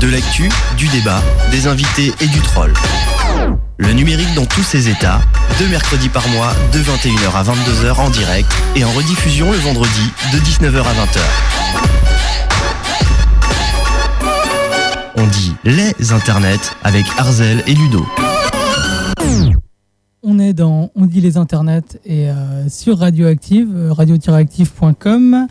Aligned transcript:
De 0.00 0.08
l'actu, 0.08 0.48
du 0.78 0.88
débat, 0.88 1.20
des 1.50 1.66
invités 1.66 2.14
et 2.20 2.26
du 2.28 2.40
troll. 2.40 2.72
Le 3.76 3.92
numérique 3.92 4.34
dans 4.34 4.46
tous 4.46 4.62
ses 4.62 4.88
états, 4.88 5.20
deux 5.58 5.68
mercredis 5.68 6.08
par 6.08 6.26
mois, 6.28 6.54
de 6.72 6.78
21h 6.78 7.34
à 7.34 7.42
22h 7.42 8.00
en 8.00 8.08
direct 8.08 8.50
et 8.74 8.84
en 8.84 8.90
rediffusion 8.90 9.52
le 9.52 9.58
vendredi 9.58 10.10
de 10.32 10.38
19h 10.38 10.78
à 10.78 10.94
20h. 10.94 11.20
On 15.16 15.26
dit 15.26 15.54
les 15.64 16.12
internets 16.12 16.72
avec 16.82 17.04
Arzel 17.18 17.62
et 17.66 17.74
Ludo. 17.74 18.06
On 20.22 20.38
est 20.38 20.54
dans 20.54 20.90
On 20.94 21.04
dit 21.04 21.20
les 21.20 21.36
internets 21.36 21.98
et 22.06 22.30
euh, 22.30 22.68
sur 22.70 22.98
Radioactive, 22.98 23.68
euh, 23.74 23.92
radio-active.com. 23.92 25.48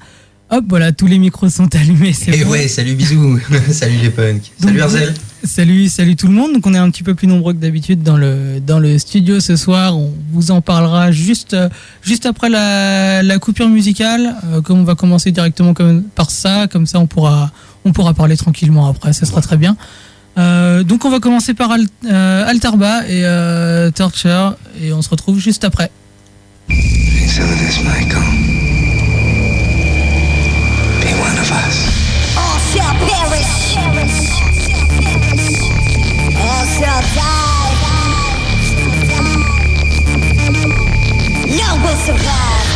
Hop, 0.52 0.66
voilà, 0.68 0.92
tous 0.92 1.08
les 1.08 1.18
micros 1.18 1.50
sont 1.50 1.74
allumés. 1.76 2.14
Et 2.28 2.44
bon. 2.44 2.52
ouais, 2.52 2.68
salut 2.68 2.94
bisous, 2.96 3.40
salut 3.72 3.98
les 4.02 4.10
punks, 4.10 4.52
Donc, 4.60 4.70
salut 4.70 4.82
Arzel. 4.82 5.14
Salut, 5.44 5.90
salut 5.90 6.16
tout 6.16 6.28
le 6.28 6.34
monde. 6.34 6.54
Donc 6.54 6.68
on 6.68 6.74
est 6.76 6.78
un 6.78 6.90
petit 6.92 7.02
peu 7.02 7.16
plus 7.16 7.26
nombreux 7.26 7.54
que 7.54 7.58
d'habitude 7.58 8.04
dans 8.04 8.16
le 8.18 8.60
dans 8.60 8.78
le 8.78 9.00
studio 9.00 9.40
ce 9.40 9.56
soir. 9.56 9.98
On 9.98 10.14
vous 10.32 10.52
en 10.52 10.62
parlera 10.62 11.12
juste 11.12 11.56
euh, 11.56 11.68
juste 12.04 12.28
après 12.28 12.48
la, 12.50 13.24
la 13.24 13.40
coupure 13.40 13.68
musicale. 13.68 14.36
Euh, 14.46 14.62
comme 14.62 14.78
on 14.80 14.84
va 14.84 14.94
commencer 14.94 15.32
directement 15.32 15.74
comme, 15.74 16.04
par 16.04 16.30
ça, 16.30 16.68
comme 16.68 16.86
ça 16.86 17.00
on 17.00 17.08
pourra 17.08 17.52
on 17.86 17.92
pourra 17.92 18.14
parler 18.14 18.38
tranquillement 18.38 18.88
après. 18.88 19.14
Ça 19.14 19.26
sera 19.26 19.42
très 19.42 19.58
bien. 19.58 19.78
Euh, 20.38 20.84
donc 20.84 21.06
on 21.06 21.10
va 21.10 21.20
commencer 21.20 21.56
par 21.56 21.72
Al- 21.72 21.88
euh, 22.06 22.46
Altarba 22.48 23.08
et 23.08 23.26
euh, 23.26 23.90
Torture 23.90 24.56
et 24.80 24.94
on 24.94 25.02
se 25.02 25.10
retrouve 25.10 25.40
juste 25.40 25.64
après. 25.64 25.90
Shall 32.72 32.96
perish. 33.04 33.76
All 36.40 36.66
shall 36.76 37.02
die. 37.16 37.76
None 41.58 41.78
will 41.84 42.00
survive. 42.08 42.70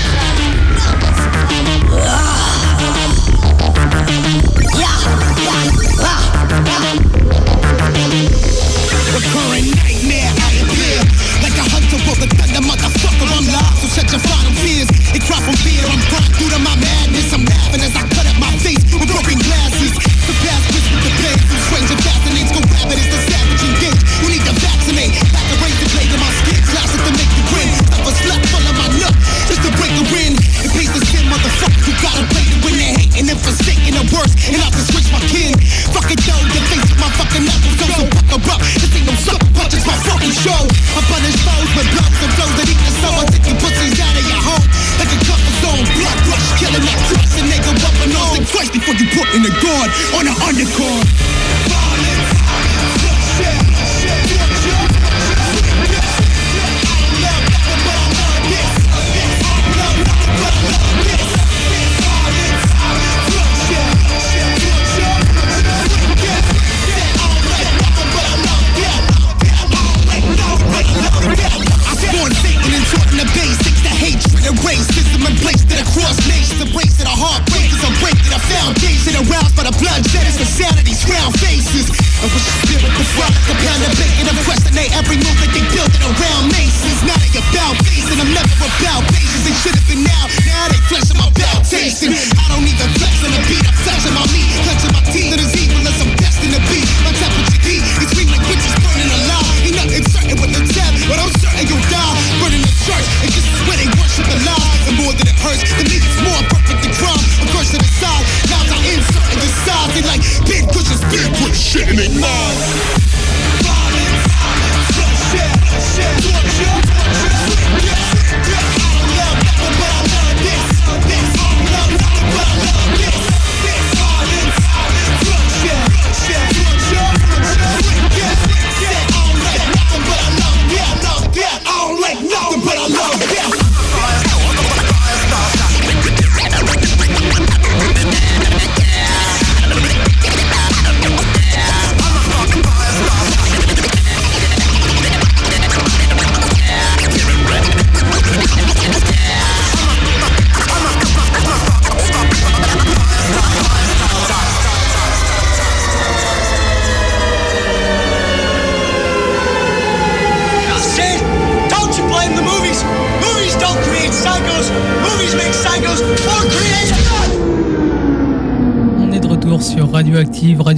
Recurring 9.16 9.72
nightmare. 9.80 10.32
I 10.36 10.60
appear 10.60 11.00
like 11.42 11.56
a 11.56 11.66
hunter 11.72 12.00
with 12.04 12.20
a 12.20 12.36
thunder 12.36 12.62
motherfucker. 12.68 13.28
I'm. 13.38 13.46
I'm 15.86 16.02
going 16.10 16.32
through 16.36 16.50
to 16.50 16.60
my 16.60 16.76
madness. 16.76 17.32
I'm 17.34 17.46
laughing 17.46 17.82
as 17.82 17.96
I 17.96 18.04
cut 18.10 18.28
up 18.28 18.38
my 18.40 18.52
face 18.58 18.84
with 18.92 19.08
broken 19.08 19.40
glasses. 19.40 19.55
that 22.88 22.98
is 23.00 23.06
the 23.06 23.18
same. 23.18 23.35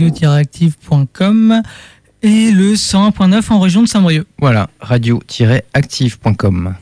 radio-active.com 0.07 1.62
et 2.23 2.51
le 2.51 2.73
101.9 2.75 3.51
en 3.51 3.59
région 3.59 3.84
de 3.84 3.88
Saint-Brieuc. 3.88 4.25
Voilà, 4.40 4.69
radio-active.com. 4.80 6.75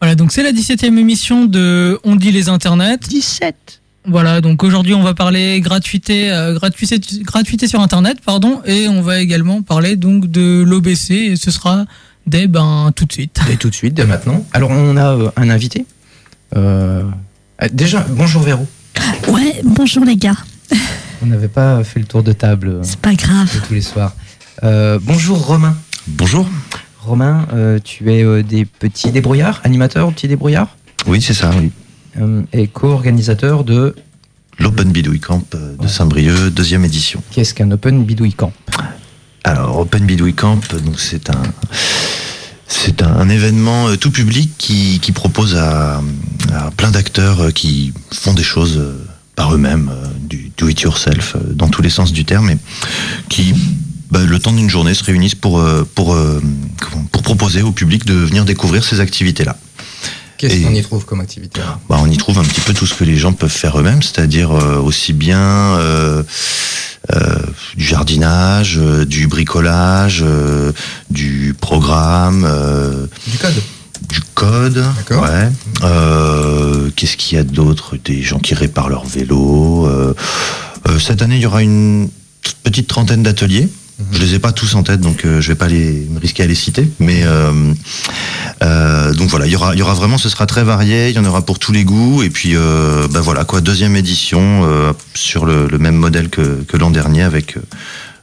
Voilà, 0.00 0.14
donc 0.14 0.32
c'est 0.32 0.42
la 0.42 0.52
17e 0.52 0.98
émission 0.98 1.44
de 1.44 1.98
On 2.04 2.16
dit 2.16 2.32
les 2.32 2.48
internets. 2.48 2.98
17 3.08 3.80
Voilà, 4.06 4.40
donc 4.40 4.62
aujourd'hui 4.62 4.94
on 4.94 5.02
va 5.02 5.14
parler 5.14 5.60
gratuité, 5.60 6.30
euh, 6.30 6.54
gratuité, 6.54 7.00
gratuité 7.22 7.68
sur 7.68 7.80
internet, 7.80 8.20
pardon, 8.24 8.60
et 8.64 8.88
on 8.88 9.02
va 9.02 9.20
également 9.20 9.62
parler 9.62 9.96
donc 9.96 10.30
de 10.30 10.62
l'OBC 10.66 11.10
et 11.10 11.36
ce 11.36 11.50
sera 11.50 11.86
dès 12.26 12.46
ben 12.46 12.92
tout 12.94 13.04
de 13.06 13.12
suite. 13.12 13.40
Et 13.50 13.56
tout 13.56 13.70
de 13.70 13.74
suite, 13.74 13.94
dès 13.94 14.04
maintenant. 14.04 14.44
Alors, 14.52 14.70
on 14.70 14.96
a 14.96 15.16
euh, 15.16 15.30
un 15.36 15.48
invité. 15.50 15.86
Euh, 16.56 17.02
euh, 17.62 17.68
déjà, 17.72 18.04
bonjour 18.10 18.42
Véro. 18.42 18.66
Ouais, 19.28 19.60
bonjour 19.64 20.04
les 20.04 20.16
gars. 20.16 20.36
On 21.22 21.26
n'avait 21.26 21.48
pas 21.48 21.82
fait 21.84 22.00
le 22.00 22.06
tour 22.06 22.22
de 22.22 22.32
table 22.32 22.68
euh, 22.68 22.80
C'est 22.82 22.98
pas 23.00 23.14
grave. 23.14 23.52
de 23.54 23.66
tous 23.66 23.74
les 23.74 23.80
soirs. 23.82 24.14
Euh, 24.62 24.98
bonjour 25.02 25.44
Romain. 25.46 25.76
Bonjour. 26.06 26.46
Romain, 27.00 27.46
euh, 27.52 27.78
tu 27.82 28.12
es 28.12 28.22
euh, 28.22 28.42
des 28.42 28.64
petits 28.64 29.10
débrouillards, 29.10 29.60
animateur 29.64 30.06
aux 30.08 30.10
petits 30.10 30.28
débrouillards, 30.28 30.76
Oui, 31.06 31.22
c'est 31.22 31.32
ça, 31.34 31.50
oui. 31.58 31.70
euh, 32.20 32.42
et 32.52 32.66
co-organisateur 32.68 33.64
de 33.64 33.94
L'Open 34.58 34.90
Bidouille 34.90 35.20
Camp 35.20 35.44
de 35.80 35.86
Saint-Brieuc, 35.86 36.50
deuxième 36.52 36.84
édition. 36.84 37.22
Qu'est-ce 37.30 37.54
qu'un 37.54 37.70
Open 37.70 38.04
Bidouille 38.04 38.32
Camp? 38.34 38.52
Alors, 39.44 39.78
Open 39.78 40.04
Bidouille 40.04 40.34
Camp, 40.34 40.60
donc 40.84 40.98
c'est 40.98 41.30
un, 41.30 41.42
c'est 42.66 43.00
un, 43.02 43.12
un 43.16 43.28
événement 43.28 43.88
euh, 43.88 43.96
tout 43.96 44.10
public 44.10 44.50
qui, 44.58 44.98
qui 45.00 45.12
propose 45.12 45.56
à, 45.56 46.02
à 46.52 46.70
plein 46.76 46.90
d'acteurs 46.90 47.40
euh, 47.40 47.50
qui 47.52 47.92
font 48.12 48.34
des 48.34 48.42
choses 48.42 48.76
euh, 48.78 49.06
par 49.38 49.54
eux-mêmes, 49.54 49.88
euh, 49.88 50.08
du 50.20 50.50
do 50.56 50.68
it 50.68 50.80
yourself 50.80 51.36
euh, 51.36 51.52
dans 51.52 51.68
tous 51.68 51.80
les 51.80 51.90
sens 51.90 52.12
du 52.12 52.24
terme, 52.24 52.50
et 52.50 52.58
qui 53.28 53.54
bah, 54.10 54.24
le 54.26 54.38
temps 54.40 54.52
d'une 54.52 54.68
journée 54.68 54.94
se 54.94 55.04
réunissent 55.04 55.36
pour 55.36 55.60
euh, 55.60 55.88
pour 55.94 56.16
pour 57.12 57.22
proposer 57.22 57.62
au 57.62 57.70
public 57.70 58.04
de 58.04 58.14
venir 58.14 58.44
découvrir 58.44 58.82
ces 58.82 58.98
activités-là. 58.98 59.56
Qu'est-ce 60.38 60.64
qu'on 60.64 60.74
y 60.74 60.82
trouve 60.82 61.04
comme 61.04 61.20
activité 61.20 61.60
Bah, 61.88 61.98
on 62.00 62.10
y 62.10 62.16
trouve 62.16 62.38
un 62.38 62.44
petit 62.44 62.60
peu 62.60 62.72
tout 62.72 62.86
ce 62.86 62.94
que 62.94 63.04
les 63.04 63.16
gens 63.16 63.32
peuvent 63.32 63.48
faire 63.50 63.78
eux-mêmes, 63.78 64.02
c'est-à-dire 64.02 64.52
euh, 64.52 64.78
aussi 64.78 65.12
bien 65.12 65.40
euh, 65.40 66.22
euh, 67.14 67.38
du 67.76 67.84
jardinage, 67.84 68.76
du 69.06 69.28
bricolage, 69.28 70.24
du 71.10 71.54
programme, 71.60 72.42
Du 73.26 73.38
code. 73.38 73.62
Du 74.08 74.20
code. 74.34 74.84
D'accord. 74.96 75.22
Ouais. 75.24 75.48
Euh, 75.84 76.90
Qu'est-ce 76.96 77.16
qu'il 77.16 77.36
y 77.36 77.40
a 77.40 77.44
d'autre 77.44 77.96
Des 78.04 78.22
gens 78.22 78.38
qui 78.38 78.54
réparent 78.54 78.88
leur 78.88 79.04
vélo. 79.06 79.86
euh, 79.86 80.14
euh, 80.88 80.98
cette 80.98 81.22
année, 81.22 81.36
il 81.36 81.42
y 81.42 81.46
aura 81.46 81.62
une 81.62 82.08
petite 82.62 82.88
trentaine 82.88 83.22
d'ateliers. 83.22 83.68
Je 84.12 84.20
les 84.20 84.34
ai 84.34 84.38
pas 84.38 84.52
tous 84.52 84.76
en 84.76 84.84
tête, 84.84 85.00
donc 85.00 85.24
euh, 85.24 85.40
je 85.40 85.48
vais 85.48 85.56
pas 85.56 85.66
les 85.66 86.06
me 86.08 86.20
risquer 86.20 86.44
à 86.44 86.46
les 86.46 86.54
citer. 86.54 86.88
Mais 87.00 87.22
euh, 87.24 87.74
euh, 88.62 89.12
donc 89.12 89.28
voilà, 89.28 89.46
il 89.46 89.52
y 89.52 89.56
aura, 89.56 89.74
il 89.74 89.78
y 89.80 89.82
aura 89.82 89.94
vraiment, 89.94 90.18
ce 90.18 90.28
sera 90.28 90.46
très 90.46 90.62
varié. 90.62 91.08
Il 91.10 91.16
y 91.16 91.18
en 91.18 91.24
aura 91.24 91.42
pour 91.44 91.58
tous 91.58 91.72
les 91.72 91.82
goûts. 91.82 92.22
Et 92.22 92.30
puis, 92.30 92.54
bah 93.12 93.20
voilà 93.20 93.44
quoi, 93.44 93.60
deuxième 93.60 93.96
édition 93.96 94.94
sur 95.14 95.46
le, 95.46 95.66
le 95.66 95.78
même 95.78 95.96
modèle 95.96 96.28
que, 96.28 96.62
que 96.68 96.76
l'an 96.76 96.90
dernier, 96.90 97.22
avec 97.24 97.56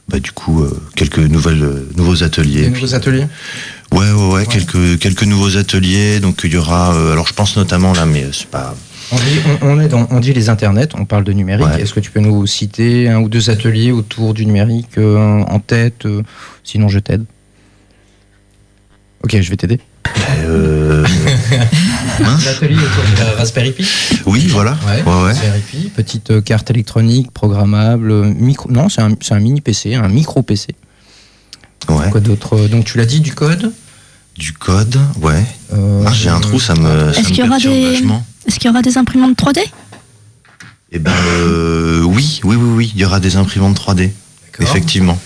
bah, 0.08 0.18
du 0.18 0.32
coup 0.32 0.64
quelques 0.94 1.18
nouvelles, 1.18 1.84
nouveaux 1.96 2.22
ateliers. 2.22 2.62
Des 2.62 2.70
nouveaux 2.70 2.94
ateliers 2.94 3.26
Ouais, 3.92 4.10
ouais, 4.10 4.32
ouais, 4.34 4.46
quelques 4.46 4.98
quelques 4.98 5.22
nouveaux 5.24 5.56
ateliers. 5.56 6.20
Donc 6.20 6.40
il 6.44 6.52
y 6.52 6.56
aura, 6.56 6.94
euh, 6.94 7.12
alors 7.12 7.26
je 7.26 7.32
pense 7.32 7.56
notamment 7.56 7.92
là, 7.92 8.04
mais 8.06 8.26
c'est 8.32 8.48
pas. 8.48 8.74
on 9.12 9.16
dit, 9.16 9.22
on, 9.62 9.68
on 9.68 9.80
est 9.80 9.88
dans, 9.88 10.06
on 10.10 10.20
dit 10.20 10.32
les 10.32 10.48
internets, 10.48 10.88
on 10.94 11.04
parle 11.04 11.24
de 11.24 11.32
numérique. 11.32 11.66
Ouais. 11.66 11.82
Est-ce 11.82 11.94
que 11.94 12.00
tu 12.00 12.10
peux 12.10 12.20
nous 12.20 12.46
citer 12.46 13.08
un 13.08 13.20
ou 13.20 13.28
deux 13.28 13.48
ateliers 13.50 13.92
autour 13.92 14.34
du 14.34 14.44
numérique 14.46 14.98
euh, 14.98 15.42
en 15.42 15.60
tête 15.60 16.04
euh, 16.06 16.22
Sinon, 16.64 16.88
je 16.88 16.98
t'aide. 16.98 17.24
Ok, 19.22 19.40
je 19.40 19.50
vais 19.50 19.56
t'aider. 19.56 19.80
Euh. 20.44 21.04
L'atelier 22.20 22.76
autour 22.76 23.04
de 23.04 23.18
la 23.24 23.36
Raspberry 23.36 23.72
Pi 23.72 23.86
Oui, 24.26 24.46
voilà. 24.48 24.76
Ouais, 24.86 25.02
Ouais, 25.02 25.22
ouais. 25.24 25.32
Raspberry 25.32 25.60
Pi, 25.60 25.90
petite 25.94 26.44
carte 26.44 26.70
électronique 26.70 27.30
programmable, 27.32 28.24
micro. 28.26 28.70
Non, 28.70 28.88
c'est 28.88 29.02
un, 29.02 29.10
c'est 29.20 29.34
un 29.34 29.40
mini 29.40 29.60
PC, 29.60 29.94
un 29.94 30.08
micro 30.08 30.42
PC. 30.42 30.74
Ouais. 31.88 32.10
Quoi 32.10 32.20
d'autre 32.20 32.68
Donc 32.68 32.84
tu 32.84 32.98
l'as 32.98 33.06
dit 33.06 33.20
du 33.20 33.34
code. 33.34 33.72
Du 34.36 34.52
code, 34.52 34.98
ouais. 35.22 35.44
Euh, 35.72 36.04
Ah, 36.06 36.12
J'ai 36.12 36.28
un 36.28 36.40
trou, 36.40 36.60
ça 36.60 36.74
me, 36.74 37.10
Est-ce 37.10 37.28
qu'il 37.28 37.38
y 37.38 37.42
aura 37.42 37.58
des-. 37.58 38.02
Est-ce 38.46 38.58
qu'il 38.58 38.66
y 38.68 38.70
aura 38.70 38.82
des 38.82 38.98
imprimantes 38.98 39.36
3D 39.38 39.60
Eh 40.92 40.98
ben, 40.98 41.10
euh, 41.28 42.02
oui, 42.02 42.40
oui, 42.44 42.56
oui, 42.56 42.68
oui. 42.76 42.92
Il 42.94 43.00
y 43.00 43.04
aura 43.04 43.18
des 43.20 43.36
imprimantes 43.36 43.78
3D, 43.80 43.96
D'accord. 43.96 44.12
effectivement. 44.60 45.18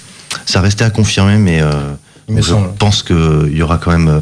Ça 0.47 0.61
restait 0.61 0.85
à 0.85 0.91
confirmer, 0.91 1.39
mais 1.39 1.61
euh, 1.61 1.73
me 2.29 2.41
je 2.41 2.49
semble. 2.49 2.73
pense 2.75 3.03
qu'il 3.03 3.53
y 3.53 3.63
aura 3.63 3.79
quand 3.79 3.91
même 3.91 4.09
euh, 4.09 4.21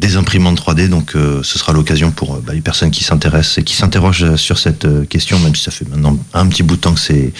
des 0.00 0.16
imprimantes 0.16 0.58
3D, 0.58 0.88
donc 0.88 1.14
euh, 1.14 1.42
ce 1.42 1.58
sera 1.58 1.72
l'occasion 1.74 2.10
pour 2.10 2.34
euh, 2.34 2.42
bah, 2.44 2.54
les 2.54 2.62
personnes 2.62 2.90
qui 2.90 3.04
s'intéressent 3.04 3.58
et 3.58 3.64
qui 3.64 3.74
s'interrogent 3.76 4.24
euh, 4.24 4.36
sur 4.38 4.58
cette 4.58 4.86
euh, 4.86 5.04
question, 5.04 5.38
même 5.40 5.54
si 5.54 5.62
ça 5.64 5.70
fait 5.70 5.86
maintenant 5.88 6.16
un 6.32 6.46
petit 6.46 6.62
bout 6.62 6.76
de 6.76 6.80
temps 6.80 6.94
que 6.94 7.00
c'est, 7.00 7.32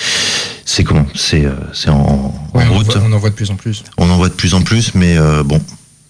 c'est 0.67 0.85
comment, 0.85 1.07
c'est, 1.15 1.47
euh, 1.47 1.53
c'est 1.73 1.89
en, 1.89 1.97
en 1.97 2.51
Ouais, 2.59 2.65
on, 2.69 2.73
en 2.73 2.75
route. 2.77 2.87
voit, 2.87 3.03
on 3.05 3.13
en 3.13 3.19
voit 3.19 3.31
de 3.31 3.35
plus 3.35 3.51
en 3.51 3.57
plus. 3.57 3.83
On 3.97 4.11
en 4.11 4.17
voit 4.19 4.29
de 4.29 4.35
plus 4.35 4.53
en 4.55 4.61
plus, 4.61 4.95
mais 4.95 5.17
euh, 5.17 5.43
bon, 5.43 5.59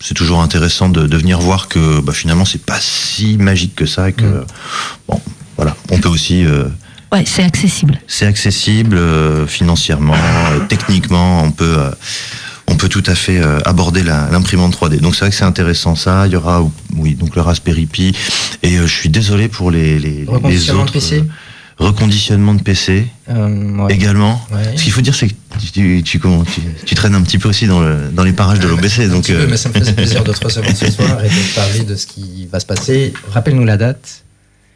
c'est 0.01 0.15
toujours 0.15 0.43
intéressant 0.43 0.89
de, 0.89 1.07
de 1.07 1.17
venir 1.17 1.39
voir 1.39 1.69
que 1.69 2.01
bah, 2.01 2.13
finalement 2.13 2.45
c'est 2.45 2.65
pas 2.65 2.79
si 2.81 3.37
magique 3.39 3.77
que 3.77 3.87
ça 3.87 4.09
et 4.09 4.13
que 4.13 4.25
Mm. 4.25 4.45
bon, 5.09 5.21
voilà, 5.57 5.77
on 5.91 5.99
peut 5.99 6.09
aussi, 6.09 6.45
euh, 6.45 6.65
Ouais, 7.13 7.25
c'est 7.27 7.43
accessible. 7.45 8.01
c'est 8.09 8.27
accessible 8.27 8.97
euh, 8.97 9.47
financièrement, 9.47 10.15
euh, 10.15 10.61
techniquement, 10.69 11.43
on 11.45 11.51
peut, 11.53 11.77
euh, 11.79 11.91
on 12.71 12.77
peut 12.77 12.89
tout 12.89 13.03
à 13.07 13.15
fait 13.15 13.39
euh, 13.39 13.59
aborder 13.65 14.03
l'imprimante 14.03 14.75
3D. 14.77 15.01
Donc 15.01 15.15
c'est 15.15 15.21
vrai 15.21 15.31
que 15.31 15.37
c'est 15.37 15.45
intéressant 15.45 15.95
ça. 15.97 16.27
Il 16.27 16.33
y 16.33 16.37
aura, 16.37 16.67
oui, 16.97 17.15
donc 17.15 17.35
le 17.37 17.43
Raspberry 17.43 17.87
Pi 17.87 18.15
et 18.63 18.79
euh, 18.79 18.87
je 18.87 18.93
suis 18.95 19.09
désolé 19.11 19.49
pour 19.49 19.71
les 19.71 19.99
les, 19.99 20.11
les 20.21 20.25
Reconditionnement 20.27 20.83
de 20.85 20.89
autres 20.89 20.93
PC. 20.95 21.25
reconditionnement 21.79 22.55
de 22.55 22.63
PC 22.63 23.07
Euh, 23.29 23.77
ouais. 23.85 23.93
également. 23.95 24.41
Ouais. 24.53 24.77
Ce 24.77 24.83
qu'il 24.85 24.93
faut 24.93 25.01
dire, 25.01 25.15
c'est 25.15 25.29
que 25.29 25.35
tu, 25.73 26.03
tu, 26.03 26.19
comment, 26.19 26.45
tu, 26.45 26.61
tu 26.87 26.95
traînes 26.95 27.15
un 27.15 27.23
petit 27.23 27.39
peu 27.39 27.49
aussi 27.49 27.67
dans, 27.67 27.81
le, 27.81 27.97
dans 28.13 28.25
les 28.25 28.33
parages 28.33 28.61
de 28.61 28.69
l'OBC. 28.69 29.09
Donc, 29.09 29.27
peu, 29.27 29.33
euh, 29.35 29.47
mais 29.49 29.57
ça 29.57 29.69
me 29.69 29.75
faisait 29.75 29.93
plaisir 29.93 30.23
de 30.25 30.33
te 30.33 30.45
recevoir 30.45 30.77
ce 30.77 30.91
soir 30.91 31.25
et 31.25 31.29
de 31.29 31.55
parler 31.55 31.81
de 31.85 31.97
ce 31.97 32.07
qui 32.07 32.47
va 32.53 32.61
se 32.61 32.67
passer. 32.67 33.13
Rappelle-nous 33.33 33.65
la 33.65 33.77
date, 33.77 34.25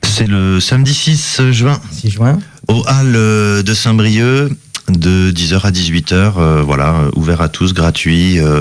c'est 0.02 0.26
le 0.26 0.60
samedi 0.60 0.94
6 0.94 1.40
juin 1.52 1.80
6 1.92 2.10
juin. 2.10 2.38
au 2.68 2.84
hall 2.88 3.12
de 3.12 3.74
Saint-Brieuc 3.74 4.50
de 4.88 5.30
10h 5.30 5.60
à 5.66 5.70
18h. 5.70 6.34
euh, 6.38 6.62
voilà, 6.62 7.08
ouvert 7.16 7.40
à 7.40 7.48
tous, 7.48 7.72
gratuit. 7.74 8.38
euh, 8.38 8.60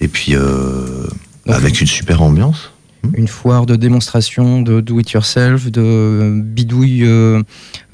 et 0.00 0.08
puis, 0.08 0.34
euh, 0.34 1.06
avec 1.48 1.80
une 1.80 1.86
super 1.86 2.22
ambiance. 2.22 2.72
Une 3.14 3.28
foire 3.28 3.66
de 3.66 3.76
démonstration 3.76 4.62
de 4.62 4.80
do 4.80 4.98
it 5.00 5.10
yourself, 5.12 5.70
de 5.70 6.32
bidouille 6.44 7.04
euh, 7.04 7.42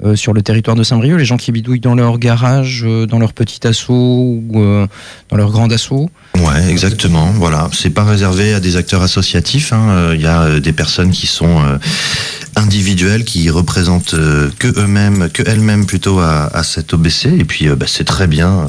euh, 0.05 0.15
sur 0.15 0.33
le 0.33 0.41
territoire 0.41 0.75
de 0.75 0.83
Saint-Brieuc. 0.83 1.17
Les 1.17 1.25
gens 1.25 1.37
qui 1.37 1.51
bidouillent 1.51 1.79
dans 1.79 1.95
leur 1.95 2.17
garage, 2.19 2.83
euh, 2.85 3.05
dans 3.05 3.19
leur 3.19 3.33
petit 3.33 3.65
assaut 3.67 3.93
ou 3.93 4.51
euh, 4.61 4.87
dans 5.29 5.37
leur 5.37 5.51
grand 5.51 5.71
assaut. 5.71 6.09
Ouais, 6.37 6.69
exactement. 6.69 7.27
Voilà, 7.31 7.69
c'est 7.73 7.89
pas 7.91 8.03
réservé 8.03 8.53
à 8.53 8.59
des 8.59 8.75
acteurs 8.75 9.01
associatifs. 9.01 9.71
hein. 9.73 9.89
Euh, 9.89 10.11
Il 10.15 10.21
y 10.21 10.27
a 10.27 10.41
euh, 10.43 10.59
des 10.59 10.73
personnes 10.73 11.11
qui 11.11 11.27
sont 11.27 11.59
euh, 11.63 11.77
individuelles, 12.55 13.23
qui 13.23 13.49
représentent 13.49 14.13
euh, 14.13 14.49
que 14.59 14.67
eux-mêmes, 14.79 15.29
que 15.29 15.43
elles-mêmes 15.45 15.85
plutôt 15.85 16.19
à, 16.19 16.45
à 16.55 16.63
cet 16.63 16.93
OBC. 16.93 17.25
Et 17.39 17.45
puis, 17.45 17.67
euh, 17.67 17.75
bah, 17.75 17.85
c'est 17.87 18.03
très 18.03 18.27
bien. 18.27 18.49
euh, 18.49 18.67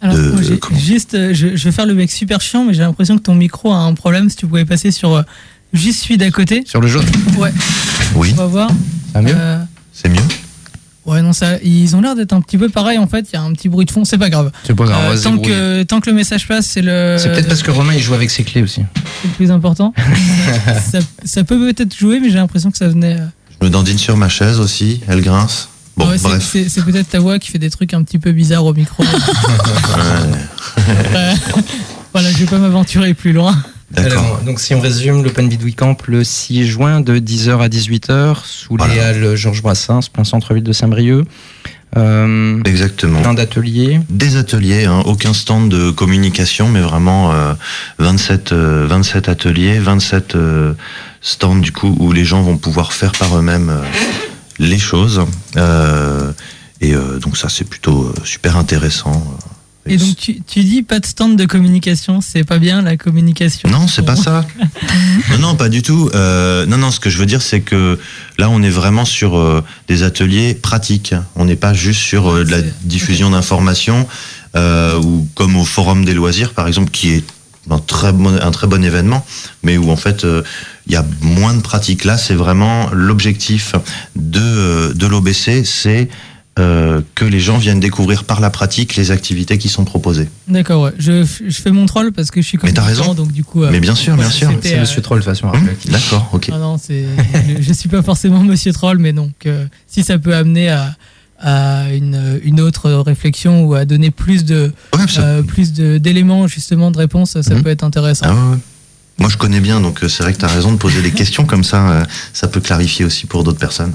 Alors, 0.00 0.16
de- 0.16 0.30
moi, 0.32 0.40
juste, 0.78 1.16
je, 1.32 1.56
je 1.56 1.64
vais 1.64 1.72
faire 1.72 1.86
le 1.86 1.94
mec 1.94 2.10
super 2.10 2.40
chiant, 2.40 2.64
mais 2.64 2.74
j'ai 2.74 2.82
l'impression 2.82 3.16
que 3.18 3.22
ton 3.22 3.34
micro 3.34 3.72
a 3.72 3.76
un 3.78 3.94
problème. 3.94 4.28
Si 4.30 4.36
tu 4.36 4.46
pouvais 4.46 4.64
passer 4.64 4.90
sur 4.90 5.24
juste 5.72 6.02
celui 6.02 6.16
d'à 6.18 6.30
côté. 6.30 6.62
Sur 6.66 6.80
le 6.80 6.88
jaune, 6.88 7.04
Ouais, 7.36 7.52
Oui, 8.14 8.30
on 8.34 8.36
va 8.42 8.46
voir. 8.46 8.70
va 9.14 9.22
mieux 9.22 9.34
Euh, 9.36 9.58
c'est 9.92 10.08
mieux. 10.08 10.20
ouais, 11.06 11.22
non, 11.22 11.32
ça, 11.32 11.58
ils 11.62 11.94
ont 11.96 12.00
l'air 12.00 12.14
d'être 12.14 12.32
un 12.32 12.40
petit 12.40 12.58
peu 12.58 12.68
pareil 12.68 12.98
en 12.98 13.06
fait. 13.06 13.26
Il 13.32 13.36
y 13.36 13.38
a 13.38 13.42
un 13.42 13.52
petit 13.52 13.68
bruit 13.68 13.86
de 13.86 13.90
fond, 13.90 14.04
c'est 14.04 14.18
pas 14.18 14.30
grave. 14.30 14.50
C'est 14.64 14.74
pas 14.74 14.84
grave, 14.84 15.12
Euh, 15.14 15.22
tant, 15.22 15.38
que, 15.38 15.82
tant 15.84 16.00
que 16.00 16.10
le 16.10 16.16
message 16.16 16.46
passe, 16.48 16.66
c'est 16.66 16.82
le, 16.82 17.16
C'est 17.18 17.30
peut-être 17.30 17.48
parce 17.48 17.62
que 17.62 17.70
Romain 17.70 17.94
il 17.94 18.00
joue 18.02 18.14
avec 18.14 18.30
ses 18.30 18.44
clés 18.44 18.62
aussi. 18.62 18.82
c'est 19.22 19.28
le 19.28 19.34
plus 19.34 19.50
important. 19.50 19.92
ça, 20.90 20.98
ça 21.24 21.44
peut 21.44 21.58
peut-être 21.72 21.96
jouer, 21.96 22.20
mais 22.20 22.28
j'ai 22.30 22.36
l'impression 22.36 22.70
que 22.70 22.78
ça 22.78 22.88
venait. 22.88 23.16
euh, 23.18 23.26
Je 23.60 23.66
me 23.66 23.70
dandine 23.70 23.98
sur 23.98 24.16
ma 24.16 24.28
chaise 24.28 24.58
aussi, 24.60 25.00
elle 25.08 25.20
grince. 25.22 25.68
Bon, 25.96 26.08
ouais, 26.08 26.16
c'est- 26.18 26.28
bref. 26.28 26.48
c'est 26.52 26.68
c'est 26.68 26.84
peut-être 26.84 27.08
ta 27.08 27.18
voix 27.18 27.40
qui 27.40 27.50
fait 27.50 27.58
des 27.58 27.70
trucs 27.70 27.92
un 27.92 28.04
petit 28.04 28.20
peu 28.20 28.30
bizarres 28.30 28.64
au 28.64 28.72
micro. 28.72 29.02
Voilà, 32.14 32.30
je 32.32 32.38
vais 32.38 32.46
pas 32.46 32.58
m'aventurer 32.58 33.14
plus 33.14 33.32
loin. 33.32 33.56
D'accord. 33.90 34.22
Alors, 34.22 34.40
donc 34.42 34.60
si 34.60 34.74
on 34.74 34.80
résume 34.80 35.22
l'Open 35.22 35.48
Bidouille 35.48 35.74
Camp 35.74 35.96
le 36.06 36.22
6 36.22 36.66
juin 36.66 37.00
de 37.00 37.18
10h 37.18 37.58
à 37.58 37.68
18h 37.68 38.44
sous 38.44 38.76
les 38.76 39.00
halles 39.00 39.34
Georges 39.34 39.62
Brassens, 39.62 40.08
plein 40.12 40.24
centre-ville 40.24 40.62
de 40.62 40.72
Saint-Brieuc. 40.72 41.24
Euh, 41.96 42.60
Exactement. 42.64 43.22
plein 43.22 43.32
d'ateliers. 43.32 44.00
Des 44.10 44.36
ateliers, 44.36 44.84
hein, 44.84 45.02
aucun 45.06 45.32
stand 45.32 45.70
de 45.70 45.90
communication, 45.90 46.68
mais 46.68 46.80
vraiment 46.80 47.32
euh, 47.32 47.54
27, 47.98 48.52
euh, 48.52 48.86
27 48.86 49.30
ateliers, 49.30 49.78
27 49.78 50.34
euh, 50.36 50.74
stands 51.22 51.56
du 51.56 51.72
coup 51.72 51.96
où 51.98 52.12
les 52.12 52.26
gens 52.26 52.42
vont 52.42 52.58
pouvoir 52.58 52.92
faire 52.92 53.12
par 53.12 53.38
eux-mêmes 53.38 53.70
euh, 53.70 53.80
les 54.58 54.78
choses. 54.78 55.22
Euh, 55.56 56.30
et 56.82 56.94
euh, 56.94 57.18
donc 57.18 57.38
ça 57.38 57.48
c'est 57.48 57.64
plutôt 57.64 58.04
euh, 58.04 58.14
super 58.24 58.58
intéressant. 58.58 59.24
Et 59.88 59.96
donc 59.96 60.16
tu, 60.16 60.40
tu 60.42 60.60
dis 60.64 60.82
pas 60.82 61.00
de 61.00 61.06
stand 61.06 61.36
de 61.36 61.44
communication, 61.44 62.20
c'est 62.20 62.44
pas 62.44 62.58
bien 62.58 62.82
la 62.82 62.96
communication. 62.96 63.68
Non, 63.68 63.86
c'est 63.88 64.04
pas 64.04 64.16
ça. 64.16 64.46
non, 65.30 65.38
non, 65.38 65.54
pas 65.56 65.68
du 65.68 65.82
tout. 65.82 66.10
Euh, 66.14 66.66
non, 66.66 66.78
non, 66.78 66.90
ce 66.90 67.00
que 67.00 67.10
je 67.10 67.18
veux 67.18 67.26
dire, 67.26 67.42
c'est 67.42 67.60
que 67.60 67.98
là, 68.38 68.50
on 68.50 68.62
est 68.62 68.70
vraiment 68.70 69.04
sur 69.04 69.36
euh, 69.36 69.62
des 69.88 70.02
ateliers 70.02 70.54
pratiques. 70.54 71.14
On 71.36 71.44
n'est 71.44 71.56
pas 71.56 71.74
juste 71.74 72.00
sur 72.00 72.30
euh, 72.30 72.44
de 72.44 72.50
la 72.50 72.60
diffusion 72.82 73.30
d'informations 73.30 74.06
ou 74.56 75.28
comme 75.36 75.56
au 75.56 75.64
Forum 75.64 76.04
des 76.04 76.14
loisirs, 76.14 76.52
par 76.52 76.66
exemple, 76.66 76.90
qui 76.90 77.10
est 77.10 77.24
un 77.70 77.78
très 77.78 78.12
bon, 78.12 78.36
un 78.36 78.50
très 78.50 78.66
bon 78.66 78.82
événement, 78.82 79.24
mais 79.62 79.76
où 79.76 79.92
en 79.92 79.96
fait 79.96 80.26
il 80.88 80.92
y 80.92 80.96
a 80.96 81.04
moins 81.20 81.54
de 81.54 81.60
pratiques. 81.60 82.04
Là, 82.04 82.18
c'est 82.18 82.34
vraiment 82.34 82.90
l'objectif 82.92 83.74
de, 84.16 84.92
de 84.94 85.06
l'OBC, 85.06 85.64
c'est 85.64 86.08
euh, 86.58 87.00
que 87.14 87.24
les 87.24 87.40
gens 87.40 87.56
viennent 87.58 87.80
découvrir 87.80 88.24
par 88.24 88.40
la 88.40 88.50
pratique 88.50 88.96
les 88.96 89.10
activités 89.10 89.58
qui 89.58 89.68
sont 89.68 89.84
proposées. 89.84 90.28
D'accord, 90.48 90.82
ouais. 90.82 90.92
Je, 90.98 91.24
je 91.24 91.60
fais 91.60 91.70
mon 91.70 91.86
troll 91.86 92.12
parce 92.12 92.30
que 92.30 92.42
je 92.42 92.46
suis 92.46 92.58
Mais 92.62 92.72
t'as 92.72 92.82
raison. 92.82 93.14
donc 93.14 93.32
du 93.32 93.44
coup. 93.44 93.62
euh, 93.64 93.68
Mais 93.70 93.80
bien 93.80 93.94
sûr, 93.94 94.16
bien 94.16 94.30
sûr. 94.30 94.50
C'est 94.62 94.76
euh, 94.76 94.80
Monsieur 94.80 95.00
Troll 95.02 95.20
de 95.20 95.24
toute 95.24 95.32
façon. 95.34 95.46
Hum, 95.46 95.52
rappelle. 95.54 95.76
D'accord, 95.90 96.28
ok. 96.32 96.50
Ah 96.52 96.58
non, 96.58 96.76
c'est. 96.78 97.04
je, 97.58 97.62
je 97.62 97.72
suis 97.72 97.88
pas 97.88 98.02
forcément 98.02 98.42
Monsieur 98.42 98.72
Troll, 98.72 98.98
mais 98.98 99.12
donc 99.12 99.46
euh, 99.46 99.66
si 99.86 100.02
ça 100.02 100.18
peut 100.18 100.34
amener 100.34 100.68
à, 100.70 100.94
à 101.40 101.92
une, 101.92 102.40
une 102.42 102.60
autre 102.60 102.90
réflexion 102.90 103.64
ou 103.64 103.74
à 103.74 103.84
donner 103.84 104.10
plus 104.10 104.44
de 104.44 104.72
Ouais, 104.96 105.06
ça- 105.08 105.20
euh, 105.22 105.42
plus 105.42 105.72
de- 105.72 105.98
d'éléments 105.98 106.48
justement 106.48 106.90
de 106.90 106.98
réponse, 106.98 107.40
ça 107.40 107.54
Mhm. 107.54 107.62
peut 107.62 107.70
être 107.70 107.84
intéressant. 107.84 108.26
Ah 108.28 108.34
ouais, 108.34 108.50
ouais. 108.52 108.58
Moi, 109.20 109.28
je 109.30 109.36
connais 109.36 109.60
bien, 109.60 109.80
donc 109.80 109.98
c'est 110.08 110.22
vrai 110.22 110.32
que 110.32 110.38
tu 110.38 110.44
as 110.44 110.48
raison 110.48 110.70
de 110.72 110.76
poser 110.76 111.02
des 111.02 111.10
questions 111.10 111.44
comme 111.44 111.64
ça. 111.64 111.88
euh, 111.90 112.04
ça 112.32 112.46
peut 112.48 112.60
clarifier 112.60 113.04
aussi 113.04 113.26
pour 113.26 113.42
d'autres 113.44 113.58
personnes. 113.58 113.92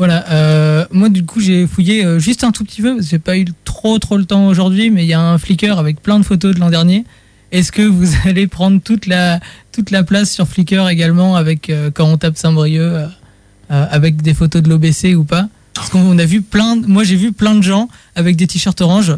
Voilà, 0.00 0.24
euh, 0.30 0.86
moi 0.92 1.10
du 1.10 1.26
coup 1.26 1.40
j'ai 1.40 1.66
fouillé 1.66 2.06
euh, 2.06 2.18
juste 2.18 2.42
un 2.42 2.52
tout 2.52 2.64
petit 2.64 2.80
peu, 2.80 2.94
parce 2.94 3.04
que 3.04 3.10
j'ai 3.10 3.18
pas 3.18 3.36
eu 3.36 3.44
trop 3.66 3.98
trop 3.98 4.16
le 4.16 4.24
temps 4.24 4.46
aujourd'hui, 4.46 4.88
mais 4.90 5.04
il 5.04 5.08
y 5.08 5.12
a 5.12 5.20
un 5.20 5.36
Flickr 5.36 5.78
avec 5.78 6.00
plein 6.00 6.18
de 6.18 6.24
photos 6.24 6.54
de 6.54 6.58
l'an 6.60 6.70
dernier. 6.70 7.04
Est-ce 7.52 7.70
que 7.70 7.82
vous 7.82 8.08
allez 8.24 8.46
prendre 8.46 8.80
toute 8.82 9.04
la, 9.06 9.40
toute 9.72 9.90
la 9.90 10.02
place 10.02 10.30
sur 10.30 10.48
Flickr 10.48 10.88
également 10.88 11.36
avec 11.36 11.68
euh, 11.68 11.90
quand 11.92 12.06
on 12.06 12.16
tape 12.16 12.38
Saint-Brieuc 12.38 12.80
euh, 12.82 13.06
avec 13.68 14.22
des 14.22 14.32
photos 14.32 14.62
de 14.62 14.70
l'OBC 14.70 15.14
ou 15.16 15.24
pas? 15.24 15.48
Parce 15.74 15.90
qu'on 15.90 16.18
a 16.18 16.24
vu 16.24 16.40
plein, 16.40 16.76
de- 16.76 16.86
moi 16.86 17.04
j'ai 17.04 17.16
vu 17.16 17.32
plein 17.32 17.54
de 17.54 17.62
gens 17.62 17.90
avec 18.16 18.36
des 18.36 18.46
t-shirts 18.46 18.80
orange. 18.80 19.14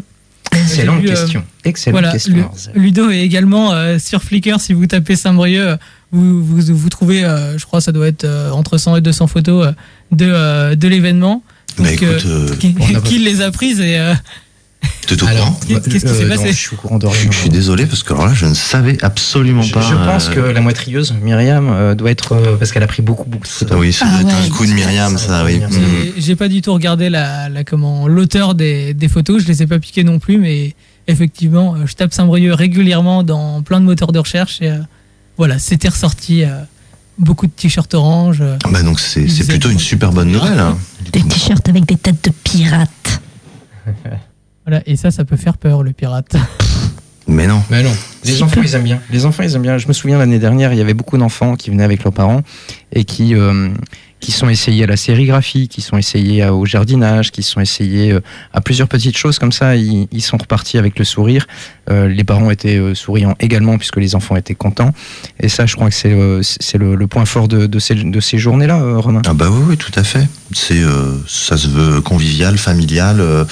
Excellente 0.51 1.05
question. 1.05 1.45
Excellente 1.65 2.01
Voilà, 2.01 2.12
question. 2.12 2.35
Lu- 2.75 2.81
Ludo 2.83 3.09
est 3.11 3.21
également 3.21 3.73
sur 4.01 4.23
Flickr. 4.23 4.61
Si 4.61 4.73
vous 4.75 4.87
tapez 4.87 5.15
Saint-Brieuc, 5.17 5.79
vous, 6.11 6.45
vous, 6.45 6.61
vous 6.77 6.89
trouvez, 6.91 7.25
euh, 7.25 7.57
je 7.57 7.65
crois, 7.65 7.81
ça 7.81 7.91
doit 7.93 8.07
être 8.07 8.25
euh, 8.25 8.51
entre 8.51 8.77
100 8.77 8.97
et 8.97 9.01
200 9.01 9.29
photos 9.29 9.69
euh, 9.69 9.73
de, 10.12 10.26
euh, 10.26 10.75
de 10.76 10.88
l'événement. 10.88 11.42
Bah 11.78 11.88
euh, 12.02 12.19
euh, 12.26 12.57
qui, 12.57 12.75
qui 13.04 13.19
les 13.19 13.40
a 13.40 13.50
prises 13.50 13.81
et 13.81 13.99
euh, 13.99 14.12
t'es 15.07 15.23
au 15.23 15.26
Alors, 15.26 15.47
courant 15.47 15.61
Qu'est- 15.66 15.90
qu'est-ce 15.90 16.04
qui 16.04 16.14
s'est 16.14 16.28
passé 16.28 16.45
non, 16.45 16.50
Je 16.50 16.52
suis 16.52 16.75
au 16.75 16.76
courant 16.78 16.99
de 16.99 17.07
je, 17.07 17.12
rien. 17.23 17.31
je 17.31 17.37
suis 17.38 17.49
désolé 17.49 17.87
parce 17.87 18.02
que 18.02 18.12
alors 18.12 18.26
là, 18.26 18.35
je 18.35 18.45
ne 18.45 18.52
savais 18.52 19.02
absolument 19.02 19.62
Je, 19.62 19.73
pas. 19.73 19.81
je 19.81 19.95
pense 19.95 20.28
euh, 20.28 20.33
que 20.35 20.40
la 20.40 20.61
moitrieuse, 20.61 21.14
Myriam, 21.23 21.71
euh, 21.71 21.95
doit 21.95 22.11
être. 22.11 22.33
euh, 22.33 22.57
parce 22.59 22.73
qu'elle 22.73 22.83
a 22.83 22.87
pris 22.87 23.00
beaucoup, 23.00 23.25
beaucoup 23.25 23.45
de 23.47 23.52
Ah 23.52 23.59
photos. 23.61 23.78
oui, 23.81 23.92
ça 23.92 24.07
Ah 24.07 24.23
doit 24.23 24.31
être 24.31 24.38
un 24.38 24.49
coup 24.50 24.66
de 24.66 24.73
Myriam, 24.73 25.16
ça, 25.16 25.45
oui. 25.47 25.59
Myriam. 25.61 25.71
Mm. 25.71 25.85
j'ai- 26.04 26.14
j'ai 26.21 26.37
pas 26.37 26.49
du 26.49 26.61
tout 26.61 26.75
regardé 26.75 27.09
la, 27.09 27.49
la 27.49 27.64
comment 27.64 28.07
l'auteur 28.07 28.54
des, 28.54 28.92
des 28.92 29.09
photos. 29.09 29.42
Je 29.42 29.49
les 29.49 29.62
ai 29.62 29.66
pas 29.66 29.78
piquées 29.78 30.04
non 30.04 30.19
plus, 30.19 30.37
mais 30.37 30.75
effectivement, 31.09 31.75
je 31.87 31.95
tape 31.95 32.12
Saint-Brieuc 32.12 32.54
régulièrement 32.54 33.23
dans 33.23 33.62
plein 33.62 33.81
de 33.81 33.87
moteurs 33.87 34.12
de 34.12 34.19
recherche 34.19 34.61
et 34.61 34.69
euh, 34.69 34.76
voilà, 35.38 35.59
c'était 35.59 35.88
ressorti. 35.88 36.45
Beaucoup 37.23 37.47
de 37.47 37.52
t-shirts 37.52 37.95
orange. 37.95 38.43
Bah 38.71 38.83
donc 38.83 39.00
c'est 39.00 39.25
plutôt 39.47 39.69
êtes- 39.69 39.75
une 39.75 39.79
super 39.81 40.12
bonne 40.12 40.31
nouvelle. 40.31 40.59
hein. 40.59 40.76
Des 41.12 41.23
t-shirts 41.23 41.69
avec 41.69 41.87
des 41.87 41.97
têtes 41.97 42.25
de 42.25 42.31
pirates. 42.31 43.21
voilà, 44.67 44.83
et 44.87 44.97
ça, 44.97 45.11
ça 45.11 45.25
peut 45.25 45.37
faire 45.37 45.57
peur, 45.57 45.83
le 45.83 45.93
pirate. 45.93 46.37
Mais 47.29 47.47
non. 47.47 47.62
Mais 47.71 47.83
non, 47.83 47.93
les 48.25 48.33
Si 48.35 48.43
enfants 48.43 48.61
peu. 48.61 48.67
ils 48.67 48.75
aiment 48.75 48.83
bien. 48.83 49.00
Les 49.11 49.25
enfants 49.26 49.43
ils 49.45 49.55
aiment 49.55 49.62
bien. 49.62 49.79
Je 49.79 49.87
me 49.88 49.93
souviens 49.93 50.19
l'année 50.19 50.38
dernière, 50.41 50.73
il 50.73 50.79
y 50.79 50.83
avait 50.83 50.93
beaucoup 50.95 51.17
d'enfants 51.19 51.55
qui 51.57 51.71
venaient 51.71 51.85
avec 51.85 52.02
leurs 52.05 52.12
parents 52.12 52.43
et 52.93 53.05
qui 53.05 53.35
euh, 53.35 53.69
qui 54.23 54.33
sont 54.33 54.49
essayés 54.49 54.85
à 54.85 54.87
la 54.87 54.97
sérigraphie, 54.97 55.67
qui 55.69 55.81
sont 55.83 55.99
essayés 55.99 56.47
au 56.49 56.64
jardinage, 56.64 57.33
qui 57.33 57.43
sont 57.43 57.61
essayés 57.61 58.12
euh, 58.12 58.21
à 58.55 58.61
plusieurs 58.62 58.88
petites 58.88 59.19
choses 59.19 59.38
comme 59.41 59.52
ça. 59.52 59.75
Ils, 59.76 60.07
ils 60.12 60.23
sont 60.23 60.38
repartis 60.38 60.79
avec 60.79 60.99
le 60.99 61.05
sourire. 61.05 61.47
Euh, 61.91 62.07
les 62.09 62.25
parents 62.25 62.50
étaient 62.50 62.79
euh, 62.79 62.95
souriants 62.95 63.35
également 63.41 63.76
puisque 63.76 63.97
les 63.99 64.14
enfants 64.14 64.37
étaient 64.37 64.55
contents. 64.55 64.93
Et 65.41 65.49
ça, 65.50 65.67
je 65.67 65.75
crois 65.76 65.88
que 65.91 65.95
c'est 65.95 66.17
c'est 66.43 66.79
le, 66.79 66.95
le 66.95 67.07
point 67.09 67.26
fort 67.26 67.49
de, 67.49 67.67
de 67.67 67.79
ces 67.81 67.97
de 67.97 68.21
ces 68.21 68.38
journées-là, 68.38 68.97
Romain. 68.97 69.23
Ah 69.26 69.35
bah 69.35 69.49
oui, 69.50 69.62
oui, 69.71 69.76
tout 69.76 69.93
à 69.97 70.05
fait. 70.05 70.26
C'est 70.52 70.79
euh, 70.83 71.19
ça 71.26 71.57
se 71.57 71.67
veut 71.69 72.00
convivial, 72.00 72.57
familial 72.59 73.21
euh, 73.21 73.45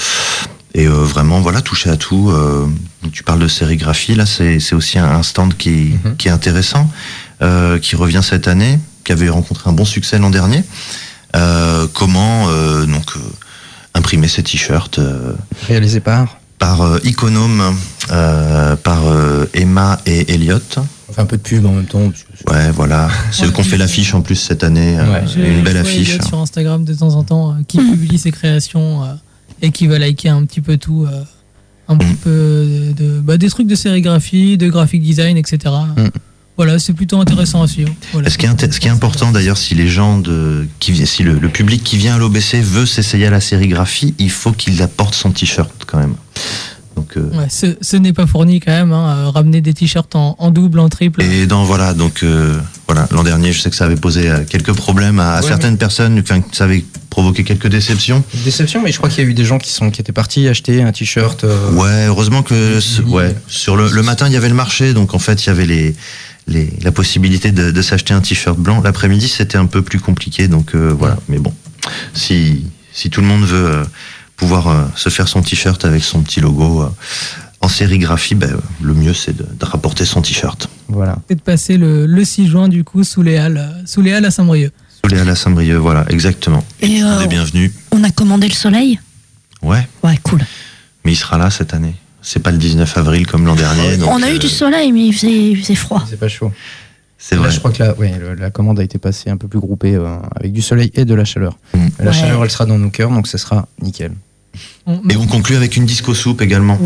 et 0.73 0.87
euh, 0.87 0.91
vraiment 0.93 1.41
voilà 1.41 1.61
toucher 1.63 1.91
à 1.91 1.97
tout. 1.97 2.31
euh, 2.31 2.67
tu 3.13 3.25
parles 3.25 3.41
de 3.41 3.49
sérigraphie, 3.49 4.15
là 4.15 4.25
c'est 4.27 4.61
c'est 4.61 4.77
aussi 4.77 4.99
un, 5.01 5.23
stand 5.25 5.57
qui, 5.57 5.95
Mhm. 6.05 6.17
qui 6.17 6.29
est 6.29 6.31
intéressant, 6.31 6.89
euh, 7.43 7.79
qui 7.81 7.97
revient 7.97 8.21
cette 8.23 8.47
année, 8.47 8.79
qui 9.11 9.13
avait 9.23 9.29
rencontré 9.29 9.69
un 9.69 9.73
bon 9.73 9.85
succès 9.85 10.19
l'an 10.19 10.31
dernier. 10.31 10.63
Euh, 11.35 11.89
comment 11.93 12.47
euh, 12.49 12.87
donc 12.87 13.17
euh, 13.17 13.21
imprimer 13.95 14.29
ces 14.29 14.43
t-shirts 14.45 15.01
euh, 15.01 15.33
Réalisé 15.67 15.99
par. 15.99 16.39
par 16.61 16.83
euh, 16.83 16.99
Iconome, 17.03 17.75
euh, 18.13 18.77
par 18.77 19.09
euh, 19.09 19.47
Emma 19.53 19.99
et 20.07 20.33
Elliot. 20.33 20.59
On 21.09 21.13
fait 21.13 21.21
un 21.23 21.27
peu 21.27 21.39
de 21.39 21.43
pub 21.43 21.67
en 21.67 21.73
même 21.73 21.87
temps. 21.87 22.13
Ouais, 22.49 22.71
voilà. 22.71 23.09
C'est 23.33 23.47
eux 23.47 23.51
qui 23.51 23.61
ont 23.61 23.65
fait 23.65 23.77
l'affiche 23.79 24.15
en 24.15 24.21
plus 24.23 24.37
cette 24.37 24.63
année. 24.63 24.97
Ouais. 24.97 25.25
Une 25.37 25.63
belle 25.65 25.79
affiche. 25.79 26.11
Elliot 26.11 26.25
sur 26.25 26.39
Instagram 26.39 26.85
de 26.85 26.95
temps 26.95 27.15
en 27.17 27.25
temps 27.25 27.51
euh, 27.51 27.55
qui 27.67 27.79
publie 27.79 28.17
ses 28.19 28.31
créations 28.31 29.03
euh, 29.03 29.07
et 29.61 29.73
qui 29.73 29.89
va 29.89 29.99
liker 29.99 30.29
un 30.29 30.45
petit 30.45 30.61
peu 30.61 30.77
tout, 30.77 31.05
euh, 31.11 31.23
un 31.89 31.97
petit 31.97 32.13
Mm. 32.13 32.17
peu 32.17 32.31
de, 32.31 32.93
de- 32.93 33.21
bah, 33.21 33.37
des 33.39 33.49
trucs 33.51 33.67
de 33.67 33.75
sérigraphie, 33.75 34.57
de 34.57 34.69
graphic 34.69 35.03
design, 35.03 35.37
etc. 35.37 35.59
Mm. 35.97 36.07
Voilà, 36.61 36.79
c'est 36.79 36.93
plutôt 36.93 37.19
intéressant 37.19 37.63
à 37.63 37.67
suivre. 37.67 37.91
Voilà. 38.13 38.29
Ce 38.29 38.37
qui 38.37 38.45
est, 38.45 38.73
ce 38.73 38.79
qui 38.81 38.87
est 38.89 38.91
important 38.91 39.33
d'ailleurs, 39.33 39.57
si 39.57 39.75
les 39.75 39.89
gens 39.89 40.19
de, 40.19 40.67
qui, 40.79 41.07
si 41.07 41.23
le, 41.23 41.39
le 41.39 41.49
public 41.49 41.83
qui 41.83 41.97
vient 41.97 42.17
à 42.17 42.19
l'OBC 42.19 42.61
veut 42.61 42.85
s'essayer 42.85 43.27
à 43.27 43.31
la 43.31 43.41
sérigraphie, 43.41 44.15
il 44.19 44.31
faut 44.31 44.53
qu'il 44.53 44.83
apporte 44.83 45.15
son 45.15 45.31
t-shirt 45.31 45.71
quand 45.87 45.97
même. 45.99 46.15
Donc, 46.97 47.17
euh, 47.17 47.31
Ouais, 47.39 47.47
ce 47.49 47.77
ce 47.81 47.97
n'est 47.97 48.13
pas 48.13 48.27
fourni 48.27 48.61
quand 48.61 48.73
même. 48.73 48.93
hein, 48.93 49.17
euh, 49.17 49.31
ramener 49.31 49.63
des 49.63 49.73
t-shirts 49.73 50.15
en, 50.17 50.37
en 50.39 50.51
double, 50.51 50.81
en 50.81 50.91
triple. 50.91 51.23
et 51.23 51.47
dans 51.47 51.65
voilà, 51.65 51.95
donc 51.95 52.23
euh, 52.23 52.59
voilà, 52.87 53.09
l'an 53.11 53.23
dernier, 53.23 53.53
je 53.53 53.61
sais 53.63 53.71
que 53.71 53.77
ça 53.77 53.87
avait 53.87 53.97
posé 53.97 54.31
quelques 54.51 54.75
problèmes 54.75 55.19
à, 55.19 55.37
à 55.37 55.41
Ouais, 55.41 55.49
certaines 55.49 55.79
personnes, 55.79 56.21
enfin, 56.21 56.43
ça 56.53 56.65
avait 56.65 56.85
provoqué 57.09 57.43
quelques 57.43 57.69
déceptions. 57.69 58.23
Déception, 58.45 58.83
mais 58.83 58.93
je 58.93 58.99
crois 58.99 59.09
qu'il 59.09 59.25
y 59.25 59.27
a 59.27 59.31
eu 59.31 59.35
des 59.35 59.47
gens 59.47 59.59
qui 59.59 59.71
sont 59.73 59.91
qui 59.91 60.01
étaient 60.03 60.13
partis 60.13 60.47
acheter 60.47 60.83
un 60.83 60.93
t-shirt. 60.93 61.43
euh, 61.45 61.73
Ouais, 61.73 62.07
heureusement 62.09 62.43
que 62.43 62.79
ouais, 63.09 63.35
sur 63.49 63.77
le, 63.77 63.89
le 63.89 64.03
matin 64.03 64.27
il 64.27 64.35
y 64.35 64.37
avait 64.37 64.51
le 64.51 64.55
marché, 64.55 64.93
donc 64.93 65.15
en 65.15 65.19
fait 65.19 65.43
il 65.45 65.47
y 65.47 65.51
avait 65.51 65.67
les, 65.67 65.95
les 66.51 66.71
la 66.83 66.93
possibilité 66.93 67.53
de, 67.53 67.71
de 67.71 67.83
s'acheter 67.83 68.13
un 68.13 68.21
t-shirt 68.21 68.59
blanc. 68.59 68.83
L'après-midi 68.83 69.29
c'était 69.29 69.57
un 69.59 69.67
peu 69.67 69.81
plus 69.83 70.01
compliqué, 70.01 70.49
donc 70.49 70.75
euh, 70.75 70.93
voilà. 70.97 71.17
Mais 71.29 71.39
bon, 71.39 71.55
si 72.13 72.65
si 72.93 73.09
tout 73.09 73.21
le 73.23 73.27
monde 73.27 73.45
veut 73.45 73.67
euh, 73.67 73.85
pouvoir 74.37 74.69
euh, 74.69 74.85
se 74.97 75.09
faire 75.09 75.29
son 75.29 75.43
t-shirt 75.43 75.85
avec 75.85 76.03
son 76.05 76.23
petit 76.23 76.41
logo 76.41 76.83
euh, 76.83 76.89
en 77.63 77.69
sérigraphie, 77.69 78.35
ben, 78.35 78.57
le 78.83 78.95
mieux 78.95 79.15
c'est 79.15 79.37
de, 79.37 79.45
de 79.59 79.65
rapporter 79.65 80.05
son 80.05 80.23
t-shirt. 80.23 80.69
Voilà. 80.89 81.17
C'est 81.29 81.37
de 81.37 81.41
passer 81.43 81.77
le, 81.77 82.07
le 82.07 82.25
6 82.25 82.49
juin 82.49 82.69
du 82.69 82.85
coup 82.85 83.05
sous 83.05 83.23
les 83.23 83.37
halles, 83.37 83.83
sous 83.87 84.03
les 84.03 84.13
halles 84.13 84.25
à 84.25 84.31
Saint-Brieuc. 84.31 84.73
Sous 85.05 85.11
les 85.11 85.19
halles 85.21 85.29
à 85.31 85.37
Saint-Brieuc, 85.37 85.79
voilà, 85.79 86.05
exactement. 86.11 86.65
Et 86.81 87.03
On 87.03 87.21
est 87.21 87.27
bienvenus. 87.29 87.73
on 87.93 88.03
a 88.05 88.11
commandé 88.11 88.49
le 88.49 88.55
soleil? 88.55 88.99
Ouais, 89.63 89.87
Ouais, 90.03 90.19
cool. 90.23 90.41
mais 91.05 91.13
il 91.13 91.17
sera 91.17 91.37
là 91.39 91.51
cette 91.51 91.75
année. 91.75 91.95
C'est 92.23 92.43
pas 92.43 92.51
le 92.51 92.59
19 92.59 92.97
avril 92.99 93.27
comme 93.27 93.47
l'an 93.47 93.55
dernier. 93.55 93.97
donc, 93.97 94.11
on 94.11 94.23
a 94.23 94.31
eu 94.31 94.37
euh, 94.37 94.39
du 94.39 94.49
soleil, 94.49 94.93
mais 94.93 95.07
il 95.07 95.13
faisait, 95.13 95.51
il 95.53 95.57
faisait 95.63 95.75
froid. 95.75 96.05
C'est 96.09 96.19
pas 96.19 96.29
chaud. 96.29 96.53
C'est 97.19 97.35
Là, 97.35 97.43
vrai. 97.43 97.51
je 97.51 97.59
crois 97.59 97.71
que 97.71 97.83
la, 97.83 97.95
ouais, 97.95 98.15
le- 98.19 98.35
la 98.35 98.51
commande 98.51 98.79
a 98.81 98.83
été 98.83 98.99
passée 98.99 99.29
un 99.31 99.37
peu 99.37 99.47
plus 99.49 99.61
groupée 99.61 99.95
euh, 99.95 100.17
avec 100.37 100.53
du 100.53 100.63
soleil 100.63 100.91
et 100.95 101.05
de 101.05 101.15
la 101.15 101.25
chaleur. 101.25 101.59
Mm. 101.75 101.79
La 102.01 102.07
Ouais. 102.07 102.13
chaleur, 102.17 102.43
elle 102.45 102.51
sera 102.51 102.65
dans 102.67 102.79
nos 102.79 102.91
cœurs, 102.91 103.11
donc 103.11 103.27
ça 103.27 103.37
sera 103.39 103.67
nickel. 103.83 104.13
Et 105.09 105.17
on 105.17 105.27
conclut 105.27 105.55
avec 105.57 105.77
une 105.77 105.85
disco 105.87 106.13
soupe 106.15 106.41
également. 106.43 106.77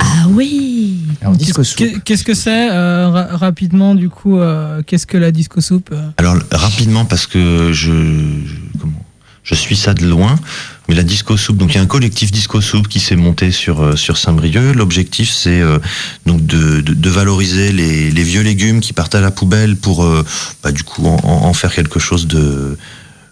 Ah 0.00 0.24
oui 0.30 0.98
Alors, 1.20 1.34
disco 1.36 1.62
soupe. 1.62 1.78
Qu'est- 1.78 2.00
Qu'est-ce 2.02 2.24
que 2.24 2.34
c'est 2.34 2.70
euh, 2.70 3.08
ra- 3.08 3.28
rapidement 3.36 3.94
du 3.94 4.08
coup 4.08 4.38
euh, 4.38 4.82
Qu'est-ce 4.84 5.06
que 5.06 5.16
la 5.16 5.30
disco 5.30 5.60
soupe 5.60 5.94
Alors 6.16 6.36
rapidement 6.50 7.04
parce 7.04 7.26
que 7.26 7.72
je, 7.72 7.92
je- 7.92 8.78
comment? 8.80 9.04
Je 9.44 9.54
suis 9.54 9.76
ça 9.76 9.94
de 9.94 10.04
loin, 10.04 10.34
mais 10.88 10.94
la 10.94 11.02
disco 11.02 11.36
soupe 11.36 11.56
donc 11.56 11.72
il 11.72 11.76
y 11.76 11.78
a 11.78 11.82
un 11.82 11.86
collectif 11.86 12.30
disco 12.30 12.60
soupe 12.60 12.88
qui 12.88 13.00
s'est 13.00 13.16
monté 13.16 13.50
sur 13.50 13.80
euh, 13.80 13.96
sur 13.96 14.16
Saint-Brieuc. 14.16 14.74
L'objectif 14.74 15.30
c'est 15.30 15.60
euh, 15.60 15.78
donc 16.26 16.44
de, 16.46 16.80
de, 16.80 16.94
de 16.94 17.10
valoriser 17.10 17.72
les, 17.72 18.10
les 18.10 18.22
vieux 18.22 18.42
légumes 18.42 18.80
qui 18.80 18.92
partent 18.92 19.14
à 19.14 19.20
la 19.20 19.30
poubelle 19.30 19.76
pour 19.76 20.04
euh, 20.04 20.24
bah, 20.62 20.72
du 20.72 20.82
coup 20.82 21.06
en, 21.06 21.18
en 21.22 21.52
faire 21.54 21.74
quelque 21.74 21.98
chose 21.98 22.26
de 22.26 22.76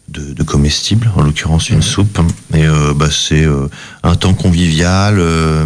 de, 0.06 0.34
de 0.34 0.42
comestible, 0.42 1.10
en 1.16 1.22
l'occurrence 1.22 1.70
une 1.70 1.80
soupe. 1.80 2.20
Et 2.52 2.66
euh, 2.66 2.92
bah, 2.94 3.08
c'est 3.10 3.44
euh, 3.44 3.68
un 4.02 4.16
temps 4.16 4.34
convivial 4.34 5.18
euh, 5.18 5.64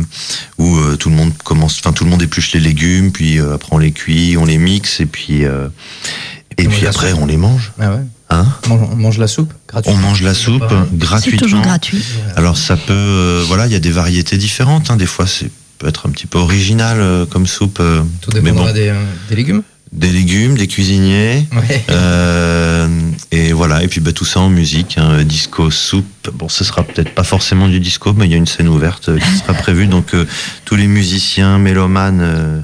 où 0.58 0.76
euh, 0.76 0.96
tout 0.96 1.10
le 1.10 1.16
monde 1.16 1.32
commence, 1.42 1.78
enfin 1.80 1.92
tout 1.92 2.04
le 2.04 2.10
monde 2.10 2.22
épluche 2.22 2.52
les 2.52 2.60
légumes, 2.60 3.10
puis 3.10 3.40
euh, 3.40 3.54
après 3.54 3.70
on 3.72 3.78
les 3.78 3.90
cuit, 3.90 4.36
on 4.38 4.44
les 4.44 4.58
mixe, 4.58 5.00
et 5.00 5.06
puis 5.06 5.44
euh, 5.44 5.68
et 6.56 6.66
on 6.68 6.70
puis 6.70 6.86
après 6.86 7.12
on 7.14 7.26
les 7.26 7.36
mange. 7.36 7.72
Ah 7.80 7.90
ouais. 7.90 8.02
Hein 8.30 8.46
On 8.66 8.68
mange, 8.70 8.88
on 8.92 8.96
mange 8.96 9.18
la 9.18 9.26
soupe 9.26 9.52
gratuite. 9.66 9.94
on 9.94 9.98
mange 9.98 10.22
la 10.22 10.34
soupe 10.34 10.60
Pareil. 10.60 10.78
C'est 10.90 10.96
gratuitement. 10.98 11.38
toujours 11.40 11.62
gratuit. 11.62 12.04
Alors 12.36 12.56
ça 12.58 12.76
peut, 12.76 12.92
euh, 12.92 13.44
voilà, 13.46 13.66
il 13.66 13.72
y 13.72 13.76
a 13.76 13.80
des 13.80 13.90
variétés 13.90 14.36
différentes. 14.36 14.90
hein. 14.90 14.96
Des 14.96 15.06
fois, 15.06 15.26
c'est 15.26 15.50
peut 15.78 15.86
être 15.86 16.06
un 16.08 16.10
petit 16.10 16.26
peu 16.26 16.38
original 16.38 16.98
euh, 17.00 17.24
comme 17.24 17.46
soupe. 17.46 17.78
euh, 17.80 18.02
Tout 18.20 18.30
mais 18.34 18.40
dépendra 18.40 18.66
bon, 18.66 18.72
des, 18.74 18.88
euh, 18.88 19.00
des 19.30 19.36
légumes. 19.36 19.62
Des 19.92 20.10
légumes, 20.10 20.56
des 20.56 20.66
cuisiniers. 20.66 21.46
Ouais. 21.52 21.84
Euh, 21.90 22.88
et 23.30 23.52
voilà, 23.52 23.82
et 23.82 23.88
puis 23.88 24.00
bah, 24.00 24.12
tout 24.12 24.24
ça 24.24 24.40
en 24.40 24.48
musique, 24.50 24.96
hein, 24.98 25.22
disco, 25.24 25.70
soupe. 25.70 26.06
Bon, 26.34 26.48
ce 26.48 26.64
sera 26.64 26.82
peut-être 26.82 27.14
pas 27.14 27.24
forcément 27.24 27.68
du 27.68 27.80
disco, 27.80 28.12
mais 28.12 28.26
il 28.26 28.30
y 28.30 28.34
a 28.34 28.36
une 28.36 28.46
scène 28.46 28.68
ouverte 28.68 29.08
euh, 29.08 29.18
qui 29.18 29.38
sera 29.38 29.54
prévue. 29.54 29.86
Donc 29.86 30.14
euh, 30.14 30.26
tous 30.64 30.76
les 30.76 30.86
musiciens, 30.86 31.58
mélomanes 31.58 32.20
euh, 32.20 32.60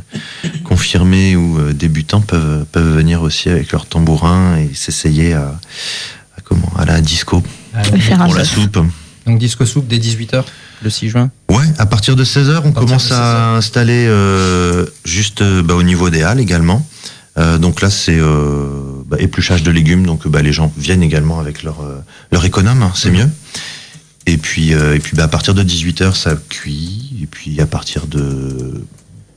confirmés 0.64 1.37
ou 1.37 1.59
euh, 1.59 1.73
débutants 1.73 2.21
peuvent, 2.21 2.64
peuvent 2.73 2.95
venir 2.97 3.23
aussi 3.23 3.49
avec 3.49 3.73
leur 3.73 3.87
tambourin 3.87 4.59
et 4.59 4.75
s'essayer 4.75 5.33
à, 5.35 5.59
à 6.37 6.40
comment 6.45 6.73
à 6.76 6.85
la 6.85 7.00
disco 7.00 7.43
Alors, 7.75 8.26
pour 8.26 8.35
la 8.35 8.45
soupe. 8.45 8.78
donc 9.26 9.38
disco 9.38 9.64
soupe 9.66 9.87
dès 9.88 9.99
18h 9.99 10.45
le 10.83 10.90
6 10.90 11.09
juin? 11.09 11.31
Ouais, 11.49 11.64
à 11.78 11.87
partir 11.87 12.14
de 12.16 12.25
16h, 12.25 12.61
on 12.64 12.73
commence 12.73 13.04
de 13.04 13.09
16 13.09 13.12
à 13.19 13.50
installer 13.52 14.04
euh, 14.07 14.85
juste 15.07 15.43
bah, 15.43 15.75
au 15.75 15.83
niveau 15.83 16.11
des 16.11 16.23
halles 16.23 16.40
également. 16.40 16.87
Euh, 17.37 17.59
donc 17.59 17.81
là, 17.81 17.91
c'est 17.91 18.19
euh, 18.19 19.03
bah, 19.07 19.17
épluchage 19.19 19.62
de 19.62 19.71
légumes, 19.71 20.07
donc 20.07 20.26
bah, 20.29 20.43
les 20.43 20.53
gens 20.53 20.73
viennent 20.76 21.03
également 21.03 21.41
avec 21.41 21.62
leur, 21.62 21.81
euh, 21.81 21.99
leur 22.31 22.45
économe, 22.45 22.83
hein, 22.83 22.93
c'est 22.95 23.11
mieux. 23.11 23.29
Et 24.26 24.37
puis, 24.37 24.73
euh, 24.75 24.95
et 24.95 25.00
puis 25.00 25.17
bah, 25.17 25.25
à 25.25 25.29
partir 25.29 25.55
de 25.55 25.62
18h, 25.62 26.14
ça 26.14 26.37
cuit. 26.49 27.19
Et 27.23 27.26
puis 27.26 27.61
à 27.61 27.67
partir 27.67 28.07
de, 28.07 28.85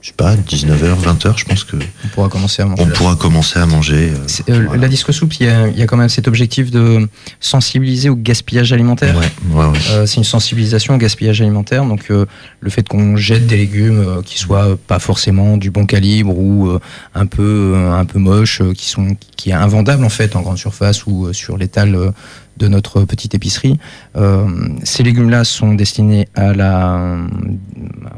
je 0.08 0.12
sais 0.12 0.16
pas, 0.16 0.36
19h, 0.38 1.02
20h, 1.04 1.38
je 1.38 1.44
pense 1.44 1.66
que 1.66 1.76
On 1.76 2.08
pourra 2.14 2.30
commencer 2.30 2.62
à 2.62 2.66
manger. 2.66 2.84
on 2.86 2.88
pourra 2.96 3.16
commencer 3.18 3.60
à 3.60 3.66
manger. 3.66 4.14
euh, 4.14 4.52
euh, 4.54 4.64
voilà. 4.68 4.84
La 4.84 4.88
disco 4.88 5.12
soupe, 5.12 5.34
il 5.42 5.48
y, 5.48 5.50
a, 5.50 5.68
il 5.68 5.78
y 5.78 5.82
a 5.82 5.86
quand 5.86 5.98
même 5.98 6.08
cet 6.08 6.30
objectif 6.30 6.72
de 6.72 7.10
sensibiliser 7.42 8.08
au 8.08 8.16
gaspillage 8.16 8.72
alimentaire. 8.72 9.18
Ouais, 9.18 9.30
ouais, 9.54 9.66
ouais. 9.66 9.78
Euh, 9.92 10.06
c'est 10.06 10.16
une 10.16 10.24
sensibilisation 10.24 10.96
au 10.96 10.98
gaspillage 10.98 11.42
alimentaire, 11.42 11.84
donc 11.84 12.06
euh, 12.10 12.26
le 12.62 12.70
fait 12.70 12.88
qu'on 12.88 13.18
jette 13.18 13.48
des 13.48 13.58
légumes 13.58 14.22
qui 14.26 14.40
soient 14.40 14.78
pas 14.88 15.00
forcément 15.00 15.58
du 15.58 15.72
bon 15.72 15.86
calibre 15.86 16.38
ou 16.38 16.80
un 17.14 17.26
peu 17.26 17.76
un 17.76 18.06
peu 18.06 18.18
moches, 18.20 18.62
euh, 18.62 18.74
qui 18.74 18.86
sont 18.90 19.18
qui 19.36 19.50
est 19.50 19.54
invendable 19.54 20.06
en 20.06 20.10
fait 20.10 20.38
en 20.38 20.42
grande 20.42 20.58
surface 20.58 21.06
ou 21.06 21.34
sur 21.34 21.58
l'étal 21.58 22.14
de 22.58 22.68
notre 22.68 23.02
petite 23.04 23.36
épicerie. 23.36 23.78
Euh, 24.16 24.48
ces 24.84 25.04
légumes-là 25.04 25.44
sont 25.44 25.74
destinés 25.74 26.28
à 26.36 26.54
la 26.54 27.18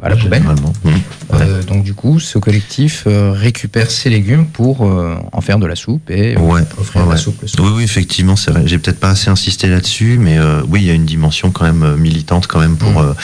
à 0.01 0.09
la 0.09 0.15
poubelle. 0.15 0.43
Mmh. 0.43 0.89
Ouais. 0.89 0.95
Euh, 1.33 1.63
donc 1.63 1.83
du 1.83 1.93
coup, 1.93 2.19
ce 2.19 2.37
collectif 2.39 3.03
euh, 3.07 3.31
récupère 3.31 3.91
ces 3.91 4.09
légumes 4.09 4.45
pour 4.45 4.81
en 4.81 5.41
faire 5.41 5.59
de 5.59 5.65
la 5.65 5.75
soupe 5.75 6.09
et 6.09 6.37
Ouais, 6.37 6.61
offrir 6.77 7.05
ouais, 7.05 7.13
la 7.13 7.17
soupe 7.17 7.41
le 7.41 7.47
soir. 7.47 7.67
Oui, 7.67 7.73
oui, 7.77 7.83
effectivement, 7.83 8.35
c'est 8.35 8.51
vrai. 8.51 8.63
J'ai 8.65 8.77
peut-être 8.77 8.99
pas 8.99 9.11
assez 9.11 9.29
insisté 9.29 9.67
là-dessus, 9.67 10.17
mais 10.19 10.37
oui, 10.69 10.81
il 10.81 10.87
y 10.87 10.91
a 10.91 10.93
une 10.93 11.05
dimension 11.05 11.51
quand 11.51 11.65
même 11.65 11.95
militante 11.97 12.47
quand 12.47 12.59
même 12.59 12.77
pour 12.77 12.89
Mm. 12.89 13.15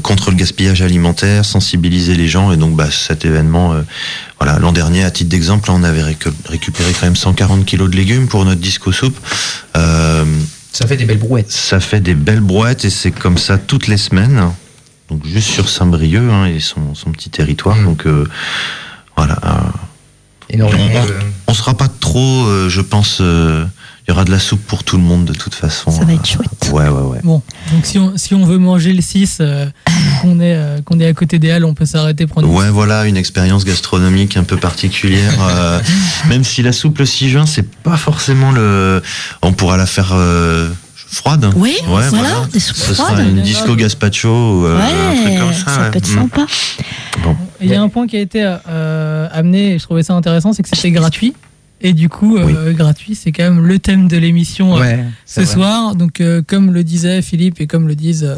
Contre 0.00 0.30
le 0.30 0.36
gaspillage 0.36 0.80
alimentaire, 0.82 1.44
sensibiliser 1.44 2.14
les 2.14 2.28
gens, 2.28 2.50
et 2.52 2.56
donc 2.56 2.74
bah, 2.76 2.90
cet 2.90 3.24
événement, 3.24 3.74
euh, 3.74 3.82
voilà, 4.40 4.58
l'an 4.58 4.72
dernier, 4.72 5.04
à 5.04 5.10
titre 5.10 5.28
d'exemple, 5.30 5.70
on 5.70 5.82
avait 5.84 6.02
récu- 6.02 6.32
récupéré 6.48 6.92
quand 6.92 7.06
même 7.06 7.16
140 7.16 7.64
kilos 7.66 7.90
de 7.90 7.96
légumes 7.96 8.26
pour 8.28 8.44
notre 8.44 8.60
disco 8.60 8.90
soupe. 8.92 9.18
Euh, 9.76 10.24
Ça 10.72 10.86
fait 10.86 10.96
des 10.96 11.04
belles 11.04 11.18
brouettes. 11.18 11.50
ça 11.50 11.78
fait 11.80 12.00
des 12.00 12.14
belles 12.14 12.40
brouettes 12.40 12.84
et 12.86 12.90
c'est 12.90 13.10
comme 13.10 13.36
ça 13.38 13.58
toutes 13.58 13.86
les 13.86 13.98
semaines. 13.98 14.50
Donc 15.10 15.26
juste 15.26 15.50
sur 15.50 15.68
Saint-Brieuc 15.68 16.30
hein, 16.30 16.46
et 16.46 16.58
son, 16.60 16.94
son 16.94 17.12
petit 17.12 17.28
territoire. 17.28 17.76
Mm. 17.76 17.84
Donc 17.84 18.06
euh, 18.06 18.26
voilà. 19.16 19.38
euh, 19.44 19.58
Énormément. 20.48 20.84
On- 21.48 21.52
on 21.52 21.54
sera 21.54 21.74
pas 21.74 21.88
trop, 21.88 22.46
je 22.68 22.80
pense. 22.80 23.20
Il 24.06 24.10
y 24.10 24.14
aura 24.14 24.24
de 24.24 24.32
la 24.32 24.40
soupe 24.40 24.60
pour 24.66 24.82
tout 24.82 24.96
le 24.96 25.02
monde 25.04 25.24
de 25.26 25.32
toute 25.32 25.54
façon. 25.54 25.90
Ça 25.92 26.04
va 26.04 26.12
être 26.12 26.26
chouette. 26.26 26.48
Ouais, 26.72 26.88
ouais, 26.88 27.02
ouais. 27.02 27.18
Bon, 27.22 27.40
donc 27.72 27.84
si 27.86 27.98
on, 28.00 28.14
si 28.16 28.34
on 28.34 28.44
veut 28.44 28.58
manger 28.58 28.92
le 28.92 29.00
6, 29.00 29.38
euh, 29.40 29.66
qu'on 30.20 30.40
est, 30.40 30.56
euh, 30.56 30.80
qu'on 30.84 30.98
est 30.98 31.06
à 31.06 31.12
côté 31.12 31.38
des 31.38 31.52
Halles, 31.52 31.64
on 31.64 31.74
peut 31.74 31.86
s'arrêter 31.86 32.26
prendre 32.26 32.48
une 32.48 32.54
Ouais, 32.54 32.68
voilà, 32.68 33.06
une 33.06 33.16
expérience 33.16 33.64
gastronomique 33.64 34.36
un 34.36 34.42
peu 34.42 34.56
particulière. 34.56 35.32
euh, 35.40 35.80
même 36.28 36.42
si 36.42 36.62
la 36.62 36.72
soupe 36.72 36.98
le 36.98 37.06
6 37.06 37.28
juin, 37.30 37.46
c'est 37.46 37.70
pas 37.76 37.96
forcément 37.96 38.50
le. 38.50 39.00
On 39.40 39.52
pourra 39.52 39.76
la 39.76 39.86
faire 39.86 40.12
froide. 40.96 41.50
Oui, 41.56 41.76
Ouais, 41.88 42.08
voilà, 42.08 42.46
des 42.52 42.58
soupes 42.58 42.76
Ce 42.76 42.94
sera 42.94 43.08
froides. 43.12 43.26
une 43.28 43.42
disco 43.42 43.76
gazpacho 43.76 44.28
ou 44.28 44.66
euh, 44.66 44.80
un 44.80 45.14
truc 45.14 45.26
ouais, 45.26 45.36
comme 45.38 45.52
ça. 45.52 45.64
ça 45.74 45.80
ouais. 45.82 45.90
peut 45.90 45.98
être 45.98 46.08
Mm. 46.10 46.14
sympa. 46.14 46.46
Et 47.60 47.66
Il 47.66 47.70
y 47.70 47.74
a 47.76 47.82
un 47.82 47.88
point 47.88 48.06
qui 48.08 48.16
a 48.16 48.20
été 48.20 48.42
euh, 48.68 49.28
amené 49.30 49.74
et 49.74 49.78
je 49.78 49.84
trouvais 49.84 50.02
ça 50.02 50.14
intéressant, 50.14 50.52
c'est 50.52 50.62
que 50.64 50.68
c'était 50.74 50.90
gratuit. 50.90 51.34
Et 51.84 51.92
du 51.94 52.08
coup, 52.08 52.36
euh, 52.36 52.72
gratuit, 52.72 53.14
c'est 53.16 53.32
quand 53.32 53.42
même 53.42 53.66
le 53.66 53.78
thème 53.80 54.06
de 54.06 54.16
l'émission 54.16 54.76
euh, 54.80 54.96
ce 55.26 55.40
vrai. 55.40 55.52
soir. 55.52 55.94
Donc, 55.96 56.20
euh, 56.20 56.40
comme 56.46 56.72
le 56.72 56.84
disait 56.84 57.22
Philippe 57.22 57.60
et 57.60 57.66
comme 57.66 57.88
le 57.88 57.94
disent 57.96 58.28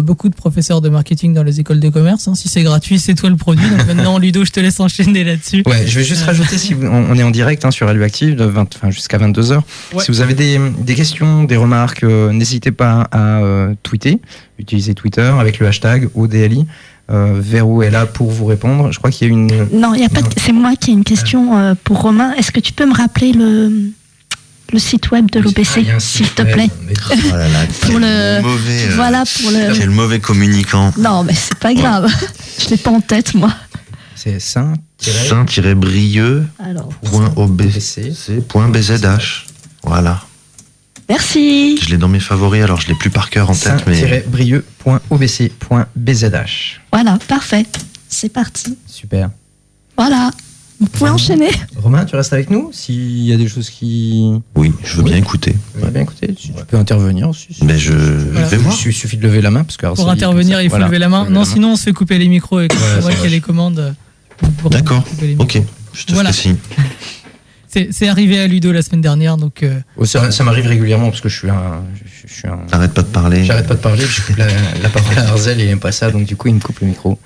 beaucoup 0.00 0.28
de 0.28 0.34
professeurs 0.34 0.80
de 0.80 0.88
marketing 0.88 1.32
dans 1.32 1.44
les 1.44 1.60
écoles 1.60 1.78
de 1.78 1.88
commerce, 1.90 2.26
hein, 2.26 2.34
si 2.34 2.48
c'est 2.48 2.64
gratuit, 2.64 2.98
c'est 2.98 3.14
toi 3.14 3.30
le 3.30 3.36
produit. 3.36 3.68
Donc 3.70 3.86
maintenant, 3.86 4.18
Ludo, 4.22 4.44
je 4.44 4.50
te 4.50 4.58
laisse 4.58 4.80
enchaîner 4.80 5.22
là-dessus. 5.22 5.62
Ouais, 5.64 5.86
je 5.86 5.98
vais 6.00 6.04
juste 6.04 6.24
rajouter, 6.24 6.58
si 6.58 6.74
vous- 6.74 6.86
on 6.88 7.14
est 7.14 7.22
en 7.22 7.30
direct 7.30 7.64
hein, 7.64 7.70
sur 7.70 7.86
Radioactive 7.86 8.34
de 8.34 8.44
20 8.44 8.74
enfin, 8.74 8.90
jusqu'à 8.90 9.18
22h. 9.18 9.60
Ouais. 9.94 10.02
Si 10.02 10.10
vous 10.10 10.22
avez 10.22 10.34
des, 10.34 10.58
des 10.80 10.94
questions, 10.96 11.44
des 11.44 11.56
remarques, 11.56 12.02
n'hésitez 12.02 12.72
pas 12.72 13.06
à 13.12 13.40
tweeter, 13.84 14.18
utiliser 14.58 14.94
Twitter 14.94 15.30
avec 15.38 15.60
le 15.60 15.68
hashtag 15.68 16.08
ODLI. 16.16 16.66
Euh, 17.08 17.34
Véro 17.40 17.82
est 17.82 17.90
là 17.90 18.04
pour 18.06 18.30
vous 18.32 18.46
répondre. 18.46 18.90
Je 18.90 18.98
crois 18.98 19.10
qu'il 19.10 19.28
y 19.28 19.30
a 19.30 19.32
une. 19.32 19.68
Non, 19.72 19.94
il 19.94 20.00
y 20.00 20.04
a 20.04 20.08
pas. 20.08 20.22
de- 20.22 20.28
C'est 20.38 20.52
moi 20.52 20.74
qui 20.74 20.90
ai 20.90 20.94
une 20.94 21.04
question 21.04 21.56
euh, 21.56 21.74
pour 21.84 22.00
Romain. 22.02 22.32
Est-ce 22.34 22.50
que 22.50 22.58
tu 22.60 22.72
peux 22.72 22.86
me 22.86 22.94
rappeler 22.94 23.32
le 23.32 23.90
le 24.72 24.80
site 24.80 25.12
web 25.12 25.30
de 25.30 25.38
l'OBC, 25.38 25.86
s'il 26.00 26.28
te 26.30 26.42
plaît 26.42 26.68
Oh 26.68 27.14
là 27.36 27.46
là, 27.48 27.60
Pour 27.82 27.98
le- 28.00 28.42
mauvais, 28.42 28.86
euh, 28.88 28.92
Voilà 28.96 29.22
pour 29.40 29.50
le. 29.52 29.72
Quel 29.78 29.90
mauvais 29.90 30.18
communicant. 30.18 30.92
Non, 30.98 31.22
mais 31.22 31.34
c'est 31.34 31.54
pas 31.54 31.72
grave. 31.74 32.10
Je 32.58 32.70
l'ai 32.70 32.76
pas 32.76 32.90
en 32.90 33.00
tête, 33.00 33.34
moi. 33.34 33.52
C'est 34.16 34.40
saint 34.40 34.72
Saint-Brieuc. 34.98 36.42
Alors, 36.58 36.88
Point 37.04 37.32
OBC. 37.36 38.00
OBC. 38.08 38.40
Point 38.48 38.68
BZH. 38.68 39.46
Voilà. 39.84 40.20
Merci. 41.08 41.78
Je 41.82 41.90
l'ai 41.90 41.98
dans 41.98 42.08
mes 42.08 42.20
favoris, 42.20 42.62
alors 42.62 42.80
je 42.80 42.88
l'ai 42.88 42.94
plus 42.94 43.10
par 43.10 43.30
cœur 43.30 43.50
en 43.50 43.54
tête, 43.54 43.84
mais. 43.86 44.24
brieux.obc.bzh. 44.26 46.80
Voilà, 46.92 47.18
parfait. 47.28 47.66
C'est 48.08 48.32
parti. 48.32 48.76
Super. 48.86 49.30
Voilà. 49.96 50.30
Vous 50.78 50.88
pouvez 50.88 51.08
enchaîner. 51.08 51.48
Romain, 51.76 52.04
tu 52.04 52.16
restes 52.16 52.34
avec 52.34 52.50
nous 52.50 52.68
S'il 52.70 53.22
y 53.22 53.32
a 53.32 53.38
des 53.38 53.48
choses 53.48 53.70
qui. 53.70 54.30
Oui, 54.54 54.72
je 54.84 54.96
veux 54.98 55.04
Oui. 55.04 55.10
bien 55.12 55.18
écouter. 55.18 55.56
Veux 55.74 55.88
bien 55.90 56.02
écouter 56.02 56.34
Tu 56.34 56.48
tu 56.48 56.52
peux 56.68 56.76
intervenir 56.76 57.30
aussi. 57.30 57.46
si- 57.54 57.64
Mais 57.64 57.78
je, 57.78 57.92
je 57.92 57.96
vais 57.96 58.56
voir. 58.58 58.76
Il 58.84 58.92
suffit 58.92 59.16
de 59.16 59.22
lever 59.22 59.40
la 59.40 59.50
main 59.50 59.64
parce 59.64 59.78
que 59.78 59.86
Pour 59.86 60.10
intervenir, 60.10 60.60
il 60.60 60.68
faut 60.68 60.76
lever 60.76 60.98
la 60.98 61.08
main. 61.08 61.30
Non, 61.30 61.46
sinon, 61.46 61.72
on 61.72 61.76
se 61.76 61.84
fait 61.84 61.94
couper 61.94 62.18
les 62.18 62.28
micros 62.28 62.60
et 62.60 62.68
que 62.68 62.74
Ouais, 62.74 62.80
c'est 62.96 63.00
moi 63.00 63.10
c'est 63.10 63.16
qui 63.16 63.24
ai 63.24 63.28
vrai. 63.28 63.28
les 63.30 63.40
commandes. 63.40 63.94
D'accord. 64.70 65.02
couper 65.04 65.28
les 65.28 65.34
micros. 65.36 65.60
Ok, 65.60 65.66
je 65.94 66.04
te 66.04 66.12
Voilà. 66.12 66.30
fais 66.32 66.42
signe. 66.42 66.56
C'est 67.90 68.08
arrivé 68.08 68.38
à 68.40 68.46
Ludo 68.46 68.72
la 68.72 68.82
semaine 68.82 69.00
dernière, 69.00 69.36
donc 69.36 69.62
euh, 69.62 69.78
Oh, 69.96 70.04
ça 70.04 70.30
ça 70.30 70.44
m'arrive 70.44 70.66
régulièrement 70.66 71.10
parce 71.10 71.20
que 71.20 71.28
je 71.28 71.36
suis 71.38 71.50
un. 71.50 71.82
Je, 71.94 72.28
je 72.28 72.32
suis 72.34 72.48
un... 72.48 72.60
Arrête 72.72 72.92
pas 72.94 73.02
de 73.02 73.08
parler. 73.08 73.44
J'arrête 73.44 73.66
pas 73.66 73.74
de 73.74 73.80
parler, 73.80 74.04
je 74.04 74.22
coupe 74.22 74.36
la, 74.36 74.46
la 74.82 74.88
parole 74.88 75.18
à 75.18 75.28
Arzel 75.30 75.60
et 75.60 75.64
il 75.64 75.70
aime 75.70 75.80
pas 75.80 75.92
ça, 75.92 76.10
donc 76.10 76.24
du 76.26 76.36
coup 76.36 76.48
il 76.48 76.54
me 76.54 76.60
coupe 76.60 76.80
le 76.80 76.86
micro. 76.88 77.18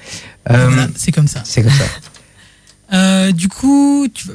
Euh, 0.51 0.87
c'est 0.97 1.13
comme 1.13 1.29
ça. 1.29 1.43
c'est 1.45 1.63
comme 1.63 1.73
ça. 1.73 1.85
Euh, 2.93 3.31
du 3.31 3.47
coup, 3.47 4.09
tu, 4.13 4.27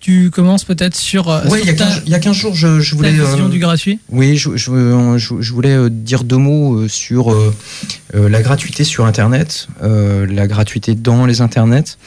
tu 0.00 0.30
commences 0.30 0.64
peut-être 0.64 0.96
sur, 0.96 1.28
euh, 1.28 1.42
sur 1.46 1.58
il 1.58 1.66
y, 1.66 1.68
a 1.68 1.74
ta, 1.74 1.84
15 1.84 2.02
il 2.06 2.10
y 2.10 2.14
a 2.14 2.18
15 2.18 2.34
jours, 2.34 2.54
je, 2.54 2.94
voulais. 2.94 3.10
vision 3.10 3.44
euh, 3.46 3.48
du 3.50 3.58
gratuit. 3.58 3.98
Oui, 4.08 4.38
je, 4.38 4.56
je- 4.56 5.18
je- 5.18 5.40
je 5.42 5.52
voulais 5.52 5.74
euh, 5.74 5.90
dire 5.90 6.24
deux 6.24 6.38
mots 6.38 6.76
euh, 6.78 6.88
sur 6.88 7.30
euh, 7.32 7.54
euh, 8.14 8.30
la 8.30 8.40
gratuité 8.40 8.82
sur 8.84 9.04
Internet, 9.04 9.68
euh, 9.82 10.26
la 10.26 10.46
gratuité 10.46 10.94
dans 10.94 11.26
les 11.26 11.42
Internets. 11.42 11.98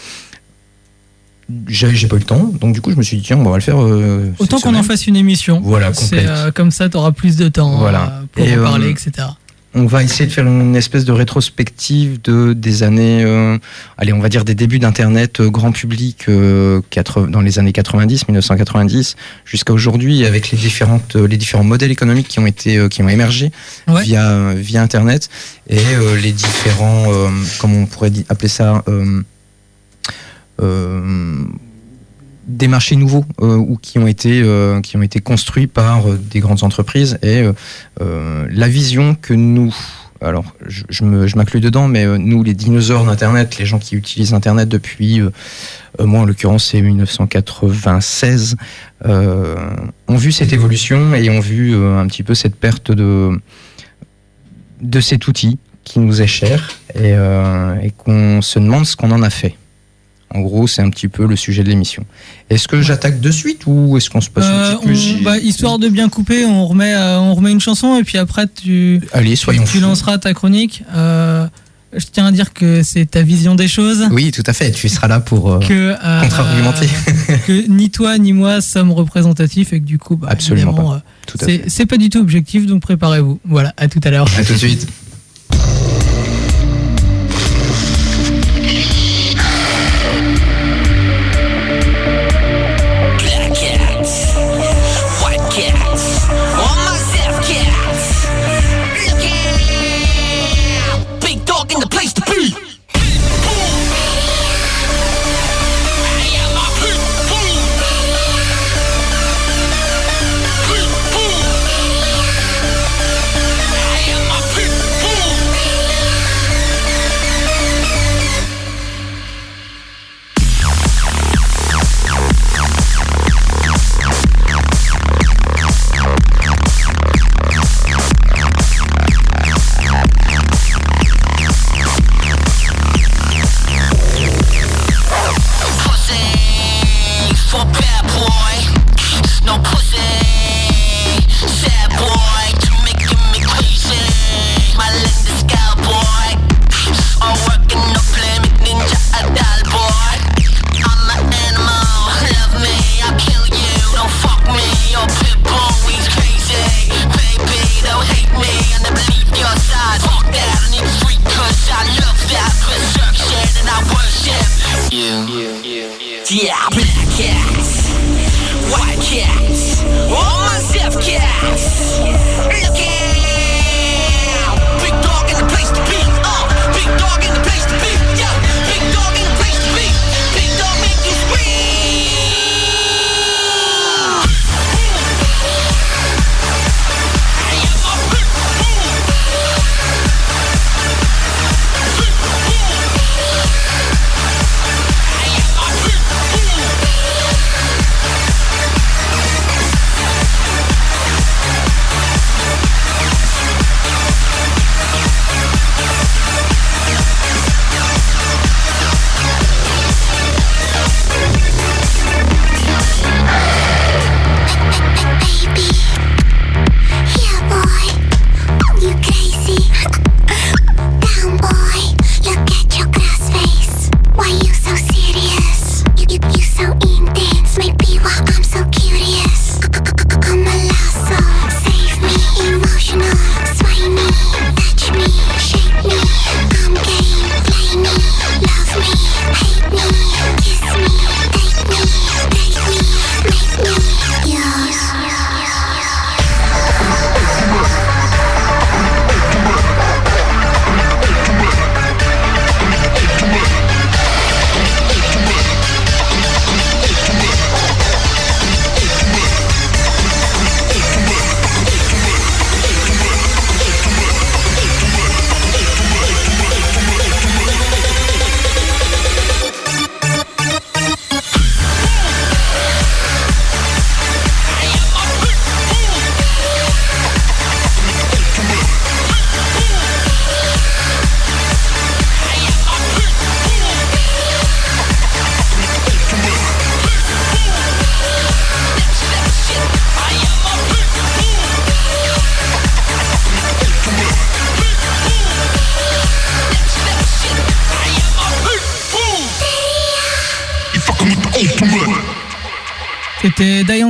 J'ai 1.68 2.08
pas 2.08 2.16
eu 2.16 2.20
le 2.20 2.26
temps, 2.26 2.52
donc 2.60 2.74
du 2.74 2.82
coup 2.82 2.92
je 2.92 2.96
me 2.98 3.04
suis 3.04 3.18
dit 3.18 3.24
tiens, 3.24 3.38
on 3.38 3.50
va 3.50 3.56
le 3.58 3.62
faire. 3.62 3.82
euh, 3.82 4.32
Autant 4.40 4.60
qu'on 4.60 4.76
en 4.76 4.84
fasse 4.84 5.08
une 5.08 5.16
émission. 5.16 5.60
Voilà, 5.64 5.94
C'est 5.94 6.02
complète. 6.18 6.28
euh, 6.30 6.52
comme 6.52 6.72
ça, 6.72 6.90
tu 6.90 6.98
auras 6.98 7.12
plus 7.12 7.36
de 7.38 7.48
temps 7.50 7.78
Voilà. 7.78 8.04
euh, 8.22 8.26
pour 8.32 8.46
Et, 8.46 8.54
en 8.56 8.60
euh, 8.60 8.64
parler, 8.64 8.90
etc. 8.90 9.28
On 9.74 9.86
va 9.86 10.04
essayer 10.04 10.26
de 10.26 10.34
faire 10.34 10.46
une 10.46 10.76
espèce 10.76 11.06
de 11.06 11.14
rétrospective 11.14 12.22
de 12.22 12.52
des 12.52 12.84
années, 12.84 13.24
allez, 13.98 14.12
on 14.12 14.20
va 14.20 14.28
dire 14.28 14.44
des 14.44 14.54
débuts 14.54 14.80
d'Internet 14.80 15.42
grand 15.42 15.72
public 15.72 16.26
euh, 16.28 16.82
80 16.90 17.28
dans 17.30 17.40
les 17.40 17.58
années 17.58 17.72
90, 17.72 18.28
1990, 18.28 19.16
jusqu'à 19.46 19.72
aujourd'hui, 19.72 20.26
avec 20.26 20.52
les 20.52 20.58
différentes, 20.58 21.16
les 21.16 21.38
différents 21.38 21.64
modèles 21.64 21.92
économiques 21.92 22.28
qui 22.28 22.40
ont 22.40 22.46
été, 22.48 22.90
qui 22.90 23.02
ont 23.02 23.08
émergé 23.08 23.50
Ouais. 23.88 24.04
via 24.04 24.54
via 24.56 24.82
Internet 24.82 25.30
et 25.70 25.80
les 26.22 26.34
différents, 26.34 27.06
comment 27.60 27.78
on 27.78 27.86
pourrait 27.86 28.12
appeler 28.28 28.50
ça. 28.50 28.84
euh, 28.90 29.22
des 32.62 32.68
marchés 32.68 32.96
nouveaux 32.96 33.26
euh, 33.42 33.56
ou 33.56 33.76
qui 33.76 33.98
ont 33.98 34.06
été 34.06 34.42
euh, 34.44 34.82
qui 34.82 34.96
ont 34.96 35.02
été 35.02 35.20
construits 35.20 35.66
par 35.66 36.08
euh, 36.08 36.16
des 36.16 36.40
grandes 36.40 36.64
entreprises. 36.64 37.18
Et 37.24 37.44
la 38.00 38.68
vision 38.68 39.16
que 39.16 39.34
nous 39.34 39.76
alors 40.22 40.46
je, 40.68 40.84
je 40.90 41.36
m'inclus 41.36 41.62
dedans 41.62 41.88
mais 41.88 42.06
nous 42.20 42.44
les 42.44 42.54
dinosaures 42.54 43.06
d'internet 43.06 43.58
les 43.58 43.66
gens 43.66 43.80
qui 43.80 43.96
utilisent 43.96 44.34
internet 44.34 44.70
depuis 44.70 45.22
moi 46.00 46.22
en 46.22 46.26
l'occurrence 46.26 46.66
c'est 46.66 46.82
1996 46.82 48.56
euh, 49.06 49.56
ont 50.08 50.16
vu 50.16 50.32
cette 50.32 50.54
évolution 50.54 51.16
et 51.16 51.30
ont 51.30 51.40
vu 51.40 51.76
un 51.76 52.06
petit 52.08 52.24
peu 52.24 52.36
cette 52.36 52.56
perte 52.56 52.92
de 52.92 53.32
de 54.82 55.02
cet 55.02 55.28
outil 55.28 55.58
qui 55.84 56.00
nous 56.00 56.22
est 56.22 56.28
cher 56.28 56.70
et, 56.96 57.14
et 57.84 57.92
qu'on 57.98 58.42
se 58.42 58.60
demande 58.60 58.86
ce 58.86 58.96
qu'on 58.96 59.12
en 59.12 59.24
a 59.24 59.32
fait 59.32 59.56
en 60.34 60.42
gros, 60.42 60.68
c'est 60.68 60.82
un 60.82 60.90
petit 60.90 61.08
peu 61.08 61.26
le 61.28 61.36
sujet 61.36 61.64
de 61.64 61.70
l'émission. 61.70 62.06
Est-ce 62.50 62.68
que 62.68 62.82
j'attaque 62.82 63.20
de 63.20 63.32
suite 63.32 63.64
ou 63.66 63.98
est-ce 63.98 64.10
qu'on 64.10 64.22
se 64.22 64.30
passe 64.30 64.46
Euh, 64.48 64.74
un 64.74 64.76
petit 64.78 64.86
peu 64.86 64.92
on- 64.92 64.96
j'y- 64.96 65.22
bah, 65.24 65.38
histoire 65.38 65.78
de 65.80 65.90
bien 65.90 66.10
couper, 66.10 66.46
on 66.46 66.66
remet, 66.68 66.94
euh, 66.94 67.20
on 67.20 67.36
remet 67.36 67.52
une 67.52 67.60
chanson 67.62 67.98
et 67.98 68.04
puis 68.04 68.18
après 68.18 68.46
tu, 68.48 69.02
Allez, 69.14 69.36
soyons 69.36 69.64
tu 69.64 69.80
lanceras 69.80 70.18
ta 70.18 70.34
chronique. 70.34 70.84
Euh, 70.96 71.46
je 71.94 72.06
tiens 72.10 72.26
à 72.28 72.32
dire 72.32 72.54
que 72.54 72.84
c'est 72.84 73.06
ta 73.06 73.22
vision 73.22 73.54
des 73.56 73.68
choses. 73.68 74.08
Oui, 74.12 74.32
tout 74.32 74.44
à 74.46 74.54
fait. 74.54 74.72
Tu 74.72 74.88
seras 74.88 75.10
là 75.10 75.20
pour 75.20 75.52
euh, 75.52 75.60
Que, 75.60 75.94
euh, 76.02 76.22
contre-argumenter. 76.22 76.88
que 77.48 77.68
ni 77.68 77.90
toi 77.90 78.18
ni 78.18 78.32
moi 78.32 78.62
sommes 78.62 78.92
représentatifs 78.94 79.74
et 79.74 79.82
que 79.82 79.86
du 79.86 79.98
coup, 79.98 80.16
bah, 80.16 80.30
Absolument 80.32 80.74
pas. 80.74 80.82
euh, 80.84 81.00
Tout 81.28 81.38
à 81.42 81.46
c'est 81.46 81.58
fait. 81.58 81.64
c'est 81.70 81.86
pas 81.86 81.98
du 81.98 82.10
tout 82.10 82.20
objectif, 82.20 82.66
donc 82.66 82.82
préparez-vous. 82.82 83.42
Voilà, 83.46 83.74
à 83.76 83.90
tout 83.90 84.00
à 84.06 84.10
l'heure. 84.10 84.26
À 84.38 84.44
tout 84.46 84.54
de 84.54 84.58
suite. 84.58 84.88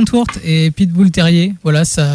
Tourt 0.04 0.26
et 0.44 0.70
Pitbull 0.70 1.10
Terrier. 1.10 1.54
Voilà, 1.62 1.84
ça, 1.84 2.06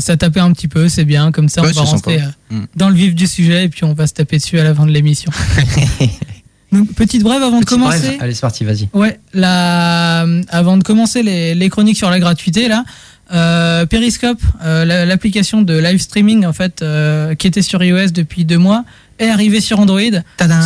ça 0.00 0.16
tapait 0.16 0.40
un 0.40 0.52
petit 0.52 0.68
peu, 0.68 0.88
c'est 0.88 1.04
bien. 1.04 1.32
Comme 1.32 1.48
ça, 1.48 1.62
Ouais, 1.62 1.70
on 1.76 1.80
va 1.84 1.90
rentrer 1.90 2.20
euh, 2.20 2.26
Mm. 2.50 2.64
dans 2.76 2.88
le 2.90 2.94
vif 2.94 3.14
du 3.14 3.26
sujet 3.26 3.64
et 3.64 3.68
puis 3.68 3.84
on 3.84 3.92
va 3.94 4.06
se 4.06 4.12
taper 4.14 4.36
dessus 4.38 4.58
à 4.60 4.64
la 4.64 4.74
fin 4.74 4.86
de 4.86 4.92
l'émission. 4.92 5.32
Donc, 6.72 6.92
petite 6.94 7.22
brève 7.22 7.42
avant 7.42 7.60
de 7.60 7.64
commencer. 7.64 8.18
Allez, 8.20 8.34
c'est 8.34 8.40
parti, 8.40 8.64
vas-y. 8.64 8.88
Ouais, 8.92 9.18
la, 9.32 10.26
avant 10.48 10.76
de 10.76 10.82
commencer 10.82 11.22
les, 11.22 11.54
les 11.54 11.68
chroniques 11.70 11.96
sur 11.96 12.10
la 12.10 12.18
gratuité, 12.18 12.68
là, 12.68 12.84
euh, 13.32 13.86
Periscope, 13.86 14.40
euh, 14.62 14.84
la- 14.84 15.06
l'application 15.06 15.62
de 15.62 15.78
live 15.78 16.00
streaming 16.00 16.44
en 16.44 16.52
fait, 16.52 16.82
euh, 16.82 17.34
qui 17.34 17.46
était 17.46 17.62
sur 17.62 17.82
iOS 17.82 18.10
depuis 18.12 18.44
deux 18.44 18.58
mois, 18.58 18.84
est 19.18 19.28
arrivée 19.28 19.60
sur 19.60 19.78
Android. 19.80 20.00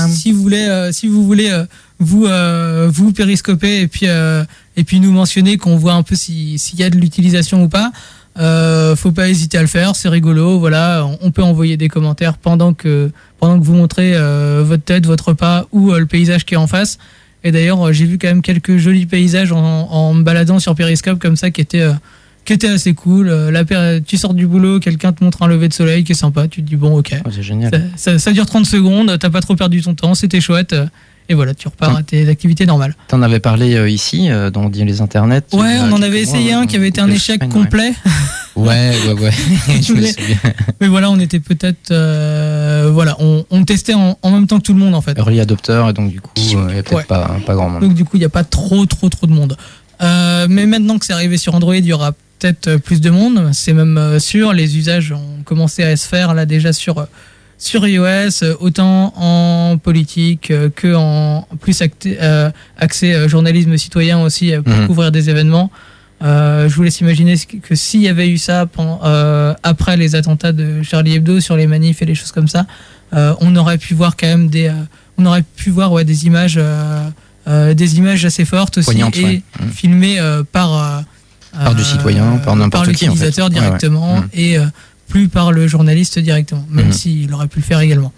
Si 0.09 0.33
vous 0.33 0.43
voulez, 0.43 0.65
euh, 0.69 0.91
si 0.91 1.07
vous 1.07 1.25
voulez 1.25 1.51
euh, 1.51 1.65
vous 2.01 2.27
euh, 2.27 2.89
vous 2.93 3.13
périscoper 3.13 3.81
et 3.83 3.87
puis 3.87 4.07
euh, 4.09 4.43
et 4.77 4.85
puis 4.85 4.99
nous 5.01 5.13
mentionner 5.13 5.57
qu'on 5.59 5.77
voit 5.77 5.93
un 5.93 6.03
peu 6.03 6.15
si- 6.17 6.59
s'il 6.59 6.81
y 6.81 6.83
a 6.83 6.91
de 6.91 6.97
l'utilisation 6.97 7.63
ou 7.63 7.69
pas. 7.69 7.93
Euh, 8.39 8.95
faut 8.97 9.11
pas 9.13 9.29
hésiter 9.29 9.59
à 9.59 9.61
le 9.61 9.67
faire, 9.67 9.95
c'est 9.97 10.09
rigolo. 10.09 10.59
Voilà, 10.59 11.07
on, 11.21 11.31
peut 11.33 11.43
envoyer 11.43 11.77
des 11.77 11.89
commentaires 11.89 12.39
pendant 12.39 12.73
que 12.75 13.11
pendant 13.39 13.59
que 13.59 13.65
vous 13.65 13.75
montrez 13.75 14.13
euh, 14.15 14.63
votre 14.65 14.85
tête, 14.85 15.05
votre 15.05 15.29
repas 15.29 15.67
ou 15.73 15.93
euh, 15.93 15.99
le 15.99 16.07
paysage 16.07 16.45
qui 16.47 16.55
est 16.55 16.57
en 16.57 16.67
face. 16.69 16.99
Et 17.43 17.53
d'ailleurs, 17.53 17.89
euh, 17.89 17.93
j'ai 17.93 18.05
vu 18.07 18.19
quand 18.19 18.29
même 18.29 18.41
quelques 18.43 18.77
jolis 18.79 19.07
paysages 19.07 19.51
en, 19.53 19.59
en 19.59 20.15
me 20.15 20.23
baladant 20.23 20.59
sur 20.61 20.75
Periscope 20.75 21.19
comme 21.19 21.37
ça 21.37 21.51
qui 21.51 21.61
étaient 21.61 21.87
qui 22.45 22.53
étaient 22.55 22.69
assez 22.69 22.95
cool. 22.95 23.29
La 23.29 23.65
tu 24.01 24.17
sors 24.17 24.33
du 24.33 24.47
boulot, 24.47 24.79
quelqu'un 24.81 25.13
te 25.13 25.23
montre 25.25 25.43
un 25.43 25.49
lever 25.49 25.69
de 25.69 25.75
soleil 25.75 26.05
qui 26.05 26.13
est 26.13 26.15
sympa. 26.15 26.47
Tu 26.49 26.63
te 26.63 26.69
dis 26.69 26.77
bon, 26.77 26.97
ok. 26.97 27.15
Oh, 27.27 27.31
c'est 27.35 27.43
génial. 27.43 27.71
Ça, 27.97 28.13
ça- 28.13 28.19
ça 28.19 28.33
dure 28.33 28.47
30 28.47 28.65
secondes, 28.65 29.19
t'as 29.19 29.29
pas 29.31 29.41
trop 29.43 29.57
perdu 29.57 29.83
ton 29.83 29.95
temps, 29.95 30.15
c'était 30.15 30.41
chouette. 30.41 30.75
Euh, 31.31 31.33
Et 31.33 31.35
voilà, 31.35 31.55
tu 31.55 31.69
repars 31.69 31.97
à 31.97 32.03
tes 32.03 32.29
activités 32.29 32.67
normales. 32.67 32.95
T'en 33.09 33.23
avais 33.23 33.41
parlé 33.41 33.75
euh, 33.77 33.89
ici, 33.89 34.29
euh, 34.31 34.51
dans 34.51 34.69
les 34.69 35.01
internets. 35.01 35.43
Ouais, 35.53 35.77
a 35.77 35.85
on 35.85 35.93
en 35.93 36.03
avait 36.03 36.21
essayé 36.21 36.53
un 36.53 36.67
qui 36.67 36.77
avait 36.77 36.89
été 36.89 37.01
un 37.01 37.11
échec 37.11 37.41
complet. 37.49 37.93
Ouais, 38.57 38.93
ouais, 39.07 39.13
ouais. 39.21 39.31
Je 39.83 39.93
me 39.93 40.01
Mais- 40.01 40.13
souviens. 40.13 40.37
Mais 40.81 40.89
voilà, 40.89 41.11
on 41.11 41.19
était 41.21 41.41
peut-être. 41.41 41.93
euh, 41.93 42.91
voilà, 42.93 43.17
on, 43.21 43.45
on 43.51 43.65
testait 43.65 43.95
en, 43.95 44.19
en 44.23 44.31
même 44.33 44.47
temps 44.47 44.59
que 44.59 44.65
tout 44.65 44.73
le 44.75 44.81
monde 44.81 44.95
en 44.95 45.01
fait. 45.01 45.17
Early 45.17 45.41
adopter, 45.41 45.87
et 45.89 45.93
donc 45.93 46.11
du 46.11 46.21
coup, 46.21 46.31
euh, 46.37 46.41
il 46.43 46.75
n'y 46.75 46.79
a 46.81 46.83
peut-être 46.83 46.93
Ouais. 46.95 47.05
pas, 47.05 47.37
pas 47.47 47.55
grand 47.55 47.71
monde. 47.71 47.83
Donc 47.83 47.95
du 47.95 48.05
coup, 48.05 48.17
il 48.17 48.21
n'y 48.21 48.27
a 48.27 48.31
pas 48.31 48.45
trop, 48.45 48.85
trop, 48.87 49.09
trop 49.09 49.27
de 49.27 49.33
monde. 49.33 49.57
Euh, 50.03 50.47
mais 50.51 50.67
maintenant 50.67 50.99
que 50.99 51.07
c'est 51.07 51.13
arrivé 51.13 51.37
sur 51.37 51.55
Android, 51.55 51.77
il 51.77 51.85
y 51.85 51.93
aura 51.93 52.13
peut-être 52.39 52.69
euh, 52.69 52.79
plus 52.79 53.01
de 53.01 53.11
monde. 53.11 53.51
C'est 53.53 53.73
même 53.75 53.99
euh, 53.99 54.19
sûr. 54.19 54.53
Les 54.53 54.77
usages 54.79 55.13
ont 55.13 55.43
commencé 55.45 55.83
à 55.85 55.97
se 55.97 56.09
faire 56.09 56.35
là 56.35 56.47
déjà 56.47 56.73
sur 56.73 56.99
euh, 56.99 57.05
sur 57.61 57.87
iOS, 57.87 58.43
euh, 58.43 58.57
autant 58.59 59.13
en 59.17 59.77
politique 59.79 60.51
euh, 60.51 60.71
que 60.75 60.95
en 60.95 61.47
plus 61.61 61.83
acté- 61.83 62.17
euh, 62.21 62.51
accès 62.79 63.15
euh, 63.15 63.29
journalisme 63.29 63.77
citoyen 63.77 64.21
aussi 64.23 64.53
pour 64.65 64.75
Mhm. 64.75 64.87
couvrir 64.87 65.13
des 65.13 65.29
événements. 65.31 65.71
Euh, 66.23 66.69
je 66.69 66.75
vous 66.75 66.83
laisse 66.83 67.01
imaginer 67.01 67.35
que- 67.37 67.75
s'il 67.75 68.01
y 68.01 68.09
avait 68.09 68.29
eu 68.31 68.39
ça 68.39 68.65
pendant- 68.67 69.01
euh, 69.05 69.55
après 69.63 69.97
les 69.99 70.15
attentats 70.15 70.53
de 70.53 70.83
Charlie 70.83 71.15
Hebdo 71.17 71.41
sur 71.41 71.55
les 71.57 71.67
manifs 71.67 72.01
et 72.03 72.07
les 72.07 72.15
choses 72.15 72.33
comme 72.33 72.49
ça, 72.49 72.67
euh, 73.15 73.35
on 73.41 73.55
aurait 73.57 73.79
pu 73.79 73.93
voir 73.95 74.17
quand 74.17 74.27
même 74.27 74.49
des, 74.49 74.73
on 75.19 75.27
aurait 75.27 75.45
pu 75.57 75.69
voir 75.71 75.93
ouais, 75.93 76.05
des 76.05 76.27
images, 76.27 76.59
des 77.47 77.99
images 77.99 78.25
assez 78.25 78.45
fortes 78.45 78.79
aussi 78.79 78.99
et 78.99 79.05
ouais. 79.05 79.43
Mhm. 79.61 79.71
filmées 79.71 80.19
par 80.53 81.05
Par 81.53 81.75
du 81.75 81.83
citoyen, 81.85 82.37
par 82.39 82.55
n'importe 82.55 82.93
qui, 82.93 83.09
en 83.09 83.15
fait. 83.15 83.25
l'utilisateur 83.27 83.49
Ouais, 83.49 83.55
ouais. 83.55 83.61
directement 83.61 84.17
Mhm. 84.17 84.29
et 84.35 84.57
plus 85.11 85.29
par 85.29 85.53
le 85.53 85.67
journaliste 85.69 86.19
directement, 86.19 86.65
même 86.71 86.87
Mhm. 86.87 86.93
s'il 86.93 87.35
aurait 87.35 87.49
pu 87.49 87.59
le 87.59 87.65
faire 87.65 87.81
également. 87.81 88.13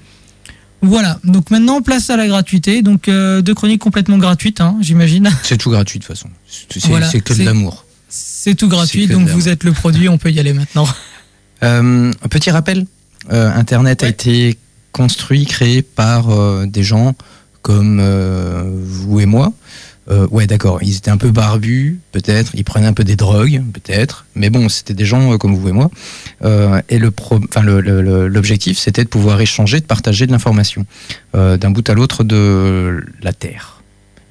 Voilà, 0.84 1.18
donc 1.24 1.50
maintenant 1.50 1.80
place 1.80 2.10
à 2.10 2.16
la 2.16 2.26
gratuité, 2.26 2.82
donc 2.82 3.08
euh, 3.08 3.40
deux 3.40 3.54
chroniques 3.54 3.80
complètement 3.80 4.18
gratuites, 4.18 4.60
hein, 4.60 4.76
j'imagine. 4.80 5.30
C'est 5.42 5.56
tout 5.56 5.70
gratuit 5.70 5.98
de 6.00 6.04
toute 6.04 6.14
façon. 6.14 6.28
C'est 6.68 6.86
Voilà, 6.86 7.08
que 7.08 7.18
de 7.18 7.34
c'est- 7.38 7.44
l'amour. 7.44 7.84
C'est 8.08 8.54
tout 8.56 8.68
gratuit, 8.68 9.06
donc 9.06 9.28
vous 9.28 9.48
êtes 9.48 9.64
le 9.64 9.72
produit, 9.72 10.08
on 10.08 10.18
peut 10.18 10.30
y 10.30 10.38
aller 10.38 10.52
maintenant. 10.52 10.86
Euh, 11.64 12.10
un 12.24 12.28
petit 12.28 12.50
rappel, 12.50 12.86
euh, 13.32 13.48
Internet 13.54 14.02
a 14.02 14.08
été 14.08 14.58
construit, 14.90 15.46
créé 15.46 15.80
par 15.82 16.26
des 16.66 16.82
gens 16.82 17.14
comme 17.62 18.02
vous 18.84 19.20
et 19.20 19.26
moi, 19.26 19.52
Euh, 20.10 20.26
ouais, 20.32 20.48
d'accord, 20.48 20.80
ils 20.82 20.96
étaient 20.96 21.12
un 21.12 21.16
peu 21.16 21.30
barbus, 21.30 22.00
peut-être, 22.10 22.50
ils 22.54 22.64
prenaient 22.64 22.88
un 22.88 22.92
peu 22.92 23.04
des 23.04 23.14
drogues, 23.14 23.62
peut-être, 23.72 24.26
mais 24.34 24.50
bon, 24.50 24.68
c'était 24.68 24.94
des 24.94 25.04
gens 25.04 25.32
euh, 25.32 25.36
comme 25.38 25.54
vous 25.54 25.68
et 25.68 25.72
moi. 25.72 25.92
Euh, 26.44 26.80
et 26.88 26.98
le 26.98 27.12
pro- 27.12 27.38
enfin, 27.48 27.62
le- 27.62 27.80
le- 27.80 28.02
le- 28.02 28.26
l'objectif, 28.26 28.78
c'était 28.78 29.04
de 29.04 29.08
pouvoir 29.08 29.40
échanger, 29.40 29.78
de 29.78 29.84
partager 29.86 30.26
de 30.26 30.32
l'information 30.32 30.86
euh, 31.36 31.56
d'un 31.56 31.70
bout 31.70 31.88
à 31.88 31.94
l'autre 31.94 32.24
de 32.24 33.00
la 33.22 33.32
Terre, 33.32 33.80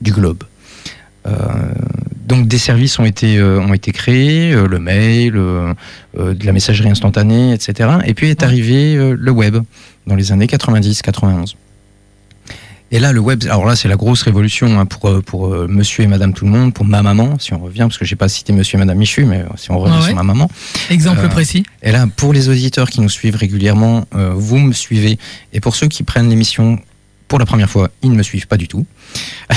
du 0.02 0.12
globe. 0.12 0.44
Donc 2.28 2.48
des 2.48 2.58
services 2.58 2.98
ont 2.98 3.06
été, 3.06 3.42
ont 3.42 3.74
été 3.74 3.92
créés, 3.92 4.54
le 4.54 4.80
mail, 4.80 5.34
de 5.34 6.46
la 6.46 6.52
messagerie 6.52 6.90
instantanée, 6.90 7.54
etc. 7.54 7.90
Et 8.06 8.14
puis 8.14 8.30
est 8.30 8.42
arrivé 8.44 8.96
le 9.16 9.32
web 9.32 9.58
dans 10.08 10.16
les 10.16 10.32
années 10.32 10.48
90-91. 10.48 11.56
Et 12.94 13.00
là, 13.00 13.14
le 13.14 13.20
web, 13.22 13.44
alors 13.46 13.66
là, 13.66 13.76
c'est 13.76 13.88
la 13.88 13.96
grosse 13.96 14.22
révolution 14.24 14.80
hein, 14.80 14.86
pour, 14.86 15.10
euh, 15.10 15.22
pour 15.22 15.48
euh, 15.48 15.66
monsieur 15.70 16.04
et 16.04 16.08
madame 16.08 16.34
tout 16.34 16.44
le 16.46 16.52
monde, 16.52 16.74
pour 16.74 16.86
ma 16.86 17.02
maman, 17.02 17.40
si 17.40 17.54
on 17.54 17.60
revient, 17.60 17.82
parce 17.84 17.98
que 17.98 18.04
j'ai 18.06 18.18
pas 18.18 18.28
cité 18.28 18.52
monsieur 18.52 18.76
et 18.76 18.80
madame 18.80 18.98
Michu, 18.98 19.24
mais 19.26 19.40
euh, 19.40 19.46
si 19.56 19.72
on 19.72 19.80
revient 19.80 19.94
Ah 19.96 20.02
ouais. 20.02 20.08
sur 20.08 20.16
ma 20.16 20.24
maman. 20.24 20.50
Exemple 20.90 21.22
Euh, 21.24 21.30
précis. 21.30 21.64
Et 21.84 21.92
là, 21.92 22.06
pour 22.18 22.34
les 22.34 22.50
auditeurs 22.50 22.90
qui 22.90 23.00
nous 23.00 23.10
suivent 23.10 23.38
régulièrement, 23.38 24.06
euh, 24.14 24.34
vous 24.36 24.58
me 24.58 24.74
suivez. 24.74 25.18
Et 25.54 25.62
pour 25.62 25.76
ceux 25.76 25.88
qui 25.88 26.04
prennent 26.04 26.30
l'émission 26.30 26.80
pour 27.30 27.40
la 27.40 27.46
première 27.46 27.70
fois, 27.70 27.90
ils 28.04 28.12
ne 28.12 28.18
me 28.18 28.24
suivent 28.24 28.48
pas 28.48 28.58
du 28.58 28.68
tout. 28.68 28.86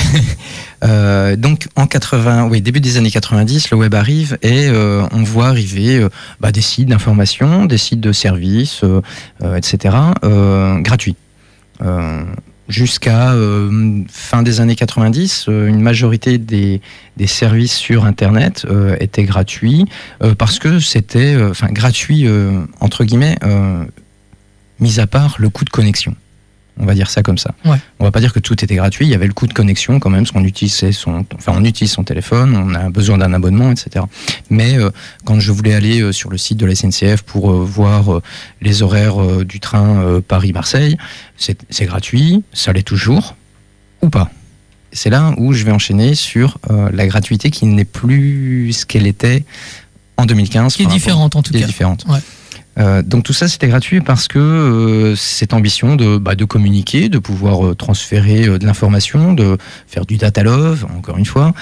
Euh, 0.83 1.35
donc 1.35 1.67
en 1.75 1.87
80, 1.87 2.47
oui, 2.49 2.61
début 2.61 2.79
des 2.81 2.97
années 2.97 3.09
90, 3.09 3.71
le 3.71 3.77
web 3.77 3.95
arrive 3.95 4.37
et 4.43 4.67
euh, 4.67 5.07
on 5.13 5.23
voit 5.23 5.47
arriver 5.47 5.97
euh, 5.97 6.09
bah, 6.39 6.51
des 6.51 6.61
sites 6.61 6.89
d'information, 6.89 7.65
des 7.65 7.79
sites 7.79 8.01
de 8.01 8.11
services, 8.11 8.83
etc., 9.55 9.95
gratuits. 10.81 11.15
Jusqu'à 12.67 13.33
euh, 13.33 14.01
fin 14.09 14.41
des 14.41 14.59
années 14.59 14.75
90, 14.75 15.45
euh, 15.49 15.67
une 15.67 15.81
majorité 15.81 16.39
des, 16.39 16.81
des 17.15 17.27
services 17.27 17.75
sur 17.75 18.05
Internet 18.05 18.65
euh, 18.67 18.95
étaient 18.99 19.23
gratuits 19.23 19.85
euh, 20.23 20.33
parce 20.33 20.57
que 20.57 20.79
c'était, 20.79 21.37
enfin, 21.43 21.67
gratuit 21.67 22.27
entre 22.79 23.03
guillemets, 23.03 23.37
mis 24.79 24.99
à 24.99 25.07
part 25.07 25.35
le 25.37 25.49
coût 25.49 25.63
de 25.63 25.69
connexion. 25.69 26.15
On 26.77 26.85
va 26.85 26.93
dire 26.93 27.09
ça 27.09 27.23
comme 27.23 27.37
ça. 27.37 27.53
Ouais. 27.63 27.77
On 27.99 28.03
va 28.03 28.11
pas 28.11 28.19
dire 28.19 28.33
que 28.33 28.39
tout 28.39 28.61
était 28.63 28.75
gratuit. 28.75 29.05
Il 29.05 29.11
y 29.11 29.15
avait 29.15 29.27
le 29.27 29.33
coût 29.33 29.47
de 29.47 29.53
connexion 29.53 29.99
quand 29.99 30.09
même, 30.09 30.23
parce 30.23 30.31
qu'on 30.31 30.43
utilisait 30.43 30.91
son, 30.91 31.25
enfin, 31.35 31.53
on 31.55 31.63
utilise 31.63 31.91
son 31.91 32.03
téléphone, 32.03 32.55
on 32.55 32.73
a 32.75 32.89
besoin 32.89 33.17
d'un 33.17 33.33
abonnement, 33.33 33.71
etc. 33.71 34.05
Mais 34.49 34.77
euh, 34.77 34.89
quand 35.23 35.39
je 35.39 35.51
voulais 35.51 35.73
aller 35.73 36.01
euh, 36.01 36.11
sur 36.11 36.29
le 36.29 36.37
site 36.37 36.57
de 36.57 36.65
la 36.65 36.75
SNCF 36.75 37.21
pour 37.21 37.51
euh, 37.51 37.63
voir 37.63 38.21
les 38.61 38.81
horaires 38.83 39.45
du 39.45 39.59
train 39.59 40.21
Paris-Marseille, 40.27 40.97
c'est 41.37 41.85
gratuit, 41.85 42.43
ça 42.53 42.73
l'est 42.73 42.83
toujours, 42.83 43.35
ou 44.01 44.09
pas. 44.09 44.29
C'est 44.95 45.09
là 45.09 45.33
où 45.37 45.51
je 45.51 45.65
vais 45.65 45.73
enchaîner 45.73 46.15
sur 46.15 46.57
euh, 46.71 46.89
la 46.93 47.05
gratuité 47.05 47.49
qui 47.51 47.65
n'est 47.65 47.83
plus 47.83 48.71
ce 48.71 48.85
qu'elle 48.85 49.07
était 49.07 49.43
en 50.15 50.25
2015. 50.25 50.75
Qui 50.75 50.83
est 50.83 50.85
différente 50.87 51.35
en 51.35 51.43
tout 51.43 51.51
qui 51.51 51.57
est 51.57 51.61
cas. 51.61 51.67
différente. 51.67 52.05
Ouais. 52.07 52.19
Euh, 52.77 53.01
donc 53.01 53.23
tout 53.23 53.31
ça 53.33 53.47
c'était 53.47 53.67
gratuit 53.69 54.01
parce 54.01 54.27
que 54.27 54.37
euh, 54.39 55.15
cette 55.15 55.53
ambition 55.53 55.95
de, 55.95 56.17
bah, 56.17 56.35
de 56.35 56.43
communiquer, 56.43 57.07
de 57.07 57.19
pouvoir 57.19 57.65
euh, 57.65 57.73
transférer 57.75 58.59
de 58.59 58.65
l'information, 58.65 59.33
de 59.33 59.57
faire 59.87 60.05
du 60.05 60.17
data 60.17 60.43
love, 60.43 60.85
encore 60.97 61.17
une 61.17 61.25
fois. 61.25 61.53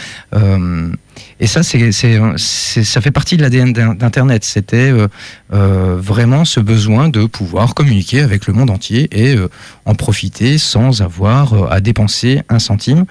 Et 1.39 1.45
ça, 1.47 1.61
c'est, 1.61 1.91
ça 1.91 3.01
fait 3.01 3.11
partie 3.11 3.37
de 3.37 3.43
l'ADN 3.43 3.71
d'in- 3.73 3.93
d'Internet. 3.93 4.43
C'était 4.43 4.91
vraiment 5.49 6.45
ce 6.45 6.59
besoin 6.59 7.09
de 7.09 7.25
pouvoir 7.25 7.75
communiquer 7.75 8.21
avec 8.21 8.47
le 8.47 8.53
monde 8.53 8.69
entier 8.69 9.09
et 9.11 9.35
en 9.85 9.93
profiter 9.95 10.57
sans 10.57 11.01
avoir 11.01 11.71
à 11.71 11.81
dépenser 11.81 12.41
un 12.49 12.59
centime 12.59 13.05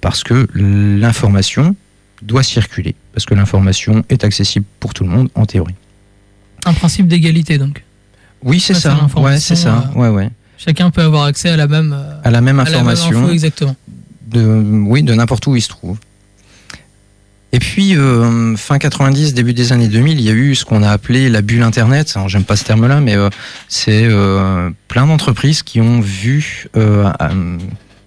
parce 0.00 0.22
que 0.24 0.46
l'information 0.54 1.76
doit 2.22 2.42
circuler, 2.42 2.94
parce 3.12 3.26
que 3.26 3.34
l'information 3.34 4.04
est 4.08 4.24
accessible 4.24 4.64
pour 4.80 4.94
tout 4.94 5.04
le 5.04 5.10
monde 5.10 5.28
en 5.34 5.44
théorie. 5.44 5.74
Un 6.64 6.72
principe 6.72 7.08
d'égalité 7.08 7.58
donc. 7.58 7.82
Oui, 8.42 8.60
c'est 8.60 8.74
Ça, 8.74 8.80
c'est 8.80 8.88
ça. 8.88 8.94
l'information, 9.00 9.22
Ouais, 9.34 9.38
c'est 9.40 9.56
ça. 9.56 9.90
euh, 9.96 9.98
Ouais, 10.00 10.08
ouais. 10.08 10.30
Chacun 10.58 10.90
peut 10.90 11.02
avoir 11.02 11.24
accès 11.24 11.48
à 11.50 11.56
la 11.56 11.66
même, 11.66 11.92
euh, 11.92 12.12
À 12.24 12.30
la 12.30 12.40
même 12.40 12.60
à 12.60 12.64
la 12.64 12.70
même 12.70 12.80
information. 12.88 13.24
info, 13.24 13.32
exactement. 13.32 13.76
de, 14.26 14.42
oui, 14.86 15.02
de 15.02 15.14
n'importe 15.14 15.46
où 15.46 15.56
il 15.56 15.60
se 15.62 15.68
trouve. 15.68 15.98
Et 17.52 17.58
puis, 17.60 17.96
euh, 17.96 18.56
fin 18.56 18.78
90, 18.78 19.32
début 19.32 19.54
des 19.54 19.72
années 19.72 19.86
2000, 19.88 20.18
il 20.18 20.24
y 20.24 20.28
a 20.30 20.32
eu 20.32 20.54
ce 20.56 20.64
qu'on 20.64 20.82
a 20.82 20.90
appelé 20.90 21.28
la 21.28 21.40
bulle 21.40 21.62
Internet. 21.62 22.12
J'aime 22.26 22.42
pas 22.42 22.56
ce 22.56 22.64
terme-là, 22.64 23.00
mais 23.00 23.14
euh, 23.14 23.30
c'est 23.68 24.04
euh, 24.06 24.70
plein 24.88 25.06
d'entreprises 25.06 25.62
qui 25.62 25.80
ont 25.80 26.00
vu, 26.00 26.66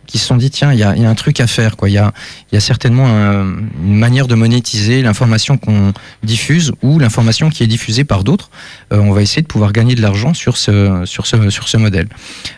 qui 0.08 0.18
se 0.18 0.26
sont 0.26 0.38
dit, 0.38 0.50
tiens, 0.50 0.74
il 0.74 0.80
y 0.80 0.84
a, 0.84 0.90
un 0.90 1.16
truc 1.16 1.40
à 1.40 1.48
faire. 1.48 1.76
Il, 1.84 1.92
y 1.92 1.98
a, 2.00 2.14
certainement 2.60 3.08
un- 3.08 3.58
une 3.84 3.98
manière 3.98 4.28
de 4.28 4.36
monétiser 4.36 5.02
l'information 5.02 5.58
qu'on 5.58 5.94
diffuse 6.24 6.72
ou 6.82 6.98
l'information 6.98 7.50
qui 7.50 7.64
est 7.64 7.68
diffusée 7.68 8.04
par 8.06 8.24
d'autres. 8.24 8.50
Euh, 8.94 9.00
on 9.00 9.12
va 9.12 9.22
essayer 9.22 9.42
de 9.42 9.48
pouvoir 9.48 9.74
gagner 9.74 9.96
de 9.96 10.02
l'argent 10.02 10.34
sur 10.34 10.58
ce 10.58 11.78
modèle. 11.78 12.08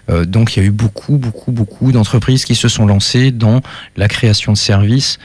Euh, 0.09 0.25
donc, 0.25 0.55
il 0.55 0.59
y 0.59 0.63
a 0.63 0.65
eu 0.65 0.71
beaucoup, 0.71 1.17
beaucoup, 1.17 1.51
beaucoup 1.51 1.91
d'entreprises 1.91 2.45
qui 2.45 2.55
se 2.55 2.67
sont 2.67 2.85
lancées 2.85 3.31
dans 3.31 3.61
la 3.97 4.07
création 4.07 4.53
de 4.53 4.57
services. 4.57 5.19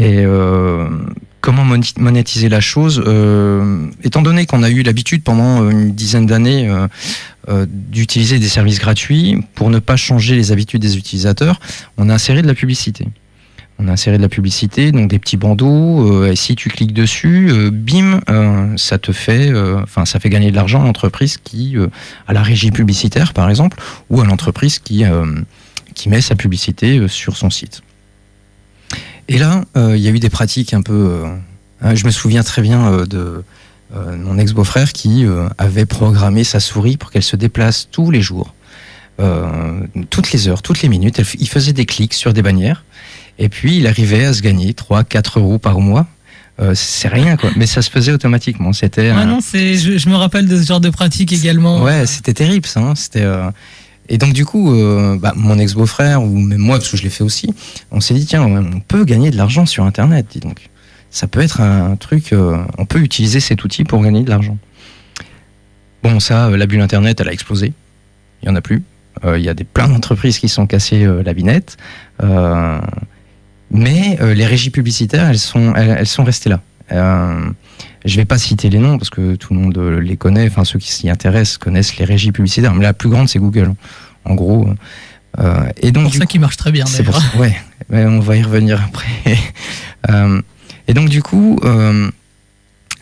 Et 0.00 0.24
euh, 0.24 0.88
comment 1.42 1.66
monétiser 1.98 2.48
la 2.48 2.60
chose 2.60 3.02
euh, 3.06 3.86
Étant 4.02 4.22
donné 4.22 4.46
qu'on 4.46 4.62
a 4.62 4.70
eu 4.70 4.82
l'habitude 4.82 5.22
pendant 5.22 5.62
euh, 5.62 5.70
une 5.70 5.92
dizaine 5.92 6.26
d'années 6.26 6.70
d'utiliser 7.66 8.38
des 8.38 8.48
services 8.48 8.78
gratuits, 8.78 9.44
pour 9.56 9.70
ne 9.70 9.80
pas 9.80 9.96
changer 9.96 10.36
les 10.36 10.52
habitudes 10.52 10.80
des 10.80 10.96
utilisateurs, 10.96 11.58
on 11.98 12.08
a 12.08 12.14
inséré 12.14 12.42
de 12.42 12.46
la 12.46 12.54
publicité. 12.54 13.08
On 13.80 13.88
a 13.88 13.92
inséré 13.92 14.18
de 14.18 14.22
la 14.22 14.28
publicité, 14.28 14.92
donc 14.92 15.10
des 15.10 15.18
petits 15.18 15.36
bandeaux. 15.36 16.26
et 16.26 16.36
si 16.36 16.54
tu 16.54 16.68
cliques 16.68 16.92
dessus, 16.92 17.50
bim, 17.72 18.20
ça 18.76 18.98
te 18.98 19.10
fait, 19.10 19.52
enfin, 19.82 20.04
ça 20.04 20.20
fait 20.20 20.30
gagner 20.30 20.52
de 20.52 20.56
l'argent 20.56 20.80
à 20.80 20.84
l'entreprise 20.84 21.38
qui 21.38 21.76
a 22.28 22.32
la 22.32 22.42
régie 22.42 22.70
publicitaire, 22.70 23.32
par 23.32 23.50
exemple, 23.50 23.78
ou 24.10 24.20
à 24.20 24.24
l'entreprise 24.24 24.78
qui 24.78 25.04
met 26.06 26.20
sa 26.20 26.36
publicité 26.36 27.08
sur 27.08 27.36
son 27.36 27.50
site. 27.50 27.82
Et 29.30 29.38
là, 29.38 29.64
euh, 29.76 29.96
il 29.96 30.02
y 30.02 30.08
a 30.08 30.10
eu 30.10 30.18
des 30.18 30.28
pratiques 30.28 30.74
un 30.74 30.82
peu. 30.82 30.92
euh, 30.92 31.26
hein, 31.80 31.94
je 31.94 32.04
me 32.04 32.10
souviens 32.10 32.42
très 32.42 32.60
bien 32.62 32.86
euh, 32.92 33.06
de 33.06 33.42
mon 33.92 34.38
ex-beau-frère 34.38 34.92
qui 34.92 35.24
avait 35.58 35.84
programmé 35.86 36.44
sa 36.44 36.60
souris 36.60 36.96
pour 36.96 37.10
qu'elle 37.10 37.24
se 37.24 37.34
déplace 37.34 37.88
tous 37.90 38.12
les 38.12 38.20
jours, 38.22 38.54
toutes 40.10 40.30
les 40.32 40.46
heures, 40.48 40.62
toutes 40.62 40.82
les 40.82 40.88
minutes. 40.88 41.18
Elle 41.18 41.26
il 41.40 41.48
faisait 41.48 41.72
des 41.72 41.86
clics 41.86 42.14
sur 42.14 42.32
des 42.32 42.42
bannières 42.42 42.84
et 43.40 43.48
puis 43.48 43.78
il 43.78 43.86
arrivait 43.88 44.26
à 44.26 44.32
se 44.32 44.42
gagner 44.42 44.72
3-4 44.74 45.40
euros 45.40 45.58
par 45.58 45.80
mois. 45.80 46.06
Euh, 46.60 46.72
c'est 46.76 47.08
rien 47.08 47.36
quoi, 47.36 47.50
mais 47.56 47.66
ça 47.66 47.82
se 47.82 47.90
faisait 47.90 48.12
automatiquement. 48.12 48.72
C'était 48.72 49.08
un- 49.08 49.24
non, 49.24 49.40
c'est, 49.40 49.76
je, 49.76 49.98
je 49.98 50.08
me 50.08 50.14
rappelle 50.14 50.46
de 50.46 50.56
ce 50.60 50.66
genre 50.66 50.80
de 50.80 50.90
pratique 50.90 51.32
également. 51.32 51.82
Ouais, 51.82 52.06
c'était 52.06 52.34
terrible 52.34 52.66
ça. 52.66 52.80
hein. 52.80 52.94
C'était 52.94 53.22
euh, 53.22 53.50
et 54.08 54.18
donc 54.18 54.32
du 54.32 54.44
coup, 54.44 54.74
euh, 54.74 55.16
bah, 55.18 55.32
mon 55.36 55.58
ex-beau-frère 55.58 56.22
ou 56.22 56.38
même 56.38 56.58
moi, 56.58 56.78
parce 56.78 56.90
que 56.90 56.96
je 56.96 57.04
l'ai 57.04 57.10
fait 57.10 57.22
aussi, 57.22 57.54
on 57.92 58.00
s'est 58.00 58.14
dit 58.14 58.26
tiens, 58.26 58.42
on 58.42 58.80
peut 58.80 59.04
gagner 59.04 59.30
de 59.30 59.36
l'argent 59.36 59.66
sur 59.66 59.84
Internet, 59.84 60.38
donc. 60.38 60.68
Ça 61.12 61.26
peut 61.26 61.40
être 61.40 61.60
un 61.60 61.96
truc, 61.96 62.32
euh, 62.32 62.62
on 62.78 62.86
peut 62.86 63.00
utiliser 63.00 63.40
cet 63.40 63.64
outil 63.64 63.82
pour 63.82 64.00
gagner 64.00 64.22
de 64.22 64.30
l'argent. 64.30 64.56
Bon, 66.04 66.20
ça, 66.20 66.46
euh, 66.46 66.56
la 66.56 66.66
bulle 66.66 66.80
Internet, 66.80 67.20
elle 67.20 67.28
a 67.28 67.32
explosé. 67.32 67.72
Il 68.42 68.48
y 68.48 68.48
en 68.48 68.54
a 68.54 68.60
plus. 68.60 68.84
Il 69.26 69.42
y 69.42 69.48
a 69.48 69.54
des 69.54 69.64
plein 69.64 69.88
d'entreprises 69.88 70.38
qui 70.38 70.48
sont 70.48 70.66
cassées 70.66 71.04
la 71.04 71.34
binette. 71.34 71.76
Mais 73.70 74.18
les 74.20 74.46
régies 74.46 74.70
publicitaires, 74.70 75.28
elles 75.28 75.38
sont, 75.38 75.74
elles 75.74 76.06
sont 76.06 76.24
restées 76.24 76.48
là. 76.48 76.62
Euh, 76.92 77.50
je 78.04 78.16
vais 78.16 78.24
pas 78.24 78.38
citer 78.38 78.70
les 78.70 78.78
noms 78.78 78.96
parce 78.98 79.10
que 79.10 79.36
tout 79.36 79.52
le 79.54 79.60
monde 79.60 79.76
euh, 79.78 80.00
les 80.00 80.16
connaît. 80.16 80.46
Enfin, 80.48 80.64
ceux 80.64 80.78
qui 80.78 80.90
s'y 80.92 81.08
intéressent 81.10 81.58
connaissent 81.58 81.96
les 81.98 82.04
régies 82.04 82.32
publicitaires. 82.32 82.74
Mais 82.74 82.82
la 82.84 82.94
plus 82.94 83.08
grande, 83.10 83.28
c'est 83.28 83.38
Google. 83.38 83.72
En 84.24 84.34
gros. 84.34 84.68
Euh, 85.38 85.64
et 85.80 85.92
donc, 85.92 86.04
pour 86.04 86.12
du 86.12 86.18
ça 86.18 86.24
coup- 86.24 86.30
qui 86.32 86.38
marche 86.38 86.56
très 86.56 86.72
bien 86.72 86.86
c'est 86.86 87.02
pour 87.04 87.14
ça. 87.16 87.22
Ouais, 87.38 87.54
ouais, 87.90 88.04
on 88.04 88.18
va 88.20 88.36
y 88.36 88.42
revenir 88.42 88.82
après. 88.82 89.06
Euh, 90.08 90.40
et 90.88 90.94
donc 90.94 91.10
du 91.10 91.22
coup, 91.22 91.60
euh, 91.62 92.10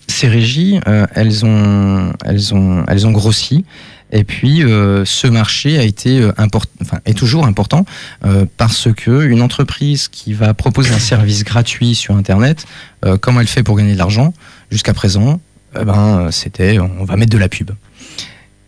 ces 0.09 0.27
régies, 0.27 0.81
euh, 0.89 1.07
elles 1.15 1.45
ont, 1.47 2.13
elles 2.25 2.53
ont, 2.53 2.85
elles 2.89 3.07
ont 3.07 3.13
grossi. 3.13 3.65
Et 4.11 4.25
puis, 4.25 4.63
euh, 4.63 5.05
ce 5.05 5.27
marché 5.27 5.79
a 5.79 5.83
été 5.83 6.21
euh, 6.21 6.33
enfin, 6.39 6.99
est 7.05 7.17
toujours 7.17 7.47
important 7.47 7.85
euh, 8.25 8.47
parce 8.57 8.89
que 8.93 9.27
une 9.27 9.43
entreprise 9.43 10.09
qui 10.09 10.33
va 10.33 10.55
proposer 10.55 10.95
un 10.95 10.99
service 10.99 11.45
gratuit 11.45 11.95
sur 11.95 12.17
Internet, 12.17 12.67
comment 13.21 13.41
elle 13.41 13.47
fait 13.47 13.63
pour 13.63 13.77
gagner 13.77 13.93
de 13.93 13.99
l'argent? 13.99 14.35
Jusqu'à 14.73 14.93
présent, 14.93 15.41
eh 15.81 15.85
ben, 15.85 16.31
c'était 16.33 16.79
on 16.81 17.05
va 17.05 17.17
mettre 17.17 17.31
de 17.31 17.39
la 17.39 17.49
pub. 17.49 17.71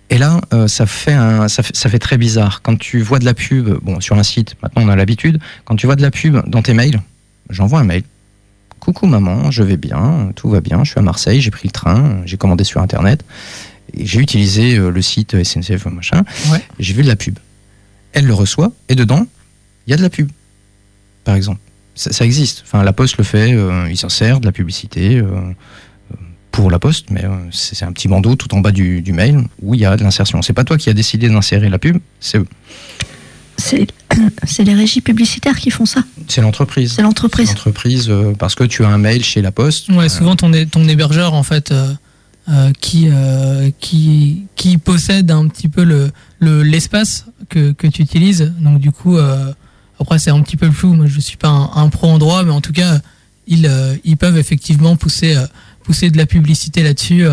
Et 0.09 0.19
là, 0.19 0.41
ça, 0.69 0.87
fait 0.87 1.13
un, 1.13 1.49
ça, 1.49 1.65
fait, 1.65 1.75
ça 1.75 1.89
fait 1.89 1.99
très 1.99 2.17
bizarre. 2.17 2.63
Quand 2.63 2.79
tu 2.79 3.01
vois 3.01 3.19
de 3.19 3.25
la 3.25 3.35
pub, 3.35 3.69
bon, 3.83 4.01
sur 4.01 4.17
un 4.17 4.23
site, 4.23 4.55
maintenant 4.63 4.83
on 4.85 4.89
a 4.89 4.95
l'habitude, 4.95 5.41
quand 5.65 5.75
tu 5.75 5.87
vois 5.87 5.97
de 5.97 6.03
la 6.03 6.13
pub 6.13 6.49
dans 6.49 6.63
tes 6.63 6.75
mails, 6.75 7.01
j'envoie 7.49 7.81
un 7.81 7.85
mail. 7.85 8.05
Coucou 8.79 9.07
maman, 9.07 9.51
je 9.51 9.63
vais 9.63 9.77
bien, 9.77 10.31
tout 10.37 10.49
va 10.49 10.61
bien, 10.61 10.85
je 10.85 10.93
suis 10.93 10.99
à 10.99 11.03
Marseille, 11.03 11.41
j'ai 11.41 11.51
pris 11.51 11.69
le 11.69 11.73
train, 11.73 12.23
j'ai 12.25 12.37
commandé 12.37 12.65
sur 12.65 12.81
Internet, 12.81 13.25
et 13.25 13.70
j'ai 13.99 14.21
utilisé 14.21 14.77
euh, 14.77 14.91
le 14.91 15.03
site 15.03 15.43
SNCF 15.43 15.87
machin, 15.87 16.23
Ouais. 16.51 16.63
j'ai 16.79 16.93
vu 16.95 17.03
de 17.03 17.09
la 17.09 17.17
pub. 17.17 17.39
Elle 18.13 18.27
le 18.27 18.35
reçoit, 18.35 18.73
et 18.89 18.95
dedans, 18.95 19.27
il 19.87 19.91
y 19.91 19.95
a 19.95 19.97
de 19.97 20.03
la 20.03 20.11
pub, 20.11 20.29
par 21.25 21.35
exemple. 21.37 21.61
ça, 21.95 22.13
ça 22.13 22.25
existe. 22.25 22.63
Enfin, 22.67 22.83
la 22.83 22.93
Poste 22.93 23.17
le 23.19 23.25
fait, 23.25 23.53
euh, 23.53 23.89
ils 23.91 24.05
insèrent 24.05 24.41
de 24.41 24.47
la 24.47 24.53
publicité 24.53 25.17
euh, 25.19 25.23
euh, 25.25 26.15
pour 26.51 26.71
la 26.71 26.79
Poste, 26.79 27.11
mais 27.11 27.25
euh, 27.25 27.31
c'est 27.53 27.85
un 27.85 27.93
petit 27.93 28.09
bandeau 28.09 28.35
tout 28.37 28.53
en 28.55 28.61
bas 28.61 28.73
du, 28.73 29.01
du 29.03 29.13
mail 29.13 29.45
où 29.63 29.75
il 29.75 29.81
y 29.81 29.85
a 29.85 29.97
de 29.97 30.03
l'insertion. 30.03 30.43
C'est 30.43 30.53
pas 30.53 30.65
toi 30.65 30.77
qui 30.77 30.91
as 30.91 30.95
décidé 30.95 31.29
d'insérer 31.29 31.69
la 31.69 31.79
pub, 31.79 31.99
c'est 32.21 32.39
eux. 32.39 32.47
C'est 33.57 34.65
les 34.65 34.75
régies 34.75 35.03
publicitaires 35.03 35.59
qui 35.59 35.71
font 35.71 35.85
ça. 35.87 36.03
C'est 36.29 36.41
l'entreprise. 36.41 36.95
C'est 36.97 37.03
l'entreprise. 37.03 37.49
C'est 37.49 37.55
l'entreprise 37.55 38.09
euh, 38.09 38.33
parce 38.39 38.55
que 38.55 38.65
tu 38.65 38.85
as 38.85 38.89
un 38.89 38.99
mail 38.99 39.23
chez 39.23 39.43
la 39.43 39.53
Poste. 39.53 39.89
Ouais, 39.91 40.09
souvent 40.09 40.35
ton, 40.35 40.51
ton 40.67 40.89
hébergeur 40.89 41.35
en 41.35 41.43
fait 41.43 41.73
euh, 42.49 42.73
qui, 42.81 43.09
euh, 43.11 43.71
qui 43.81 44.45
qui 44.57 44.79
possède 44.79 45.31
un 45.31 45.47
petit 45.49 45.69
peu 45.69 45.85
le 45.85 46.11
le- 46.39 46.63
l'espace 46.63 47.27
que, 47.49 47.73
que 47.73 47.87
tu 47.87 48.03
utilises. 48.03 48.53
Donc 48.61 48.81
du 48.81 48.91
coup, 48.93 49.17
euh, 49.19 49.53
après 50.01 50.19
c'est 50.19 50.31
un 50.31 50.41
petit 50.43 50.57
peu 50.57 50.71
flou. 50.71 50.95
Moi, 50.95 51.07
je 51.07 51.21
suis 51.21 51.37
pas 51.37 51.49
un, 51.49 51.71
un 51.75 51.89
pro 51.89 52.09
en 52.09 52.19
droit, 52.19 52.43
mais 52.43 52.53
en 52.53 52.61
tout 52.61 52.73
cas, 52.73 52.99
ils 53.47 53.67
euh, 53.67 53.95
ils 54.05 54.17
peuvent 54.17 54.39
effectivement 54.39 54.97
pousser 54.97 55.37
pousser 55.83 56.11
de 56.11 56.19
la 56.19 56.27
publicité 56.27 56.83
là-dessus. 56.83 57.25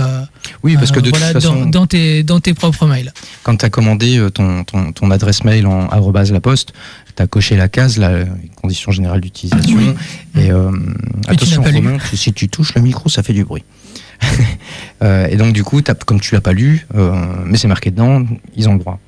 Oui, 0.64 0.76
parce 0.76 0.92
que 0.92 1.00
de 1.02 1.10
voilà, 1.10 1.34
toute 1.34 1.42
façon, 1.44 1.66
dans, 1.66 1.70
dans 1.82 1.86
tes 1.88 2.24
dans 2.24 2.40
tes 2.40 2.54
propres 2.54 2.88
mails. 2.88 3.12
quand 3.44 3.58
tu 3.58 3.66
as 3.66 3.70
commandé 3.70 4.26
ton, 4.34 4.64
ton, 4.64 4.92
ton 4.94 5.12
adresse 5.12 5.44
mail 5.44 5.68
en 5.68 5.88
arrobase 5.90 6.32
la 6.32 6.40
poste, 6.40 6.74
tu 7.16 7.22
as 7.22 7.28
coché 7.28 7.56
la 7.58 7.68
case, 7.68 7.98
la 7.98 8.20
les 8.24 8.28
conditions 8.62 8.92
générales 8.92 9.22
d'utilisation. 9.22 9.96
Et 10.36 10.50
euh, 10.52 10.72
attention. 11.28 11.62
Romain, 11.62 11.98
si 12.14 12.32
tu 12.34 12.48
touches 12.50 12.74
le 12.76 12.82
micro, 12.82 13.10
ça 13.10 13.22
fait 13.22 13.34
du 13.34 13.44
bruit. 13.44 13.64
Euh, 15.04 15.28
et 15.28 15.36
donc, 15.36 15.54
du 15.54 15.64
coup, 15.64 15.80
comme 16.08 16.20
tu 16.20 16.34
l'as 16.34 16.42
pas 16.42 16.54
lu, 16.54 16.88
euh, 16.96 17.12
mais 17.46 17.56
c'est 17.60 17.68
marqué 17.68 17.92
dedans, 17.92 18.26
ils 18.56 18.68
ont 18.68 18.74
le 18.74 18.80
droit. 18.80 19.00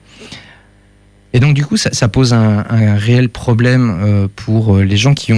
Et 1.34 1.40
donc, 1.40 1.56
du 1.56 1.66
coup, 1.66 1.78
ça, 1.78 1.90
ça 1.94 2.08
pose 2.08 2.32
un, 2.32 2.64
un 2.70 2.94
réel 2.96 3.28
problème 3.30 3.98
euh, 4.04 4.28
pour 4.36 4.78
les 4.78 4.98
gens 4.98 5.16
qui, 5.16 5.34
ont, 5.34 5.38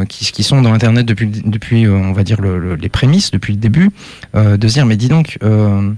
euh, 0.00 0.04
qui, 0.04 0.24
qui 0.32 0.42
sont 0.42 0.60
dans 0.60 0.72
Internet 0.72 1.06
depuis, 1.06 1.86
euh, 1.86 1.92
on 1.94 2.12
va 2.12 2.24
dire, 2.24 2.40
le- 2.40 2.58
le- 2.58 2.74
les 2.74 2.88
prémices, 2.88 3.30
depuis 3.30 3.52
le 3.52 3.60
début, 3.60 3.90
de 4.34 4.68
se 4.68 4.72
dire, 4.72 4.86
mais 4.86 4.96
dis 4.96 5.06
donc, 5.06 5.38
on 5.40 5.96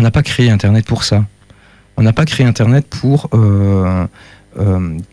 n'a 0.00 0.10
pas 0.10 0.22
créé 0.22 0.50
Internet 0.50 0.84
pour 0.84 1.04
ça. 1.04 1.24
On 1.96 2.02
n'a 2.02 2.12
pas 2.12 2.26
créé 2.26 2.46
Internet 2.46 2.86
pour 2.86 3.30
que 3.30 4.08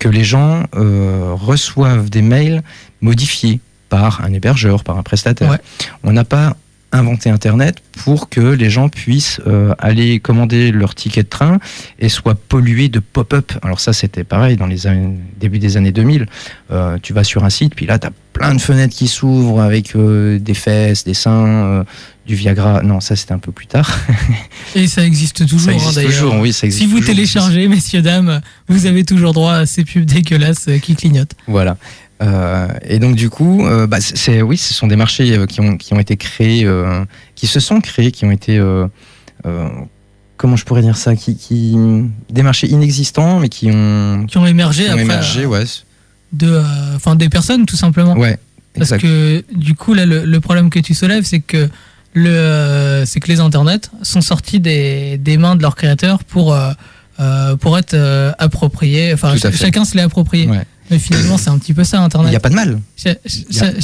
les 0.10 0.24
gens 0.26 0.64
reçoivent 0.74 2.10
des 2.10 2.22
mails 2.22 2.64
modifiés 3.00 3.62
par 3.88 4.22
un 4.26 4.34
hébergeur, 4.34 4.84
par 4.84 4.98
un 4.98 5.04
prestataire. 5.04 5.52
Ouais. 5.52 5.60
On 6.04 6.12
n'a 6.12 6.26
pas 6.26 6.58
inventé 6.92 7.30
Internet 7.30 7.78
pour 8.04 8.30
que 8.30 8.40
les 8.40 8.70
gens 8.70 8.90
puissent 8.90 9.42
euh, 9.48 9.74
aller 9.80 10.20
commander 10.20 10.72
leur 10.72 10.96
ticket 10.96 11.24
de 11.24 11.28
train 11.28 11.60
et 12.00 12.10
soient 12.10 12.36
pollués 12.36 12.90
de 12.90 13.00
pop-up. 13.00 13.52
Alors 13.64 13.80
ça, 13.80 13.94
c'était 13.94 14.24
pareil 14.24 14.56
dans 14.56 14.68
les 14.68 14.88
années, 14.88 15.18
début 15.40 15.60
des 15.60 15.78
années 15.78 15.92
2000. 15.92 16.28
Euh, 16.72 16.98
tu 17.02 17.14
vas 17.14 17.24
sur 17.24 17.44
un 17.44 17.50
site, 17.50 17.76
puis 17.76 17.86
là, 17.86 18.00
tu 18.00 18.08
as 18.08 18.12
plein 18.34 18.54
de 18.54 18.62
fenêtres 18.62 18.96
qui 18.96 19.08
s'ouvrent 19.08 19.62
avec 19.62 19.96
euh, 19.96 20.40
des 20.40 20.54
fesses, 20.54 21.04
des 21.04 21.14
seins, 21.14 21.86
du 22.26 22.36
Viagra. 22.36 22.82
Non, 22.82 23.00
ça, 23.00 23.16
c'était 23.16 23.34
un 23.34 23.40
peu 23.40 23.52
plus 23.52 23.68
tard. 23.68 23.90
Et 24.76 24.88
ça 24.88 25.06
existe 25.06 25.48
toujours. 25.48 25.60
ça 25.60 25.72
hein, 25.72 25.74
existe 25.74 25.96
d'ailleurs. 25.96 26.12
toujours, 26.12 26.36
oui, 26.40 26.52
ça 26.54 26.66
existe 26.68 26.84
Si 26.84 26.90
vous 26.90 27.00
toujours. 27.00 27.14
téléchargez, 27.16 27.68
messieurs 27.68 28.02
dames, 28.02 28.42
vous 28.68 28.86
avez 28.86 29.06
toujours 29.06 29.34
droit 29.34 29.54
à 29.54 29.66
ces 29.66 29.84
pubs 29.84 30.06
dégueulasses 30.06 30.70
qui 30.82 30.96
clignotent. 30.96 31.34
Voilà. 31.48 31.78
Euh, 32.24 32.68
et 32.84 33.00
donc 33.00 33.16
du 33.16 33.30
coup, 33.30 33.66
euh, 33.66 33.88
bah, 33.88 33.98
c'est 34.00 34.42
oui, 34.42 34.58
ce 34.58 34.74
sont 34.74 34.88
des 34.88 34.96
marchés 34.96 35.36
euh, 35.38 35.46
qui 35.46 35.60
ont 35.60 35.76
qui 35.78 35.94
ont 35.94 36.00
été 36.00 36.16
créés, 36.16 36.66
qui 37.36 37.48
se 37.48 37.60
sont 37.60 37.82
créés, 37.82 38.12
qui 38.12 38.26
ont 38.26 38.32
été 38.32 38.62
comment 40.38 40.56
je 40.56 40.66
pourrais 40.66 40.82
dire 40.82 40.98
ça, 40.98 41.16
qui, 41.16 41.36
qui 41.38 41.76
des 42.30 42.44
marchés 42.44 42.68
inexistants 42.68 43.40
mais 43.40 43.50
qui 43.50 43.70
ont 43.72 44.26
Qui 44.28 44.38
ont 44.38 44.46
émergé 44.46 44.84
qui 44.84 44.90
ont 44.90 44.94
après. 44.94 45.04
émergé, 45.04 45.46
ouais, 45.46 45.64
de, 46.34 46.62
enfin 46.96 47.16
des 47.16 47.30
personnes 47.30 47.66
tout 47.66 47.76
simplement. 47.78 48.14
ouais, 48.18 48.38
Parce 48.76 48.92
exact. 48.92 49.02
que 49.02 49.44
du 49.54 49.76
coup 49.76 49.94
là 49.94 50.06
le, 50.06 50.26
le 50.26 50.40
problème 50.40 50.70
que 50.70 50.80
tu 50.80 50.94
soulèves 50.94 51.24
c'est 51.24 51.40
que 51.40 51.70
le 52.14 53.04
c'est 53.06 53.20
que 53.20 53.28
les 53.28 53.40
internets 53.40 53.90
sont 54.04 54.22
sortis 54.22 54.60
des, 54.60 55.18
des 55.18 55.38
mains 55.38 55.56
de 55.56 55.62
leurs 55.62 55.76
créateurs 55.76 56.24
pour 56.24 56.56
pour 57.60 57.78
être 57.78 57.96
appropriés. 58.40 59.14
Enfin 59.14 59.36
chacun 59.38 59.84
se 59.86 59.96
l'est 59.96 60.04
approprié. 60.04 60.48
Ouais. 60.48 60.66
Mais 60.92 61.00
finalement 61.00 61.38
c'est 61.38 61.50
un 61.50 61.58
petit 61.58 61.74
peu 61.74 61.84
ça 61.84 61.98
Il 61.98 62.02
internet. 62.02 62.30
n'y 62.30 62.36
a 62.36 62.40
pas 62.40 62.50
de 62.50 62.56
mal. 62.56 62.80
Il 63.04 63.60
a- 63.62 63.82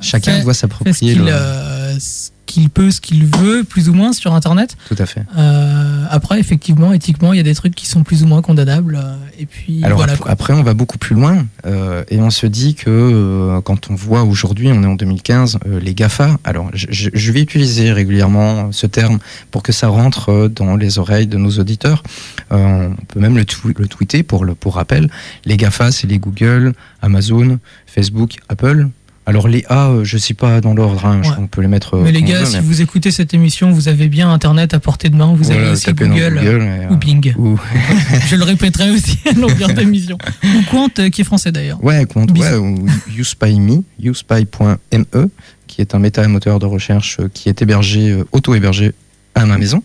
chacun 0.00 0.42
doit 0.42 0.54
s'approprier 0.54 1.14
le. 1.14 1.26
euh, 1.28 1.98
ce 1.98 2.30
qu'il 2.46 2.70
peut, 2.70 2.90
ce 2.90 3.00
qu'il 3.00 3.26
veut, 3.26 3.64
plus 3.64 3.88
ou 3.88 3.94
moins 3.94 4.12
sur 4.12 4.32
internet. 4.34 4.76
Tout 4.88 4.96
à 4.98 5.06
fait. 5.06 5.22
Euh, 5.36 6.04
après 6.10 6.38
effectivement 6.40 6.92
éthiquement 6.92 7.32
il 7.32 7.36
y 7.36 7.40
a 7.40 7.42
des 7.42 7.54
trucs 7.54 7.74
qui 7.74 7.86
sont 7.86 8.02
plus 8.04 8.22
ou 8.22 8.26
moins 8.26 8.40
condamnables. 8.42 8.98
euh, 9.02 9.16
et 9.38 9.44
puis 9.46 9.84
Alors 9.84 9.98
voilà. 9.98 10.14
ap- 10.14 10.22
après, 10.26 10.52
on 10.54 10.62
va 10.62 10.72
beaucoup 10.74 10.96
plus 10.98 11.14
loin 11.14 11.44
euh, 11.66 12.04
et 12.08 12.20
on 12.20 12.30
se 12.30 12.46
dit 12.46 12.74
que 12.74 12.88
euh, 12.88 13.60
quand 13.60 13.90
on 13.90 13.94
voit 13.94 14.22
aujourd'hui, 14.22 14.68
on 14.72 14.82
est 14.82 14.86
en 14.86 14.94
2015, 14.94 15.58
euh, 15.66 15.80
les 15.80 15.94
GAFA, 15.94 16.38
alors 16.44 16.70
je, 16.72 17.32
vais 17.32 17.42
utiliser 17.42 17.92
régulièrement 17.92 18.70
ce 18.72 18.86
terme 18.86 19.18
pour 19.50 19.62
que 19.62 19.72
ça 19.72 19.88
rentre 19.88 20.48
dans 20.48 20.76
les 20.76 20.98
oreilles 20.98 21.26
de 21.26 21.36
nos 21.36 21.50
auditeurs. 21.58 22.02
On 22.50 22.94
peut 23.08 23.20
même 23.20 23.36
le, 23.36 23.44
tweeter 23.44 24.22
pour, 24.22 24.44
le, 24.44 24.54
pour 24.54 24.74
rappel. 24.76 25.10
Les 25.44 25.56
GAFA, 25.56 25.90
c'est 25.90 26.06
les 26.06 26.18
Google, 26.18 26.72
Amazon, 27.02 27.58
Facebook, 27.86 28.36
Apple. 28.48 28.88
Alors 29.28 29.48
les 29.48 29.64
A, 29.68 29.88
euh, 29.90 30.04
je 30.04 30.14
ne 30.16 30.20
sais 30.20 30.34
pas 30.34 30.60
dans 30.60 30.72
l'ordre, 30.72 31.04
hein, 31.04 31.20
Ouais. 31.20 31.28
on 31.38 31.48
peut 31.48 31.60
les 31.60 31.66
mettre. 31.66 31.94
euh, 31.94 32.02
Mais 32.04 32.12
les 32.12 32.22
gars, 32.22 32.40
veut, 32.40 32.46
si 32.46 32.56
mais- 32.56 32.62
vous 32.62 32.80
écoutez 32.80 33.10
cette 33.10 33.34
émission, 33.34 33.72
vous 33.72 33.88
avez 33.88 34.06
bien 34.08 34.30
Internet 34.30 34.72
à 34.72 34.78
portée 34.78 35.08
de 35.08 35.16
main. 35.16 35.34
Vous 35.34 35.42
Voilà, 35.44 35.62
avez 35.62 35.70
aussi 35.72 35.92
Google, 35.92 36.34
Google 36.36 36.62
et, 36.62 36.86
ou 36.88 36.92
euh, 36.92 36.96
Bing. 36.96 37.34
ou- 37.38 37.58
Je 38.28 38.36
le 38.36 38.44
répéterai 38.44 38.90
aussi 38.90 39.18
à 39.28 39.32
longueur 39.32 39.70
d'émission. 39.70 40.16
Ou 40.44 40.62
Quant, 40.70 40.88
qui 41.10 41.20
est 41.22 41.24
français 41.24 41.50
d'ailleurs. 41.50 41.82
Ouais, 41.82 42.06
Bisous. 42.06 42.38
ouais, 42.40 42.54
ou 42.56 42.86
USpy.me, 43.16 43.82
USpy.me, 44.00 45.28
qui 45.66 45.80
est 45.80 45.94
un 45.96 45.98
méta-moteur 45.98 46.60
de 46.60 46.66
recherche 46.66 47.18
qui 47.34 47.48
est 47.48 47.60
hébergé, 47.60 48.16
auto-hébergé 48.30 48.92
à 49.34 49.44
ma 49.44 49.58
maison. 49.58 49.82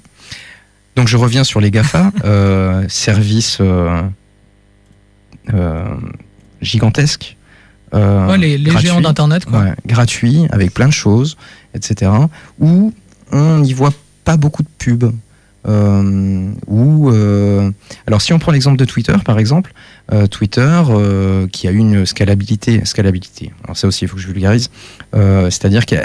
Donc 0.96 1.08
je 1.08 1.18
reviens 1.18 1.44
sur 1.44 1.60
les 1.62 1.72
GAFA, 1.72 2.12
euh, 2.26 2.86
services 2.90 3.58
euh, 3.60 4.02
euh, 5.54 5.86
gigantesques. 6.62 7.38
Euh, 7.94 8.28
Ouais, 8.28 8.38
les, 8.38 8.78
géants 8.78 9.02
d'Internet, 9.02 9.46
quoi. 9.46 9.60
ouais, 9.60 9.74
gratuits, 9.86 10.48
avec 10.52 10.74
plein 10.74 10.88
de 10.88 10.94
choses, 10.94 11.38
etc. 11.74 12.12
Où 12.60 12.94
on 13.32 13.60
n'y 13.60 13.74
voit 13.74 13.94
pas 14.24 14.38
beaucoup 14.38 14.64
de 14.64 14.70
pubs. 14.78 15.12
Euh, 15.68 16.52
où, 16.66 17.12
euh, 17.12 17.70
alors 18.08 18.20
si 18.20 18.34
on 18.34 18.40
prend 18.40 18.52
l'exemple 18.52 18.78
de 18.78 18.86
Twitter 18.86 19.14
par 19.24 19.38
exemple, 19.38 19.74
euh, 20.12 20.26
Twitter 20.26 20.82
qui 21.52 21.68
a 21.68 21.72
eu 21.72 21.78
une 21.78 22.06
scalabilité, 22.06 22.84
scalabilité. 22.86 23.52
Alors 23.64 23.78
ça 23.78 23.88
aussi 23.88 24.06
il 24.06 24.08
faut 24.08 24.16
que 24.16 24.22
je 24.22 24.28
vulgarise, 24.28 24.72
c'est-à-dire 25.14 25.86
qu'il 25.86 26.00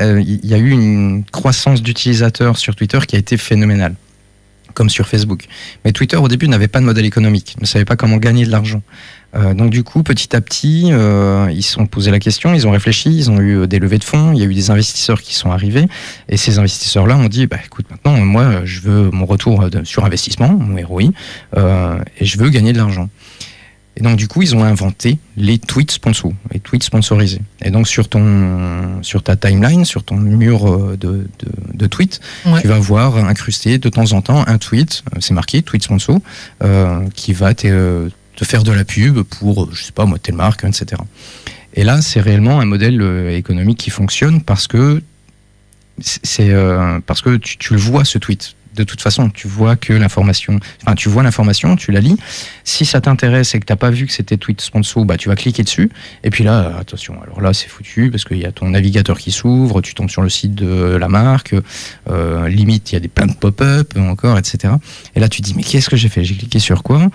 y 0.44 0.54
a 0.54 0.58
eu 0.58 0.70
une 0.70 1.24
croissance 1.24 1.82
d'utilisateurs 1.82 2.58
sur 2.58 2.76
Twitter 2.76 2.98
qui 3.06 3.16
a 3.16 3.18
été 3.18 3.36
phénoménale, 3.36 3.94
comme 4.74 4.90
sur 4.90 5.08
Facebook. 5.08 5.46
Mais 5.84 5.92
Twitter 5.92 6.16
au 6.16 6.28
début 6.28 6.48
n'avait 6.48 6.68
pas 6.68 6.80
de 6.80 6.84
modèle 6.84 7.06
économique, 7.06 7.56
ne 7.60 7.66
savait 7.66 7.86
pas 7.86 7.96
comment 7.96 8.18
gagner 8.18 8.44
de 8.44 8.50
l'argent. 8.50 8.82
Euh, 9.36 9.52
donc 9.54 9.70
du 9.70 9.82
coup, 9.84 10.02
petit 10.02 10.34
à 10.34 10.40
petit, 10.40 10.88
euh, 10.92 11.48
ils 11.52 11.62
se 11.62 11.72
sont 11.74 11.86
posé 11.86 12.10
la 12.10 12.18
question, 12.18 12.54
ils 12.54 12.66
ont 12.66 12.70
réfléchi, 12.70 13.10
ils 13.14 13.30
ont 13.30 13.38
eu 13.38 13.58
euh, 13.58 13.66
des 13.66 13.78
levées 13.78 13.98
de 13.98 14.04
fonds, 14.04 14.32
il 14.32 14.38
y 14.38 14.42
a 14.42 14.46
eu 14.46 14.54
des 14.54 14.70
investisseurs 14.70 15.20
qui 15.20 15.34
sont 15.34 15.50
arrivés, 15.50 15.86
et 16.30 16.36
ces 16.38 16.58
investisseurs-là 16.58 17.16
ont 17.18 17.28
dit, 17.28 17.46
bah 17.46 17.58
écoute, 17.64 17.84
maintenant, 17.90 18.16
moi, 18.24 18.64
je 18.64 18.80
veux 18.80 19.10
mon 19.10 19.26
retour 19.26 19.68
de- 19.68 19.84
sur 19.84 20.04
investissement, 20.06 20.48
mon 20.48 20.80
ROI, 20.82 21.10
euh, 21.56 21.98
et 22.18 22.24
je 22.24 22.38
veux 22.38 22.48
gagner 22.48 22.72
de 22.72 22.78
l'argent. 22.78 23.10
Et 23.98 24.02
donc 24.02 24.16
du 24.16 24.28
coup, 24.28 24.42
ils 24.42 24.54
ont 24.54 24.62
inventé 24.62 25.18
les 25.38 25.58
tweets 25.58 25.90
sponsors, 25.90 26.32
les 26.52 26.60
tweets 26.60 26.82
sponsorisés. 26.82 27.40
Et 27.62 27.70
donc 27.70 27.88
sur 27.88 28.08
ton, 28.08 29.02
sur 29.02 29.22
ta 29.22 29.36
timeline, 29.36 29.86
sur 29.86 30.02
ton 30.04 30.16
mur 30.16 30.96
de, 30.98 31.26
de, 31.38 31.48
de 31.72 31.86
tweets, 31.86 32.20
Ouais. 32.44 32.60
tu 32.60 32.68
vas 32.68 32.78
voir 32.78 33.16
incrusté 33.16 33.78
de 33.78 33.88
temps 33.88 34.12
en 34.12 34.20
temps 34.20 34.44
un 34.46 34.58
tweet, 34.58 35.02
c'est 35.20 35.32
marqué 35.32 35.62
tweet 35.62 35.82
sponsor, 35.82 36.18
qui 37.14 37.32
va 37.32 37.54
te, 37.54 38.10
te 38.36 38.44
faire 38.44 38.62
de 38.62 38.72
la 38.72 38.84
pub 38.84 39.22
pour, 39.22 39.68
je 39.74 39.82
sais 39.82 39.92
pas 39.92 40.04
moi, 40.04 40.18
telle 40.18 40.36
marque, 40.36 40.64
etc. 40.64 41.02
Et 41.74 41.82
là, 41.82 42.00
c'est 42.00 42.20
réellement 42.20 42.60
un 42.60 42.64
modèle 42.64 43.00
euh, 43.02 43.36
économique 43.36 43.78
qui 43.78 43.90
fonctionne 43.90 44.42
parce 44.42 44.66
que 44.66 45.02
c'est 46.00 46.50
euh, 46.50 47.00
parce 47.06 47.22
que 47.22 47.36
tu, 47.36 47.72
le 47.72 47.78
vois 47.78 48.04
ce 48.04 48.18
tweet. 48.18 48.54
De 48.74 48.84
toute 48.84 49.00
façon, 49.00 49.30
tu 49.30 49.48
vois 49.48 49.74
que 49.74 49.94
l'information, 49.94 50.60
enfin, 50.82 50.94
tu 50.94 51.08
vois 51.08 51.22
l'information, 51.22 51.76
tu 51.76 51.92
la 51.92 52.00
lis. 52.00 52.16
Si 52.62 52.84
ça 52.84 53.00
t'intéresse 53.00 53.54
et 53.54 53.60
que 53.60 53.64
t'as 53.64 53.76
pas 53.76 53.88
vu 53.88 54.06
que 54.06 54.12
c'était 54.12 54.36
tweet 54.36 54.60
sponsor, 54.60 55.06
bah, 55.06 55.16
tu 55.16 55.30
vas 55.30 55.34
cliquer 55.34 55.62
dessus. 55.62 55.88
Et 56.24 56.28
puis 56.28 56.44
là, 56.44 56.76
attention, 56.78 57.18
alors 57.22 57.40
là, 57.40 57.54
c'est 57.54 57.68
foutu 57.68 58.10
parce 58.10 58.26
qu'il 58.26 58.36
y 58.36 58.44
a 58.44 58.52
ton 58.52 58.68
navigateur 58.68 59.18
qui 59.18 59.32
s'ouvre, 59.32 59.80
tu 59.80 59.94
tombes 59.94 60.10
sur 60.10 60.20
le 60.20 60.28
site 60.28 60.54
de 60.54 60.94
la 60.96 61.08
marque, 61.08 61.54
euh, 62.10 62.48
limite, 62.48 62.92
il 62.92 62.96
y 62.96 62.98
a 62.98 63.00
des 63.00 63.08
plein 63.08 63.26
de 63.26 63.32
pop-up 63.32 63.94
encore, 63.96 64.36
etc. 64.36 64.74
Et 65.14 65.20
là, 65.20 65.30
tu 65.30 65.40
dis, 65.40 65.54
mais 65.56 65.62
qu'est-ce 65.62 65.88
que 65.88 65.96
j'ai 65.96 66.10
fait? 66.10 66.22
J'ai 66.22 66.34
cliqué 66.34 66.58
sur 66.58 66.82
quoi? 66.82 67.08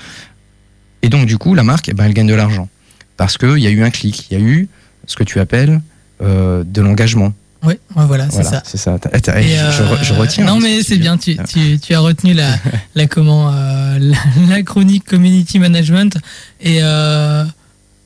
Et 1.01 1.09
donc, 1.09 1.25
du 1.25 1.37
coup, 1.37 1.53
la 1.55 1.63
marque, 1.63 1.89
eh 1.89 1.93
ben, 1.93 2.05
elle 2.05 2.13
gagne 2.13 2.27
de 2.27 2.33
l'argent. 2.35 2.69
Parce 3.17 3.37
qu'il 3.37 3.57
y 3.59 3.67
a 3.67 3.69
eu 3.69 3.83
un 3.83 3.89
clic, 3.89 4.27
il 4.29 4.37
y 4.37 4.41
a 4.41 4.43
eu 4.43 4.67
ce 5.07 5.15
que 5.15 5.23
tu 5.23 5.39
appelles 5.39 5.81
euh, 6.21 6.63
de 6.65 6.81
l'engagement. 6.81 7.33
Oui, 7.63 7.75
voilà, 7.95 8.25
c'est 8.31 8.41
Voilà, 8.41 8.49
ça. 8.49 8.63
c'est 8.65 8.77
ça. 8.77 8.97
Je, 9.13 9.31
euh, 9.31 10.15
retiens. 10.17 10.45
Non, 10.45 10.59
mais 10.59 10.81
c'est 10.81 10.97
bien. 10.97 11.15
dis. 11.17 11.37
Tu, 11.37 11.43
tu, 11.75 11.79
tu 11.79 11.93
as 11.93 11.99
retenu 11.99 12.33
la, 12.33 12.55
la 12.95 13.05
comment, 13.07 13.51
euh, 13.53 13.97
la, 13.99 14.17
la 14.49 14.63
chronique 14.63 15.05
community 15.05 15.59
management. 15.59 16.17
Et 16.59 16.79
euh, 16.81 17.43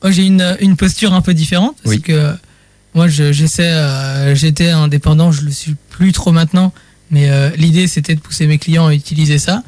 moi, 0.02 0.10
j'ai 0.10 0.26
une, 0.26 0.56
une 0.60 0.76
posture 0.76 1.14
un 1.14 1.22
peu 1.22 1.32
différente 1.32 1.76
parce 1.82 1.96
Oui. 1.96 2.02
que 2.02 2.34
Moi, 2.94 3.08
je- 3.08 3.32
j'essaie, 3.32 4.34
j'étais 4.34 4.68
indépendant, 4.70 5.32
je 5.32 5.42
le 5.42 5.50
suis 5.50 5.74
plus 5.90 6.12
trop 6.12 6.32
maintenant, 6.32 6.72
mais 7.10 7.28
l'idée 7.56 7.86
c'était 7.88 8.14
de 8.14 8.20
pousser 8.20 8.46
mes 8.46 8.58
clients 8.58 8.86
à 8.88 8.94
utiliser 8.94 9.38
ça. 9.38 9.62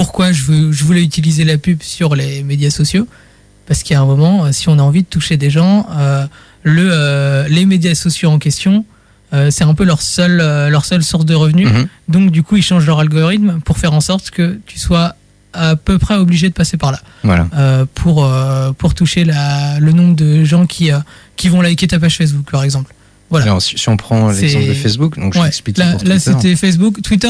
Pourquoi 0.00 0.32
je, 0.32 0.42
veux, 0.44 0.72
je 0.72 0.84
voulais 0.84 1.02
utiliser 1.02 1.44
la 1.44 1.58
pub 1.58 1.82
sur 1.82 2.14
les 2.14 2.42
médias 2.42 2.70
sociaux 2.70 3.06
Parce 3.66 3.82
qu'il 3.82 3.94
y 3.94 3.96
a 3.96 4.00
un 4.00 4.06
moment, 4.06 4.44
euh, 4.46 4.52
si 4.52 4.68
on 4.68 4.78
a 4.78 4.82
envie 4.82 5.02
de 5.02 5.06
toucher 5.08 5.36
des 5.36 5.50
gens, 5.50 5.86
euh, 5.90 6.26
le, 6.62 6.88
euh, 6.90 7.46
les 7.48 7.66
médias 7.66 7.94
sociaux 7.94 8.30
en 8.30 8.38
question, 8.38 8.84
c'est 9.50 9.62
un 9.62 9.74
peu 9.74 9.84
leur 9.84 10.02
seule, 10.02 10.38
leur 10.70 10.84
seule 10.84 11.04
source 11.04 11.24
de 11.24 11.34
revenus. 11.36 11.68
Mhm. 11.70 11.86
Donc 12.08 12.30
du 12.32 12.42
coup, 12.42 12.56
ils 12.56 12.62
changent 12.64 12.86
leur 12.86 12.98
algorithme 12.98 13.60
pour 13.64 13.78
faire 13.78 13.92
en 13.92 14.00
sorte 14.00 14.30
que 14.30 14.58
tu 14.66 14.78
sois 14.80 15.14
à 15.52 15.76
peu 15.76 15.98
près 15.98 16.14
obligé 16.16 16.48
de 16.48 16.54
passer 16.54 16.76
par 16.76 16.90
là 16.92 17.00
Voilà. 17.22 17.46
euh, 17.56 17.84
pour, 17.94 18.24
euh, 18.24 18.72
pour 18.72 18.94
toucher 18.94 19.24
la, 19.24 19.78
le 19.80 19.92
nombre 19.92 20.16
de 20.16 20.42
gens 20.44 20.66
qui, 20.66 20.90
euh, 20.92 20.98
qui 21.36 21.48
vont 21.48 21.60
liker 21.60 21.86
ta 21.88 21.98
page 22.00 22.16
Facebook, 22.16 22.50
par 22.50 22.62
exemple. 22.64 22.92
Voilà. 23.30 23.44
Alors, 23.46 23.62
si, 23.62 23.78
si 23.78 23.88
on 23.88 23.96
prend 23.96 24.30
l'exemple 24.32 24.66
de 24.66 24.74
Facebook, 24.74 25.16
donc 25.16 25.34
je 25.34 25.38
Ouais, 25.38 25.44
t'explique 25.46 25.78
là, 25.78 25.92
là, 25.92 25.98
Twitter. 25.98 26.18
c'était 26.18 26.56
Facebook. 26.56 27.00
Twitter, 27.00 27.28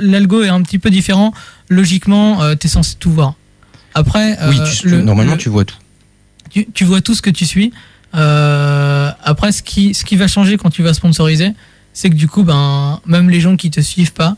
l'algo 0.00 0.42
est 0.44 0.48
un 0.48 0.62
petit 0.62 0.78
peu 0.78 0.90
différent. 0.90 1.34
Logiquement, 1.72 2.54
tu 2.56 2.66
es 2.66 2.70
censé 2.70 2.96
tout 2.98 3.10
voir. 3.10 3.34
Après, 3.94 4.36
Oui, 4.48 4.58
euh, 4.60 4.66
tu- 4.72 4.88
le- 4.88 5.02
normalement 5.02 5.32
le- 5.32 5.38
tu 5.38 5.48
vois 5.48 5.64
tout. 5.64 5.76
tu, 6.50 6.66
tu 6.72 6.84
vois 6.84 7.00
tout 7.00 7.14
ce 7.14 7.22
que 7.22 7.30
tu 7.30 7.44
suis. 7.46 7.72
Euh, 8.14 9.10
après, 9.24 9.52
ce 9.52 9.62
qui, 9.62 9.94
ce 9.94 10.04
qui 10.04 10.16
va 10.16 10.28
changer 10.28 10.56
quand 10.58 10.70
tu 10.70 10.82
vas 10.82 10.94
sponsoriser, 10.94 11.50
c'est 11.92 12.10
que 12.10 12.14
du 12.14 12.28
coup, 12.28 12.42
ben, 12.42 13.00
même 13.06 13.30
les 13.30 13.40
gens 13.40 13.56
qui 13.56 13.70
te 13.70 13.80
suivent 13.80 14.12
pas 14.12 14.36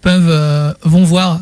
peuvent 0.00 0.28
euh, 0.28 0.72
vont 0.82 1.04
voir 1.04 1.40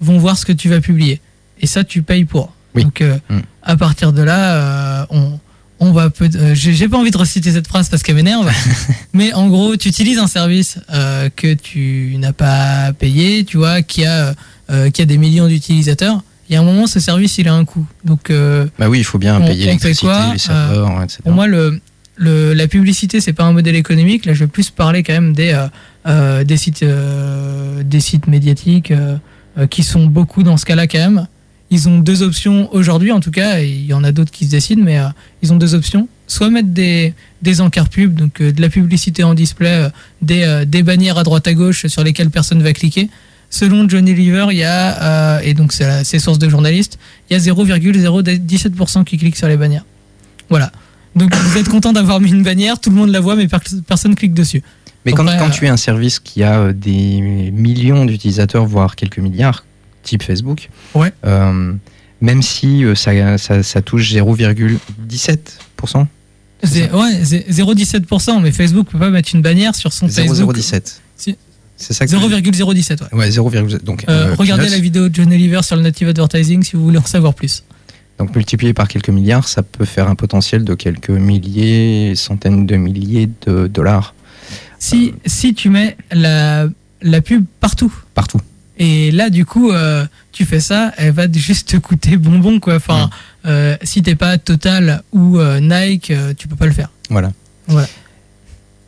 vont 0.00 0.18
voir 0.18 0.36
ce 0.36 0.44
que 0.44 0.52
tu 0.52 0.68
vas 0.68 0.80
publier. 0.80 1.20
Et 1.60 1.66
ça, 1.66 1.82
tu 1.84 2.02
payes 2.02 2.24
pour. 2.24 2.52
Oui. 2.74 2.84
Donc, 2.84 3.00
euh, 3.00 3.16
Mm. 3.30 3.38
à 3.62 3.76
partir 3.76 4.12
de 4.12 4.22
là, 4.22 4.54
euh, 4.54 5.06
on 5.10 5.40
on 5.80 5.92
va 5.92 6.08
euh, 6.22 6.54
j'ai 6.54 6.72
j'ai 6.72 6.88
pas 6.88 6.96
envie 6.98 7.10
de 7.10 7.18
reciter 7.18 7.52
cette 7.52 7.66
phrase 7.66 7.88
parce 7.88 8.02
qu'elle 8.02 8.14
m'énerve, 8.16 8.50
mais 9.12 9.32
en 9.34 9.48
gros, 9.48 9.76
tu 9.76 9.88
utilises 9.88 10.18
un 10.18 10.26
service 10.28 10.78
euh, 10.90 11.28
que 11.34 11.52
tu 11.54 12.14
n'as 12.18 12.32
pas 12.32 12.92
payé, 12.92 13.44
tu 13.44 13.56
vois, 13.56 13.82
qui 13.82 14.04
a 14.06 14.34
euh, 14.74 14.90
qui 14.90 15.00
a 15.02 15.06
des 15.06 15.18
millions 15.18 15.46
d'utilisateurs. 15.48 16.22
Il 16.48 16.52
y 16.52 16.56
a 16.56 16.60
un 16.60 16.64
moment, 16.64 16.86
ce 16.86 17.00
service, 17.00 17.38
il 17.38 17.48
a 17.48 17.54
un 17.54 17.64
coût. 17.64 17.86
Donc, 18.04 18.28
euh, 18.30 18.66
Bah 18.78 18.88
oui, 18.90 18.98
il 18.98 19.04
faut 19.04 19.18
bien 19.18 19.40
On- 19.40 19.46
payer 19.46 19.64
l'électricité, 19.66 20.12
les 20.32 20.38
serveurs, 20.38 21.02
etc. 21.02 21.20
pour 21.24 21.32
moi, 21.32 21.46
le, 21.46 21.80
le, 22.16 22.52
la 22.52 22.68
publicité, 22.68 23.20
c'est 23.20 23.32
pas 23.32 23.44
un 23.44 23.52
modèle 23.52 23.76
économique. 23.76 24.26
Là, 24.26 24.34
je 24.34 24.40
vais 24.40 24.46
plus 24.46 24.68
parler 24.70 25.02
quand 25.02 25.14
même 25.14 25.32
des, 25.32 25.52
euh, 25.52 25.66
euh, 26.06 26.44
des, 26.44 26.56
sites, 26.58 26.82
euh, 26.82 27.82
des 27.82 28.00
sites 28.00 28.26
médiatiques 28.26 28.90
euh, 28.90 29.16
euh, 29.58 29.66
qui 29.66 29.82
sont 29.82 30.04
beaucoup 30.06 30.42
dans 30.42 30.56
ce 30.58 30.66
cas-là 30.66 30.86
quand 30.86 30.98
même. 30.98 31.26
Ils 31.70 31.88
ont 31.88 31.98
deux 31.98 32.22
options 32.22 32.68
aujourd'hui, 32.74 33.10
en 33.10 33.20
tout 33.20 33.30
cas, 33.30 33.60
il 33.60 33.86
y 33.86 33.94
en 33.94 34.04
a 34.04 34.12
d'autres 34.12 34.30
qui 34.30 34.44
se 34.44 34.50
décident, 34.50 34.82
mais 34.84 34.98
euh, 34.98 35.06
ils 35.42 35.52
ont 35.52 35.56
deux 35.56 35.74
options. 35.74 36.08
Soit 36.26 36.50
mettre 36.50 36.68
des, 36.68 37.14
des 37.42 37.60
encarts 37.62 37.88
pubs, 37.88 38.14
donc 38.14 38.40
euh, 38.40 38.52
de 38.52 38.60
la 38.60 38.68
publicité 38.68 39.24
en 39.24 39.32
display, 39.34 39.68
euh, 39.86 39.88
des, 40.22 40.42
euh, 40.42 40.64
des 40.66 40.82
bannières 40.82 41.16
à 41.18 41.22
droite 41.22 41.46
à 41.48 41.54
gauche 41.54 41.86
sur 41.86 42.04
lesquelles 42.04 42.30
personne 42.30 42.62
va 42.62 42.72
cliquer. 42.74 43.08
Selon 43.50 43.88
Johnny 43.88 44.14
Lever, 44.14 44.46
il 44.50 44.58
y 44.58 44.64
a, 44.64 45.36
euh, 45.36 45.40
et 45.44 45.54
donc 45.54 45.72
c'est 45.72 45.86
la- 45.86 46.02
c'est 46.04 46.18
source 46.18 46.38
de 46.38 46.48
journalistes, 46.48 46.98
il 47.30 47.34
y 47.34 47.36
a 47.36 47.38
0,017% 47.40 49.04
qui 49.04 49.16
cliquent 49.18 49.36
sur 49.36 49.48
les 49.48 49.56
bannières. 49.56 49.84
Voilà. 50.50 50.72
Donc 51.14 51.32
vous 51.34 51.58
êtes 51.58 51.68
content 51.68 51.92
d'avoir 51.92 52.20
mis 52.20 52.30
une 52.32 52.42
bannière, 52.42 52.80
tout 52.80 52.90
le 52.90 52.96
monde 52.96 53.10
la 53.10 53.20
voit, 53.20 53.36
mais 53.36 53.46
per- 53.46 53.58
personne 53.86 54.14
clique 54.16 54.34
dessus. 54.34 54.62
Mais 55.06 55.12
quand, 55.12 55.26
Après, 55.26 55.38
quand 55.38 55.46
euh, 55.48 55.50
tu 55.50 55.66
es 55.66 55.68
un 55.68 55.76
service 55.76 56.18
qui 56.18 56.42
a 56.42 56.58
euh, 56.60 56.72
des 56.72 57.20
millions 57.52 58.04
d'utilisateurs, 58.06 58.64
voire 58.66 58.96
quelques 58.96 59.18
milliards, 59.18 59.64
type 60.02 60.22
Facebook, 60.22 60.70
Ouais. 60.94 61.12
euh, 61.24 61.72
même 62.20 62.42
si 62.42 62.84
ça, 62.96 63.38
ça, 63.38 63.62
ça 63.62 63.82
touche 63.82 64.10
0,17%, 64.12 66.06
C'est- 66.62 66.90
Ouais, 66.92 67.20
c'est 67.24 67.44
0,17%, 67.50 68.40
mais 68.40 68.50
Facebook 68.50 68.88
peut 68.90 68.98
pas 68.98 69.10
mettre 69.10 69.34
une 69.34 69.42
bannière 69.42 69.74
sur 69.74 69.92
son 69.92 70.08
Facebook. 70.08 70.34
0,017. 70.34 71.02
Si. 71.16 71.36
C'est 71.76 71.92
ça 71.92 72.06
que 72.06 72.10
0,017, 72.10 73.00
ouais. 73.00 73.06
Ouais, 73.18 73.30
0,0. 73.30 73.82
Donc, 73.82 74.04
Euh, 74.08 74.28
euh, 74.30 74.34
regardez 74.38 74.64
peanuts. 74.64 74.76
la 74.76 74.80
vidéo 74.80 75.08
de 75.08 75.14
Johnny 75.14 75.38
Lever 75.38 75.62
sur 75.62 75.76
le 75.76 75.82
native 75.82 76.08
advertising 76.08 76.62
si 76.62 76.76
vous 76.76 76.84
voulez 76.84 76.98
en 76.98 77.04
savoir 77.04 77.34
plus. 77.34 77.64
Donc 78.18 78.34
multiplié 78.36 78.72
par 78.74 78.86
quelques 78.86 79.08
milliards, 79.08 79.48
ça 79.48 79.64
peut 79.64 79.84
faire 79.84 80.08
un 80.08 80.14
potentiel 80.14 80.62
de 80.62 80.74
quelques 80.74 81.10
milliers, 81.10 82.14
centaines 82.14 82.64
de 82.64 82.76
milliers 82.76 83.28
de 83.46 83.66
dollars 83.66 84.14
Si, 84.78 85.14
si 85.26 85.52
tu 85.54 85.68
mets 85.68 85.96
la, 86.12 86.68
la 87.02 87.20
pub 87.20 87.44
partout, 87.58 87.92
partout. 88.14 88.40
et 88.78 89.10
là 89.10 89.30
du 89.30 89.44
coup 89.44 89.72
euh, 89.72 90.06
tu 90.30 90.44
fais 90.44 90.60
ça, 90.60 90.92
elle 90.96 91.12
va 91.12 91.26
juste 91.32 91.70
te 91.70 91.76
coûter 91.76 92.16
bonbon 92.16 92.60
quoi. 92.60 92.76
Enfin, 92.76 93.10
euh, 93.46 93.76
si 93.82 94.00
t'es 94.02 94.14
pas 94.14 94.38
Total 94.38 95.02
ou 95.12 95.38
Nike, 95.60 96.12
tu 96.36 96.46
peux 96.46 96.56
pas 96.56 96.66
le 96.66 96.72
faire. 96.72 96.90
Voilà. 97.10 97.32
Voilà. 97.66 97.88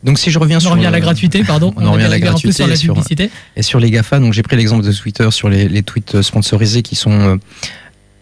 Donc 0.07 0.19
si 0.19 0.31
je 0.31 0.39
reviens 0.39 0.57
On 0.57 0.61
sur 0.61 0.71
revient 0.71 0.87
à 0.87 0.91
la 0.91 1.01
gratuité, 1.01 1.45
pardon. 1.45 1.75
On 1.77 1.85
en 1.85 1.93
revient 1.93 2.05
à 2.05 2.09
la 2.09 2.15
un 2.17 2.19
peu 2.21 2.25
gratuité 2.27 2.53
sur 2.55 2.67
la 2.67 2.75
et 2.75 2.77
sur- 2.77 2.95
publicité. 2.95 3.31
Et 3.57 3.63
sur 3.63 3.79
les 3.81 3.91
GAFA, 3.91 4.19
donc 4.21 4.33
j'ai 4.33 4.43
pris 4.43 4.57
l'exemple 4.57 4.85
de 4.85 4.93
Twitter 4.93 5.29
sur 5.31 5.49
les, 5.49 5.69
les 5.69 5.83
tweets 5.83 6.23
sponsorisés 6.23 6.83
qui 6.83 6.95
sont 6.97 7.11
euh, 7.11 7.37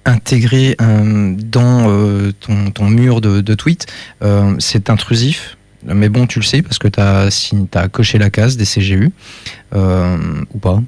intégrés 0.07 0.76
euh, 0.80 1.35
dans 1.37 1.91
euh, 1.91 2.32
ton, 2.41 2.70
ton 2.70 2.89
mur 2.89 3.20
de, 3.20 3.41
de 3.41 3.55
tweets. 3.55 3.87
Euh, 4.22 4.55
c'est 4.59 4.91
intrusif, 4.91 5.57
mais 5.85 6.09
bon, 6.09 6.26
tu 6.26 6.39
le 6.41 6.45
sais 6.45 6.62
parce 6.62 6.78
que 6.78 6.89
tu 6.89 7.01
as, 7.01 7.89
coché 7.89 8.18
la 8.18 8.30
case 8.30 8.57
des 8.57 8.64
CGU 8.64 9.11
euh, 9.74 10.16
ou 10.53 10.59
pas. 10.59 10.82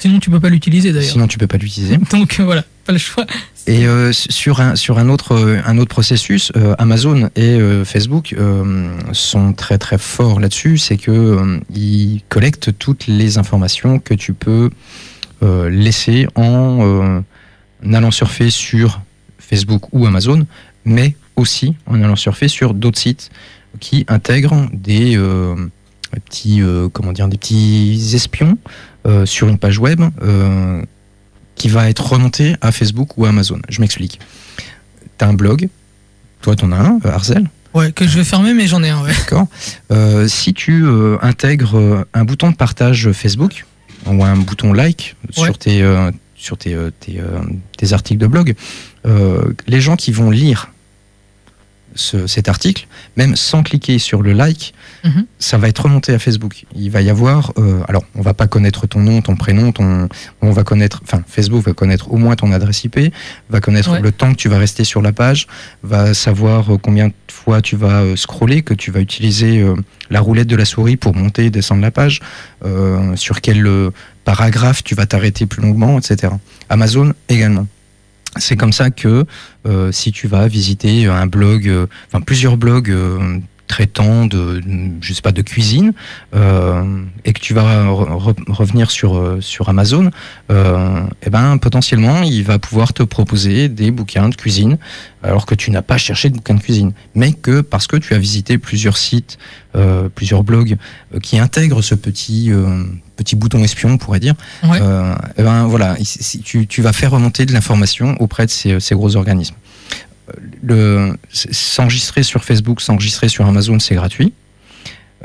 Sinon 0.00 0.18
tu 0.18 0.30
peux 0.30 0.40
pas 0.40 0.48
l'utiliser 0.48 0.92
d'ailleurs. 0.92 1.10
Sinon, 1.10 1.26
tu 1.28 1.36
peux 1.36 1.46
pas 1.46 1.58
l'utiliser. 1.58 1.98
Donc 2.10 2.40
euh, 2.40 2.44
voilà, 2.44 2.64
pas 2.86 2.92
le 2.92 2.98
choix. 2.98 3.26
Et 3.66 3.86
euh, 3.86 4.12
sur 4.12 4.60
un 4.60 4.74
sur 4.74 4.98
un 4.98 5.08
autre 5.08 5.32
euh, 5.32 5.60
un 5.66 5.78
autre 5.78 5.90
processus, 5.90 6.50
euh, 6.56 6.74
Amazon 6.78 7.30
et 7.36 7.58
Facebook 7.84 8.34
sont 9.12 9.52
très 9.52 9.78
très 9.78 9.98
forts 9.98 10.40
là-dessus, 10.40 10.78
c'est 10.78 10.96
que 10.96 11.60
ils 11.74 12.22
collectent 12.28 12.76
toutes 12.78 13.06
les 13.06 13.38
informations 13.38 13.98
que 13.98 14.14
tu 14.14 14.32
peux 14.32 14.70
laisser 15.42 16.26
en 16.34 17.22
allant 17.92 18.10
surfer 18.10 18.50
sur 18.50 19.00
Facebook 19.38 19.84
ou 19.92 20.06
Amazon, 20.06 20.46
mais 20.84 21.16
aussi 21.36 21.74
en 21.86 22.02
allant 22.02 22.16
surfer 22.16 22.48
sur 22.48 22.74
d'autres 22.74 22.98
sites 22.98 23.30
qui 23.78 24.04
intègrent 24.08 24.68
des 24.72 25.18
petits 26.12 26.62
comment 26.92 27.12
dire 27.12 27.28
des 27.28 27.38
petits 27.38 28.12
espions 28.14 28.58
sur 29.24 29.48
une 29.48 29.58
page 29.58 29.78
web 29.78 30.02
qui 31.60 31.68
va 31.68 31.90
être 31.90 32.06
remonté 32.12 32.56
à 32.62 32.72
Facebook 32.72 33.18
ou 33.18 33.26
à 33.26 33.28
Amazon. 33.28 33.60
Je 33.68 33.82
m'explique. 33.82 34.18
Tu 35.18 35.24
as 35.26 35.28
un 35.28 35.34
blog, 35.34 35.68
toi 36.40 36.56
tu 36.56 36.64
en 36.64 36.72
as 36.72 36.78
un, 36.78 36.98
euh, 37.04 37.10
Arzel, 37.12 37.50
Ouais, 37.74 37.92
que 37.92 38.06
je 38.06 38.16
vais 38.18 38.24
fermer, 38.24 38.54
mais 38.54 38.66
j'en 38.66 38.82
ai 38.82 38.88
un, 38.88 39.02
ouais. 39.02 39.12
d'accord 39.12 39.46
Euh, 39.92 40.26
Si 40.26 40.54
tu 40.54 40.84
euh, 40.86 41.18
intègres 41.20 42.06
un 42.14 42.24
bouton 42.24 42.50
de 42.50 42.56
partage 42.56 43.12
Facebook 43.12 43.66
ou 44.06 44.24
un 44.24 44.36
bouton 44.36 44.72
like 44.72 45.16
Ouais. 45.36 45.44
sur 45.44 45.58
tes, 45.58 45.82
euh, 45.82 46.10
sur 46.34 46.56
tes, 46.56 46.74
tes, 46.98 47.20
tes 47.76 47.92
articles 47.92 48.18
de 48.18 48.26
blog, 48.26 48.54
les 49.66 49.80
gens 49.82 49.96
qui 49.96 50.12
vont 50.12 50.30
lire 50.30 50.70
ce- 51.94 52.26
cet 52.26 52.48
article, 52.48 52.86
même 53.16 53.36
sans 53.36 53.62
cliquer 53.62 53.98
sur 53.98 54.22
le 54.22 54.32
like, 54.32 54.72
Mhm. 55.04 55.26
ça 55.38 55.56
va 55.58 55.68
être 55.68 55.82
remonté 55.82 56.12
à 56.12 56.18
Facebook. 56.18 56.64
Il 56.74 56.90
va 56.90 57.00
y 57.00 57.08
avoir, 57.10 57.52
euh, 57.58 57.80
alors 57.88 58.04
on 58.14 58.22
va 58.22 58.34
pas 58.34 58.46
connaître 58.46 58.86
ton 58.86 59.00
nom, 59.00 59.22
ton 59.22 59.34
prénom, 59.36 59.72
ton, 59.72 60.08
on 60.42 60.50
va 60.50 60.62
connaître, 60.64 61.00
enfin 61.04 61.22
Facebook 61.26 61.64
va 61.64 61.72
connaître 61.72 62.12
au 62.12 62.16
moins 62.18 62.36
ton 62.36 62.52
adresse 62.52 62.84
IP, 62.84 63.12
va 63.48 63.60
connaître 63.60 63.92
Ouais. 63.92 64.00
le 64.00 64.12
temps 64.12 64.30
que 64.32 64.36
tu 64.36 64.48
vas 64.48 64.58
rester 64.58 64.84
sur 64.84 65.00
la 65.02 65.12
page, 65.12 65.46
va 65.82 66.12
savoir 66.14 66.74
euh, 66.74 66.78
combien 66.78 67.08
de 67.08 67.14
fois 67.32 67.62
tu 67.62 67.76
vas 67.76 68.02
euh, 68.02 68.16
scroller, 68.16 68.62
que 68.62 68.74
tu 68.74 68.90
vas 68.90 69.00
utiliser 69.00 69.60
euh, 69.60 69.74
la 70.10 70.20
roulette 70.20 70.48
de 70.48 70.56
la 70.56 70.64
souris 70.64 70.96
pour 70.96 71.14
monter 71.14 71.46
et 71.46 71.50
descendre 71.50 71.82
la 71.82 71.90
page, 71.90 72.20
euh, 72.64 73.16
sur 73.16 73.40
quel 73.40 73.66
paragraphe 74.24 74.84
tu 74.84 74.94
vas 74.94 75.06
t'arrêter 75.06 75.46
plus 75.46 75.62
longuement, 75.62 75.98
etc. 75.98 76.32
Amazon 76.68 77.14
également. 77.28 77.66
C'est 78.36 78.56
comme 78.56 78.72
ça 78.72 78.90
que 78.90 79.24
euh, 79.66 79.90
si 79.90 80.12
tu 80.12 80.28
vas 80.28 80.46
visiter 80.46 81.06
un 81.06 81.26
blog, 81.26 81.66
euh, 81.66 81.86
enfin 82.06 82.20
plusieurs 82.20 82.56
blogs 82.56 82.88
euh, 82.90 83.38
traitant 83.74 84.26
de, 84.26 84.60
je 85.00 85.12
sais 85.14 85.22
pas, 85.22 85.32
de 85.32 85.42
cuisine, 85.42 85.92
euh, 86.34 86.82
et 87.24 87.32
que 87.32 87.40
tu 87.40 87.54
vas 87.54 87.62
re- 87.84 88.10
re- 88.26 88.52
revenir 88.52 88.90
sur 88.90 89.10
euh, 89.16 89.40
sur 89.40 89.68
Amazon, 89.68 90.10
euh, 90.50 91.02
eh 91.26 91.30
ben 91.30 91.56
potentiellement 91.58 92.22
il 92.22 92.42
va 92.44 92.58
pouvoir 92.58 92.92
te 92.92 93.02
proposer 93.04 93.68
des 93.68 93.90
bouquins 93.92 94.28
de 94.28 94.34
cuisine, 94.42 94.76
alors 95.22 95.46
que 95.46 95.54
tu 95.54 95.70
n'as 95.70 95.82
pas 95.82 95.98
cherché 95.98 96.28
de 96.30 96.34
bouquins 96.36 96.54
de 96.60 96.60
cuisine, 96.68 96.92
mais 97.14 97.32
que 97.32 97.60
parce 97.60 97.86
que 97.86 97.96
tu 97.96 98.12
as 98.14 98.18
visité 98.18 98.58
plusieurs 98.58 98.96
sites, 98.96 99.38
plusieurs 100.16 100.42
blogs 100.42 100.76
qui 101.22 101.38
intègrent 101.38 101.82
ce 101.90 101.94
petit 101.94 102.50
petit 103.16 103.36
bouton 103.36 103.58
espion, 103.62 103.90
on 103.90 103.98
pourrait 103.98 104.18
dire, 104.20 104.34
Ouais. 104.64 104.78
euh, 104.80 105.14
eh 105.38 105.42
ben 105.42 105.66
voilà, 105.66 105.94
tu, 106.44 106.66
tu 106.66 106.80
vas 106.82 106.92
faire 106.94 107.10
remonter 107.12 107.44
de 107.46 107.52
l'information 107.52 108.16
auprès 108.18 108.46
de 108.46 108.50
ces, 108.50 108.80
ces 108.80 108.94
gros 108.94 109.14
organismes. 109.14 109.54
S'enregistrer 111.30 112.22
sur 112.22 112.44
Facebook, 112.44 112.80
s'enregistrer 112.80 113.28
sur 113.28 113.46
Amazon, 113.46 113.78
c'est 113.78 113.94
gratuit, 113.94 114.32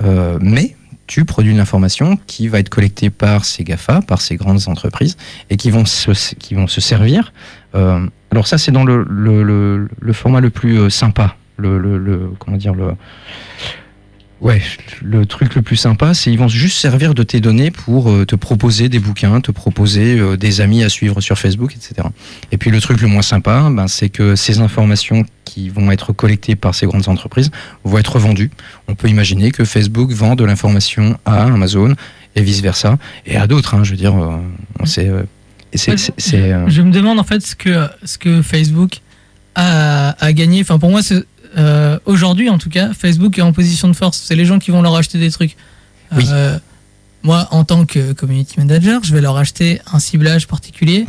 Euh, 0.04 0.38
mais 0.42 0.76
tu 1.08 1.24
produis 1.24 1.54
de 1.54 1.58
l'information 1.58 2.18
qui 2.28 2.48
va 2.48 2.60
être 2.60 2.70
collectée 2.70 3.10
par 3.10 3.46
ces 3.46 3.64
GAFA, 3.64 4.02
par 4.02 4.22
ces 4.22 4.36
grandes 4.36 4.68
entreprises, 4.68 5.18
et 5.50 5.58
qui 5.58 5.72
vont 5.72 5.86
se, 5.86 6.14
servir. 6.82 7.32
euh, 7.76 8.06
alors 8.32 8.48
ça, 8.48 8.58
c'est 8.58 8.72
dans 8.72 8.84
le, 8.84 9.88
format 10.14 10.42
le 10.42 10.50
plus 10.50 10.80
euh, 10.80 10.90
sympa 10.90 11.36
le, 11.58 12.32
comment 12.40 12.58
dire 12.58 12.74
Ouais, 14.42 14.62
le 15.02 15.26
truc 15.26 15.56
le 15.56 15.62
plus 15.62 15.78
sympa, 15.78 16.14
c'est 16.14 16.30
ils 16.32 16.38
vont 16.38 16.50
juste 16.50 16.78
servir 16.78 17.14
de 17.14 17.24
tes 17.24 17.40
données 17.40 17.72
pour 17.72 18.12
euh, 18.12 18.26
te 18.26 18.36
proposer 18.36 18.90
des 18.90 19.00
bouquins, 19.00 19.40
te 19.40 19.50
proposer 19.52 20.20
euh, 20.20 20.36
des 20.36 20.60
amis 20.60 20.84
à 20.84 20.90
suivre 20.90 21.22
sur 21.22 21.40
Facebook, 21.40 21.74
etc. 21.74 22.08
Et 22.52 22.58
puis 22.58 22.70
le 22.70 22.82
truc 22.82 23.00
le 23.02 23.08
moins 23.08 23.22
sympa, 23.22 23.70
ben, 23.72 23.88
c'est 23.88 24.10
que 24.10 24.36
ces 24.36 24.60
informations 24.60 25.24
qui 25.46 25.70
vont 25.70 25.90
être 25.90 26.12
collectées 26.12 26.56
par 26.58 26.76
ces 26.76 26.86
grandes 26.86 27.08
entreprises 27.08 27.50
vont 27.86 27.98
être 27.98 28.20
vendues. 28.20 28.52
On 28.90 28.96
peut 28.96 29.08
imaginer 29.08 29.52
que 29.52 29.64
Facebook 29.64 30.12
vend 30.12 30.36
de 30.36 30.44
l'information 30.44 31.18
à 31.26 31.44
Amazon 31.46 31.96
et 32.36 32.42
vice 32.42 32.62
versa, 32.62 32.98
et 33.26 33.38
à 33.38 33.48
d'autres. 33.48 33.74
hein, 33.76 33.86
je 33.86 33.92
veux 33.92 33.98
dire, 33.98 34.16
euh, 34.22 34.36
on 34.82 34.86
sait. 34.86 35.10
c'est, 35.74 35.96
euh, 36.52 36.68
Je 36.68 36.82
me 36.82 36.92
demande 36.92 37.20
en 37.20 37.24
fait 37.24 37.42
ce 37.42 37.56
que, 37.56 37.88
ce 38.04 38.18
que 38.18 38.42
Facebook 38.42 39.00
a, 39.56 40.10
a 40.24 40.34
gagné. 40.34 40.60
Enfin, 40.62 40.78
pour 40.78 40.90
moi, 40.90 41.02
c'est, 41.02 41.24
euh, 41.58 41.98
aujourd'hui 42.06 42.50
en 42.50 42.58
tout 42.58 42.70
cas, 42.70 42.92
Facebook 42.94 43.38
est 43.38 43.42
en 43.42 43.54
position 43.54 43.88
de 43.88 43.94
force. 43.94 44.22
C'est 44.26 44.36
les 44.36 44.46
gens 44.46 44.60
qui 44.60 44.72
vont 44.72 44.82
leur 44.82 44.96
acheter 44.96 45.18
des 45.20 45.32
trucs. 45.32 45.56
Oui. 46.16 46.24
Euh, 46.30 46.58
moi, 47.24 47.48
en 47.52 47.64
tant 47.64 47.86
que 47.86 48.14
community 48.14 48.56
manager, 48.60 49.04
je 49.04 49.14
vais 49.14 49.22
leur 49.22 49.38
acheter 49.38 49.82
un 49.92 50.00
ciblage 50.00 50.48
particulier. 50.48 51.04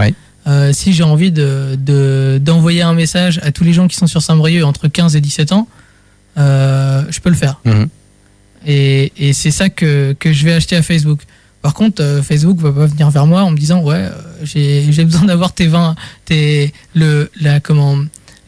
Euh, 0.46 0.72
si 0.72 0.92
j'ai 0.92 1.02
envie 1.02 1.32
de, 1.32 1.76
de- 1.78 2.38
d'envoyer 2.42 2.82
un 2.82 2.94
message 2.94 3.38
à 3.42 3.50
tous 3.52 3.64
les 3.64 3.72
gens 3.72 3.88
qui 3.88 3.96
sont 3.96 4.06
sur 4.06 4.22
Saint-Brieuc 4.22 4.62
entre 4.64 4.88
15 4.88 5.16
et 5.16 5.20
17 5.20 5.52
ans, 5.52 5.68
je 6.36 7.20
peux 7.20 7.30
le 7.30 7.36
faire. 7.36 7.60
Mhm. 7.64 7.88
Et, 8.66 9.12
et 9.18 9.32
c'est 9.32 9.50
ça 9.50 9.68
que, 9.68 10.14
que 10.18 10.32
je 10.32 10.44
vais 10.44 10.52
acheter 10.52 10.76
à 10.76 10.82
Facebook. 10.82 11.20
Par 11.62 11.74
contre, 11.74 12.02
euh, 12.02 12.22
Facebook 12.22 12.58
va 12.58 12.72
pas 12.72 12.86
venir 12.86 13.10
vers 13.10 13.26
moi 13.26 13.42
en 13.42 13.50
me 13.50 13.56
disant 13.56 13.80
ouais, 13.82 13.94
euh, 13.96 14.10
j'ai 14.42 14.92
j'ai 14.92 15.04
besoin 15.04 15.24
d'avoir 15.24 15.52
tes 15.52 15.66
20, 15.66 15.94
tes 16.24 16.72
le 16.94 17.30
la 17.40 17.60
comment 17.60 17.98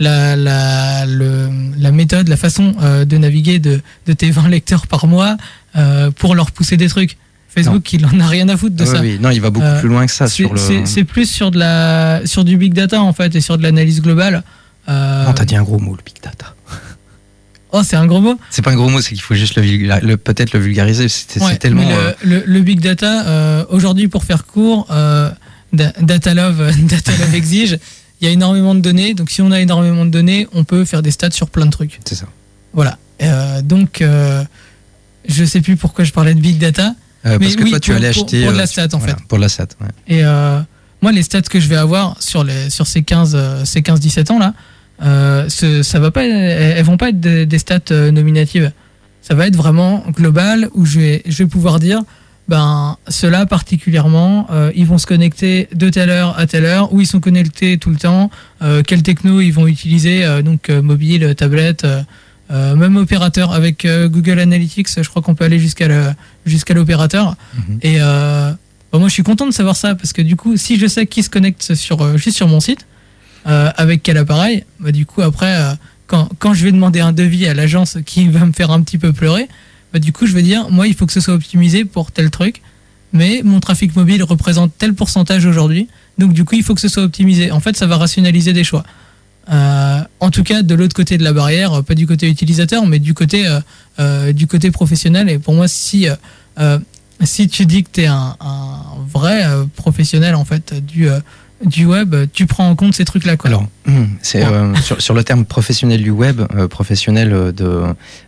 la 0.00 0.36
la 0.36 1.06
le, 1.06 1.48
la 1.78 1.90
méthode, 1.92 2.28
la 2.28 2.36
façon 2.36 2.74
euh, 2.82 3.04
de 3.04 3.16
naviguer 3.18 3.58
de, 3.58 3.80
de 4.06 4.12
tes 4.12 4.30
20 4.30 4.48
lecteurs 4.48 4.86
par 4.86 5.06
mois 5.06 5.36
euh, 5.76 6.10
pour 6.10 6.34
leur 6.34 6.50
pousser 6.52 6.76
des 6.76 6.88
trucs. 6.88 7.16
Facebook, 7.48 7.92
il 7.92 8.04
en 8.06 8.20
a 8.20 8.26
rien 8.26 8.48
à 8.50 8.56
foutre 8.56 8.76
de 8.76 8.84
oui, 8.84 8.90
ça. 8.90 9.00
oui. 9.00 9.18
Non, 9.20 9.30
il 9.30 9.40
va 9.40 9.50
beaucoup 9.50 9.66
Euh, 9.66 9.80
plus 9.80 9.88
loin 9.88 10.06
que 10.06 10.12
ça 10.12 10.28
C'est 10.28 10.42
le. 10.44 11.02
plus 11.04 11.28
sur 11.28 11.50
de 11.50 11.58
la 11.58 12.20
sur 12.26 12.44
du 12.44 12.56
big 12.56 12.74
data 12.74 13.00
en 13.02 13.12
fait 13.12 13.34
et 13.34 13.40
sur 13.40 13.56
de 13.58 13.62
l'analyse 13.62 14.00
globale. 14.02 14.42
Non, 14.86 15.32
t'as 15.34 15.44
dit 15.44 15.56
un 15.56 15.62
gros 15.62 15.78
mot, 15.78 15.96
le 15.96 16.02
big 16.04 16.22
data. 16.22 16.54
oh, 17.72 17.82
c'est 17.84 17.96
un 17.96 18.06
gros 18.06 18.20
mot? 18.20 18.38
C'est 18.50 18.62
pas 18.62 18.70
un 18.70 18.76
gros 18.76 18.88
mot, 18.88 19.00
c'est 19.00 19.10
qu'il 19.14 19.20
faut 19.22 19.34
juste 19.34 19.56
le, 19.56 20.16
peut-être 20.16 20.52
le 20.52 20.60
vulgariser. 20.60 21.08
C'est 21.08 21.42
Ouais, 21.42 21.56
tellement. 21.56 21.88
le, 22.22 22.42
le- 22.46 22.60
big 22.60 22.80
data, 22.80 23.66
aujourd'hui, 23.70 24.08
pour 24.08 24.24
faire 24.24 24.44
court, 24.46 24.86
da- 25.72 25.92
data 26.00 26.34
love, 26.34 26.70
data 26.86 27.12
love 27.18 27.34
exige. 27.34 27.78
Il 28.20 28.26
y 28.26 28.28
a 28.28 28.32
énormément 28.32 28.74
de 28.74 28.80
données, 28.80 29.14
donc 29.14 29.30
si 29.30 29.42
on 29.42 29.50
a 29.52 29.60
énormément 29.60 30.04
de 30.04 30.10
données, 30.10 30.48
on 30.52 30.64
peut 30.64 30.84
faire 30.84 31.02
des 31.02 31.10
stats 31.12 31.30
sur 31.30 31.48
plein 31.50 31.66
de 31.66 31.70
trucs. 31.70 32.00
c'est 32.04 32.14
ça. 32.16 32.26
Voilà. 32.72 32.98
Euh, 33.22 33.62
donc, 33.62 34.00
euh, 34.02 34.44
je 35.28 35.44
sais 35.44 35.60
plus 35.60 35.76
pourquoi 35.76 36.04
je 36.04 36.12
parlais 36.12 36.34
de 36.34 36.40
big 36.40 36.58
data. 36.58 36.94
Euh, 37.26 37.36
Mais 37.40 37.46
parce 37.46 37.56
que 37.56 37.64
oui, 37.64 37.70
toi, 37.70 37.80
tu 37.80 37.90
pour- 37.90 37.96
allais 37.98 38.12
pour- 38.12 38.22
acheter. 38.24 38.42
pour 38.42 38.52
de 38.52 38.56
la 38.56 38.62
euh, 38.64 38.66
stat, 38.66 38.88
en 38.92 38.98
voilà, 38.98 39.14
fait. 39.16 39.22
Pour 39.26 39.38
de 39.38 39.42
la 39.42 39.48
stat, 39.48 39.66
ouais. 39.80 39.88
Et 40.08 40.24
euh, 40.24 40.60
moi, 41.02 41.12
les 41.12 41.22
stats 41.22 41.42
que 41.42 41.60
je 41.60 41.68
vais 41.68 41.76
avoir 41.76 42.20
sur, 42.22 42.44
les, 42.44 42.70
sur 42.70 42.86
ces 42.86 43.02
15, 43.02 43.32
euh, 43.34 43.64
ces 43.64 43.80
15-17 43.82 44.30
ans 44.32 44.38
là, 44.38 44.54
euh, 45.02 45.48
ce- 45.48 45.82
ça 45.82 45.98
va 46.00 46.10
pas, 46.10 46.24
elles, 46.24 46.82
vont 46.84 46.96
pas 46.96 47.10
être 47.10 47.20
des, 47.20 47.46
des 47.46 47.58
stats 47.58 48.10
nominatives. 48.12 48.72
Ça 49.22 49.34
va 49.34 49.46
être 49.46 49.56
vraiment 49.56 50.04
global 50.10 50.68
où 50.74 50.84
je 50.86 51.00
vais, 51.00 51.22
je 51.26 51.42
vais 51.42 51.48
pouvoir 51.48 51.78
dire, 51.80 52.02
ben 52.48 52.96
ceux-là 53.08 53.44
particulièrement, 53.46 54.46
euh, 54.50 54.72
ils 54.74 54.86
vont 54.86 54.98
se 54.98 55.06
connecter 55.06 55.68
de 55.74 55.90
telle 55.90 56.08
heure 56.08 56.38
à 56.38 56.46
telle 56.46 56.64
heure, 56.64 56.92
où 56.92 57.00
ils 57.00 57.06
sont 57.06 57.20
connectés 57.20 57.76
tout 57.76 57.90
le 57.90 57.96
temps, 57.96 58.30
euh, 58.62 58.82
quelle 58.82 59.02
techno 59.02 59.40
ils 59.40 59.50
vont 59.50 59.66
utiliser, 59.66 60.24
euh, 60.24 60.40
donc 60.40 60.70
euh, 60.70 60.80
mobile, 60.80 61.34
tablette. 61.36 61.86
même 62.50 62.96
opérateur 62.96 63.52
avec 63.52 63.86
Google 63.86 64.38
Analytics, 64.38 64.88
je 65.02 65.08
crois 65.08 65.20
qu'on 65.20 65.34
peut 65.34 65.44
aller 65.44 65.58
jusqu'à 65.58 66.16
jusqu'à 66.46 66.72
l'opérateur. 66.72 67.36
Mhm. 67.54 67.78
Et 67.82 67.98
moi, 68.94 69.08
je 69.08 69.12
suis 69.12 69.22
content 69.22 69.46
de 69.46 69.52
savoir 69.52 69.76
ça 69.76 69.94
parce 69.94 70.14
que 70.14 70.22
du 70.22 70.34
coup, 70.34 70.56
si 70.56 70.78
je 70.78 70.86
sais 70.86 71.06
qui 71.06 71.22
se 71.22 71.28
connecte 71.28 71.74
sur, 71.74 72.16
juste 72.16 72.38
sur 72.38 72.48
mon 72.48 72.60
site, 72.60 72.86
avec 73.44 74.02
quel 74.02 74.16
appareil, 74.16 74.64
bah, 74.80 74.92
du 74.92 75.04
coup, 75.04 75.20
après, 75.20 75.54
quand, 76.06 76.30
quand 76.38 76.54
je 76.54 76.64
vais 76.64 76.72
demander 76.72 77.00
un 77.00 77.12
devis 77.12 77.46
à 77.46 77.52
l'agence 77.52 77.98
qui 78.06 78.28
va 78.28 78.46
me 78.46 78.52
faire 78.52 78.70
un 78.70 78.80
petit 78.80 78.96
peu 78.96 79.12
pleurer, 79.12 79.46
bah, 79.92 79.98
du 79.98 80.12
coup, 80.12 80.26
je 80.26 80.32
vais 80.32 80.42
dire, 80.42 80.70
moi, 80.70 80.86
il 80.86 80.94
faut 80.94 81.06
que 81.06 81.12
ce 81.12 81.20
soit 81.20 81.34
optimisé 81.34 81.84
pour 81.84 82.12
tel 82.12 82.30
truc, 82.30 82.62
mais 83.12 83.42
mon 83.44 83.60
trafic 83.60 83.96
mobile 83.96 84.22
représente 84.22 84.72
tel 84.78 84.94
pourcentage 84.94 85.46
aujourd'hui, 85.46 85.88
donc 86.18 86.32
du 86.32 86.44
coup, 86.44 86.56
il 86.56 86.62
faut 86.62 86.74
que 86.74 86.80
ce 86.80 86.88
soit 86.88 87.04
optimisé. 87.04 87.50
En 87.52 87.60
fait, 87.60 87.76
ça 87.76 87.86
va 87.86 87.96
rationaliser 87.96 88.52
des 88.52 88.64
choix. 88.64 88.84
Euh, 89.50 90.00
en 90.20 90.30
tout 90.30 90.42
cas, 90.42 90.62
de 90.62 90.74
l'autre 90.74 90.94
côté 90.94 91.16
de 91.16 91.24
la 91.24 91.32
barrière, 91.32 91.72
euh, 91.72 91.82
pas 91.82 91.94
du 91.94 92.06
côté 92.06 92.28
utilisateur, 92.28 92.86
mais 92.86 92.98
du 92.98 93.14
côté, 93.14 93.48
euh, 93.98 94.32
du 94.32 94.46
côté 94.46 94.70
professionnel. 94.70 95.30
Et 95.30 95.38
pour 95.38 95.54
moi, 95.54 95.68
si, 95.68 96.06
si 97.22 97.48
tu 97.48 97.66
dis 97.66 97.84
que 97.84 97.88
tu 97.92 98.02
es 98.02 98.06
un, 98.06 98.36
vrai 99.10 99.42
professionnel 99.74 100.34
en 100.34 100.44
fait 100.44 100.74
du, 100.84 101.08
du 101.64 101.86
web, 101.86 102.14
tu 102.32 102.46
prends 102.46 102.68
en 102.70 102.76
compte 102.76 102.94
ces 102.94 103.04
trucs-là. 103.04 103.36
quoi. 103.36 103.48
Alors, 103.48 103.66
hum, 103.88 104.08
c'est 104.22 104.44
euh, 104.44 104.74
sur, 104.76 105.00
sur 105.00 105.14
le 105.14 105.24
terme 105.24 105.44
professionnel 105.44 106.02
du 106.02 106.10
web, 106.10 106.40
euh, 106.54 106.68
professionnel 106.68 107.32
euh, 107.32 107.50
de 107.52 107.64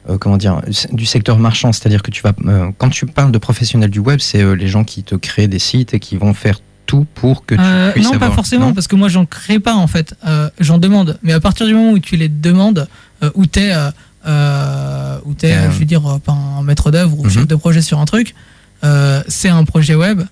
euh, 0.09 0.19
comment 0.19 0.37
dire 0.37 0.61
du 0.93 1.07
secteur 1.07 1.39
marchand, 1.39 1.73
c'est-à-dire 1.73 2.03
que 2.03 2.11
tu 2.11 2.23
vas 2.23 2.33
quand 2.79 2.89
tu 2.91 3.07
parles 3.07 3.31
de 3.33 3.39
professionnel 3.39 3.91
du 3.91 4.01
web, 4.01 4.19
c'est 4.21 4.57
les 4.57 4.67
gens 4.69 4.83
qui 4.85 5.03
te 5.05 5.15
créent 5.15 5.47
des 5.49 5.59
sites 5.61 5.95
et 5.95 6.01
qui 6.01 6.17
vont 6.17 6.35
faire 6.35 6.59
tout 6.87 7.07
pour 7.15 7.47
que 7.47 7.55
tu 7.55 7.93
puisses 7.93 8.11
non, 8.13 8.19
pas 8.19 8.33
forcément, 8.33 8.67
non 8.69 8.75
parce 8.75 8.89
que 8.89 8.97
moi, 8.97 9.09
j'en 9.09 9.27
crée 9.27 9.61
pas 9.61 9.75
en 9.75 9.87
fait. 9.87 10.15
J'en 10.59 10.79
demande. 10.79 11.19
Mais 11.23 11.33
à 11.33 11.39
partir 11.41 11.67
du 11.67 11.75
moment 11.75 11.93
où 11.93 11.99
tu 12.01 12.17
les 12.17 12.29
demandes, 12.29 12.89
où 13.35 13.47
t'es, 13.47 13.73
où 14.27 15.35
t'es, 15.35 15.55
je 15.71 15.79
veux 15.79 15.85
dire, 15.85 16.19
pas 16.25 16.33
un 16.33 16.63
maître 16.63 16.91
d'œuvre 16.91 17.17
ou 17.19 17.25
Mhm. 17.25 17.31
chef 17.31 17.47
de 17.47 17.55
projet 17.55 17.83
sur 17.83 18.01
un 18.01 18.07
truc, 18.07 18.35
c'est 19.29 19.49
un 19.49 19.65
projet 19.65 19.95
web, 19.95 20.23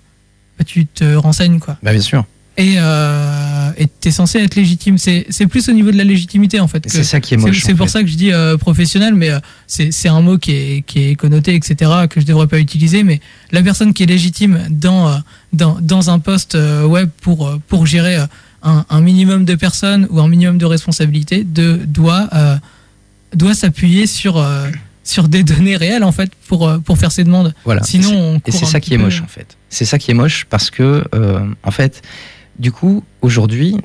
bah, 0.59 0.65
tu 0.67 0.87
te 0.87 1.15
renseignes 1.15 1.61
quoi. 1.61 1.77
Bah, 1.83 1.93
bien 1.93 2.01
sûr. 2.01 2.25
Et 2.61 2.75
euh, 2.77 3.71
t'es 4.01 4.11
censé 4.11 4.41
être 4.41 4.57
légitime. 4.57 4.99
C'est 4.99 5.27
c'est 5.31 5.47
plus 5.47 5.69
au 5.69 5.73
niveau 5.73 5.93
de 5.93 5.97
la 5.97 6.03
légitimité 6.03 6.59
en 6.59 6.67
fait. 6.67 6.85
C'est 6.89 7.05
ça 7.05 7.21
qui 7.21 7.35
est 7.35 7.37
moche. 7.37 7.63
c'est 7.63 7.75
pour 7.75 7.89
ça 7.89 8.03
que 8.03 8.09
je 8.09 8.17
dis 8.17 8.33
euh, 8.33 8.57
professionnel, 8.57 9.15
mais 9.15 9.31
euh, 9.31 9.39
c'est 9.69 9.93
c'est 9.93 10.09
un 10.09 10.21
mot 10.21 10.39
qui 10.39 10.51
est, 10.53 10.83
qui 10.85 11.11
est 11.11 11.15
connoté, 11.15 11.55
etc., 11.55 11.91
que 12.11 12.21
je 12.21 12.27
devrais 12.27 12.49
pas 12.49 12.59
utiliser. 12.59 13.05
Mais 13.05 13.21
la 13.53 13.63
personne 13.63 13.95
qui 13.95 14.03
est 14.03 14.07
légitime 14.07 14.59
dans, 14.71 15.09
euh, 15.09 15.17
dans, 15.53 15.79
dans 15.81 16.11
un 16.11 16.19
poste 16.19 16.57
euh, 16.57 16.85
web 16.85 17.09
pour, 17.23 17.47
euh, 17.47 17.61
pour 17.69 17.87
gérer 17.87 18.17
un, 18.65 18.85
un 18.91 19.01
minimum 19.01 19.45
de 19.45 19.55
personnes 19.55 20.09
ou 20.11 20.19
un 20.19 20.27
minimum 20.27 20.59
de 20.59 20.67
responsabilités 20.67 21.45
de, 21.45 21.79
doit, 21.87 22.29
euh, 22.33 22.57
doit 23.35 23.55
s'appuyer 23.55 24.09
sur, 24.09 24.37
euh, 24.37 24.67
sur 25.05 25.29
des 25.29 25.45
données 25.45 25.77
réelles, 25.77 26.03
en 26.03 26.11
fait, 26.11 26.33
pour, 26.49 26.73
pour 26.85 26.99
faire 26.99 27.13
ses 27.13 27.23
demandes. 27.23 27.55
Voilà. 27.65 27.85
Sinon, 27.85 28.11
on 28.13 28.37
Et 28.45 28.51
c'est 28.51 28.65
ça 28.67 28.81
qui 28.81 28.95
est 28.95 28.99
moche 28.99 29.23
en 29.23 29.29
fait. 29.29 29.57
C'est 29.71 29.85
ça 29.85 29.97
qui 29.99 30.11
est 30.11 30.15
moche 30.15 30.47
parce 30.51 30.71
que 30.71 31.05
euh, 31.15 31.41
en 31.63 31.71
fait, 31.71 32.03
du 32.59 32.73
coup, 32.73 33.03
aujourd'hui, 33.23 33.77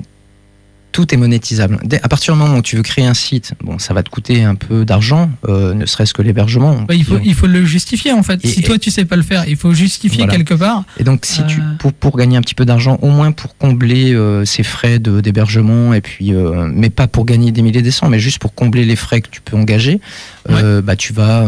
tout 0.92 1.12
est 1.12 1.16
monétisable. 1.16 1.80
Dès- 1.82 2.00
à 2.04 2.08
partir 2.08 2.34
du 2.34 2.40
moment 2.40 2.58
où 2.58 2.62
tu 2.62 2.76
veux 2.76 2.82
créer 2.84 3.04
un 3.04 3.14
site, 3.14 3.54
bon, 3.64 3.80
ça 3.80 3.92
va 3.94 4.04
te 4.04 4.10
coûter 4.10 4.44
un 4.44 4.54
peu 4.54 4.84
d'argent, 4.84 5.28
euh, 5.48 5.74
ne 5.74 5.86
serait-ce 5.86 6.14
que 6.14 6.22
l'hébergement. 6.22 6.82
Bah, 6.82 6.94
il, 6.94 7.02
faut, 7.02 7.18
il 7.24 7.34
faut 7.34 7.48
le 7.48 7.64
justifier, 7.64 8.12
en 8.12 8.22
fait. 8.22 8.38
Et- 8.44 8.48
si 8.48 8.62
toi, 8.62 8.78
tu 8.78 8.92
sais 8.92 9.04
pas 9.04 9.16
le 9.16 9.22
faire, 9.24 9.44
il 9.48 9.56
faut 9.56 9.72
justifier 9.74 10.18
Voilà. 10.18 10.32
quelque 10.36 10.54
part. 10.54 10.84
Et 11.00 11.02
donc, 11.02 11.24
si 11.26 11.44
tu, 11.46 11.58
Euh. 11.58 11.64
pour, 11.80 11.92
pour 11.94 12.16
gagner 12.16 12.36
un 12.36 12.42
petit 12.42 12.54
peu 12.54 12.64
d'argent, 12.64 12.96
au 13.02 13.08
moins 13.10 13.32
pour 13.32 13.56
combler 13.56 14.14
euh, 14.14 14.44
ces 14.44 14.62
frais 14.62 15.00
de- 15.00 15.20
d'hébergement, 15.20 15.94
et 15.94 16.00
puis, 16.00 16.32
mais 16.72 16.90
pas 16.90 17.08
pour 17.08 17.24
gagner 17.24 17.50
des 17.50 17.62
milliers 17.62 17.82
des 17.82 17.90
cents, 17.90 18.08
mais 18.08 18.20
juste 18.20 18.38
pour 18.38 18.54
combler 18.54 18.84
les 18.84 18.94
frais 18.96 19.20
que 19.20 19.28
tu 19.28 19.40
peux 19.40 19.56
engager, 19.56 20.00
bah, 20.48 20.94
tu 20.94 21.12
vas 21.12 21.44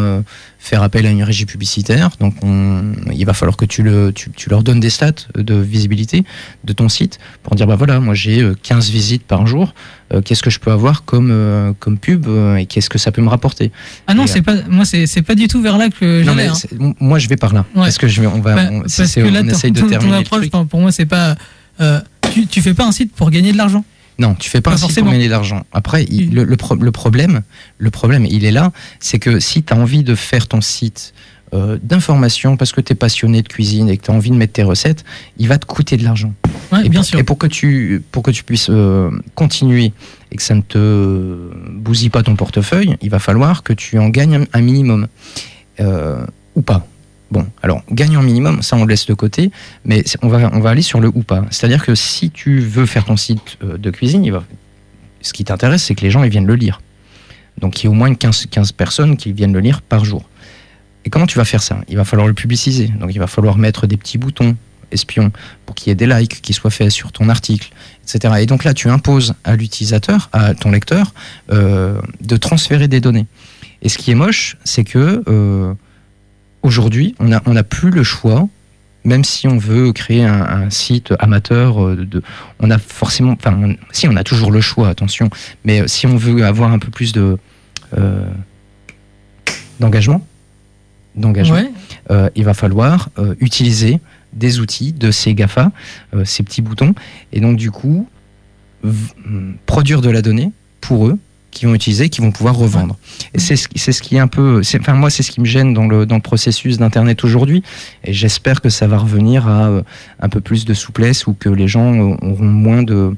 faire 0.69 0.83
appel 0.83 1.07
à 1.07 1.11
une 1.11 1.23
régie 1.23 1.47
publicitaire. 1.47 2.11
Donc, 2.19 2.35
on- 2.43 2.93
il 3.13 3.25
va 3.25 3.35
falloir 3.35 3.57
que 3.57 3.65
tu, 3.65 3.83
le, 3.85 4.13
tu, 4.13 4.31
tu 4.31 4.51
leur 4.51 4.65
donnes 4.65 4.81
des 4.81 4.91
stats 4.91 5.13
de 5.37 5.55
visibilité 5.55 6.25
de 6.65 6.73
ton 6.73 6.89
site 6.89 7.19
pour 7.45 7.55
dire, 7.55 7.69
bah 7.69 7.77
voilà, 7.77 8.01
moi 8.01 8.15
j'ai 8.15 8.43
euh, 8.43 8.55
15 8.63 8.91
visites 8.91 9.23
par 9.23 9.47
jour. 9.47 9.75
euh, 10.13 10.21
qu'est-ce 10.23 10.43
que 10.43 10.51
je 10.51 10.59
peux 10.59 10.73
avoir 10.73 11.05
comme, 11.05 11.31
euh, 11.31 11.73
comme 11.79 11.99
pub 11.99 12.27
euh, 12.27 12.57
et 12.57 12.67
qu'est-ce 12.67 12.91
que 12.91 12.99
ça 12.99 13.13
peut 13.13 13.23
me 13.23 13.29
rapporter? 13.29 13.71
Ah 14.09 14.15
non, 14.15 14.27
c'est 14.27 14.43
pas, 14.43 14.55
moi, 14.69 14.85
c'est 14.85 15.07
c'est 15.07 15.23
pas 15.23 15.35
du 15.37 15.47
tout 15.49 15.63
vers 15.63 15.79
là 15.79 15.89
que 15.89 16.23
j'allais. 16.25 16.49
mais 16.49 16.85
hein. 16.89 16.93
moi 17.01 17.19
je 17.21 17.29
vais 17.29 17.37
par 17.37 17.53
là. 17.55 17.65
Ouais. 17.75 17.83
Parce 17.83 17.99
que 17.99 18.09
je 18.09 18.21
vais, 18.21 18.27
on 18.27 18.41
va, 18.41 18.55
Bah, 18.57 18.63
on, 18.73 18.81
parce 18.81 19.15
que 19.15 19.21
là, 19.21 19.41
on 19.41 19.47
ton, 19.47 19.49
essaye 19.51 19.71
de 19.73 19.81
ton- 19.81 19.87
ton 19.87 19.91
terminer 19.91 20.13
le 20.13 20.19
approche, 20.19 20.49
truc. 20.51 20.69
pour 20.69 20.81
moi, 20.81 20.91
c'est 20.93 21.07
pas. 21.07 21.37
euh, 21.81 22.01
tu, 22.33 22.47
tu 22.49 22.61
fais 22.61 22.75
pas 22.75 22.85
un 22.87 22.93
site 22.93 23.13
pour 23.15 23.31
gagner 23.31 23.53
de 23.53 23.57
l'argent. 23.59 23.85
Non, 24.19 24.35
tu 24.35 24.49
fais 24.49 24.61
pas, 24.61 24.71
Pas 24.71 24.75
un 24.75 24.79
site 24.79 24.87
forcément. 24.87 25.07
pour 25.07 25.13
gagner 25.13 25.27
de 25.27 25.31
l'argent. 25.31 25.65
Après, 25.73 26.05
il- 26.09 26.31
Mm. 26.31 26.35
le, 26.35 26.45
le 26.45 26.57
pro- 26.57 26.75
le 26.75 26.93
problème, 26.93 27.43
le 27.79 27.91
problème, 27.91 28.25
il 28.25 28.45
est 28.45 28.51
là, 28.51 28.73
c'est 28.99 29.19
que 29.19 29.41
si 29.41 29.63
tu 29.63 29.73
as 29.73 29.77
envie 29.77 30.03
de 30.05 30.15
faire 30.15 30.49
ton 30.49 30.61
site 30.61 31.13
euh, 31.55 31.79
d'information 31.81 32.57
parce 32.57 32.73
que 32.73 32.81
tu 32.81 32.93
es 32.93 32.97
passionné 32.97 33.41
de 33.41 33.47
cuisine 33.49 33.89
et 33.89 33.97
que 33.97 34.05
tu 34.07 34.11
as 34.11 34.15
envie 34.15 34.31
de 34.31 34.35
mettre 34.37 34.55
tes 34.55 34.65
recettes, 34.65 35.05
il 35.39 35.47
va 35.47 35.59
te 35.59 35.65
coûter 35.67 35.97
de 35.97 36.03
l'argent. 36.03 36.35
Ouais, 36.73 36.85
et, 36.85 36.89
bien 36.89 37.01
pour, 37.01 37.05
sûr. 37.09 37.19
et 37.21 37.23
pour 37.23 37.39
que 37.39 37.47
tu 37.47 38.03
pour 38.11 38.25
que 38.25 38.33
tu 38.33 38.43
puisses 38.43 38.67
euh, 38.69 39.11
continuer 39.37 39.93
et 40.33 40.37
que 40.37 40.43
ça 40.43 40.55
ne 40.57 40.61
te 40.63 41.51
bousille 41.73 42.11
pas 42.11 42.25
ton 42.25 42.35
portefeuille, 42.35 42.97
il 43.01 43.11
va 43.11 43.21
falloir 43.21 43.63
que 43.63 43.73
tu 43.73 43.97
en 44.01 44.09
gagnes 44.09 44.35
un, 44.53 44.59
un 44.59 44.61
minimum 44.61 45.07
Euh, 45.79 46.25
ou 46.57 46.63
pas. 46.63 46.87
Bon, 47.31 47.47
alors 47.63 47.83
gagne 47.91 48.17
en 48.17 48.23
minimum, 48.23 48.63
ça 48.63 48.77
on 48.77 48.85
le 48.85 48.91
laisse 48.91 49.07
de 49.07 49.15
côté, 49.15 49.51
mais 49.85 50.05
on 50.23 50.29
va 50.29 50.51
on 50.53 50.61
va 50.61 50.71
aller 50.71 50.83
sur 50.83 51.01
le 51.01 51.09
ou 51.09 51.23
pas. 51.23 51.45
C'est-à-dire 51.51 51.85
que 51.85 51.95
si 51.95 52.31
tu 52.31 52.61
veux 52.61 52.87
faire 52.87 53.05
ton 53.05 53.17
site 53.17 53.59
euh, 53.65 53.79
de 53.79 53.91
cuisine, 53.91 54.31
va 54.31 54.45
ce 55.23 55.33
qui 55.33 55.45
t'intéresse, 55.45 55.83
c'est 55.83 55.95
que 55.95 56.03
les 56.03 56.11
gens 56.11 56.23
ils 56.23 56.31
viennent 56.31 56.47
le 56.47 56.55
lire. 56.55 56.81
Donc 57.59 57.83
il 57.83 57.87
y 57.87 57.89
a 57.89 57.91
au 57.91 57.95
moins 57.95 58.15
15, 58.15 58.47
15 58.47 58.73
personnes 58.73 59.17
qui 59.17 59.33
viennent 59.33 59.53
le 59.53 59.61
lire 59.61 59.83
par 59.83 60.05
jour. 60.05 60.29
Et 61.05 61.11
comment 61.11 61.27
tu 61.27 61.39
vas 61.39 61.45
faire 61.45 61.63
ça? 61.63 61.81
Il 61.89 61.97
va 61.97 62.05
falloir 62.05 62.29
le 62.29 62.35
publiciser. 62.35 62.89
Donc 62.89 63.15
il 63.15 63.19
va 63.19 63.27
falloir 63.27 63.59
mettre 63.59 63.87
des 63.87 63.97
petits 63.97 64.19
boutons 64.19 64.57
espions 64.93 65.33
pour 65.65 65.75
qu'il 65.75 65.89
y 65.89 65.93
ait 65.93 65.97
des 65.97 66.07
likes 66.07 66.41
qui 66.43 66.53
soient 66.53 66.71
faits 66.71 66.91
sur 66.91 67.13
ton 67.13 67.29
article, 67.29 67.71
etc. 68.03 68.35
Et 68.41 68.47
donc 68.47 68.65
là, 68.65 68.75
tu 68.75 68.89
imposes 68.89 69.35
à 69.45 69.57
l'utilisateur, 69.57 70.29
à 70.33 70.55
ton 70.55 70.71
lecteur, 70.71 71.13
euh, 71.51 72.01
de 72.21 72.37
transférer 72.37 72.89
des 72.89 73.01
données. 73.01 73.27
Et 73.83 73.89
ce 73.89 73.99
qui 73.99 74.11
est 74.11 74.15
moche, 74.15 74.57
c'est 74.65 74.85
que 74.85 75.23
euh, 75.29 75.75
aujourd'hui, 76.67 77.15
on 77.21 77.29
n'a 77.29 77.43
on 77.47 77.57
a 77.57 77.63
plus 77.63 77.91
le 77.91 78.03
choix. 78.03 78.49
Même 79.05 79.23
si 79.23 79.47
on 79.47 79.57
veut 79.57 79.93
créer 79.93 80.25
un, 80.25 80.43
un 80.43 80.69
site 80.71 81.15
amateur, 81.21 81.81
euh, 81.81 81.95
de, 81.95 82.23
on 82.59 82.73
a 82.73 82.79
forcément, 82.79 83.33
enfin, 83.39 83.57
on- 83.63 83.77
si 83.93 84.09
on 84.09 84.17
a 84.17 84.25
toujours 84.25 84.51
le 84.51 84.61
choix, 84.61 84.89
attention. 84.89 85.31
Mais 85.65 85.83
euh, 85.83 85.87
si 85.87 86.09
on 86.09 86.17
veut 86.17 86.45
avoir 86.45 86.73
un 86.73 86.81
peu 86.81 86.91
plus 86.91 87.13
de 87.13 87.39
euh, 87.97 88.29
d'engagement, 89.81 90.27
d'engagement, 91.15 91.55
Ouais. 91.57 91.71
euh, 92.11 92.31
il 92.35 92.45
va 92.45 92.55
falloir 92.55 93.11
euh, 93.19 93.35
utiliser 93.41 94.01
des 94.33 94.59
outils 94.61 94.93
de 94.93 95.11
ces 95.13 95.35
GAFA, 95.35 95.71
ces 96.25 96.43
petits 96.43 96.61
boutons, 96.61 96.95
et 97.33 97.41
donc 97.41 97.57
du 97.57 97.71
coup 97.71 98.09
hum, 98.85 99.55
produire 99.67 100.01
de 100.03 100.11
la 100.11 100.21
donnée 100.21 100.51
pour 100.81 101.07
eux 101.07 101.19
qui 101.57 101.67
vont 101.67 101.75
utiliser, 101.75 102.09
qui 102.09 102.21
vont 102.21 102.31
pouvoir 102.33 102.55
revendre. 102.57 102.97
Et 103.35 103.39
c'est 103.39 103.57
ce, 103.57 103.69
qui- 103.69 103.79
c'est 103.79 103.93
ce 103.93 104.03
qui 104.03 104.17
est 104.17 104.19
un 104.21 104.29
peu, 104.29 104.61
enfin 104.81 104.95
moi 104.95 105.11
c'est 105.11 105.23
ce 105.23 105.31
qui 105.31 105.41
me 105.41 105.47
gêne 105.47 105.75
dans 105.75 105.87
le, 105.89 106.07
dans 106.07 106.17
le 106.17 106.21
processus 106.23 106.79
d'internet 106.79 107.25
aujourd'hui, 107.25 107.63
et 108.05 108.13
j'espère 108.13 108.61
que 108.61 108.69
ça 108.69 108.87
va 108.87 108.99
revenir 108.99 109.49
à 109.49 109.67
euh, 109.69 109.83
un 110.21 110.29
peu 110.29 110.41
plus 110.41 110.65
de 110.65 110.75
souplesse 110.75 111.27
ou 111.27 111.33
que 111.35 111.49
les 111.49 111.69
gens 111.69 111.93
euh, 111.95 112.17
auront 112.23 112.45
moins 112.45 112.83
de 112.83 113.15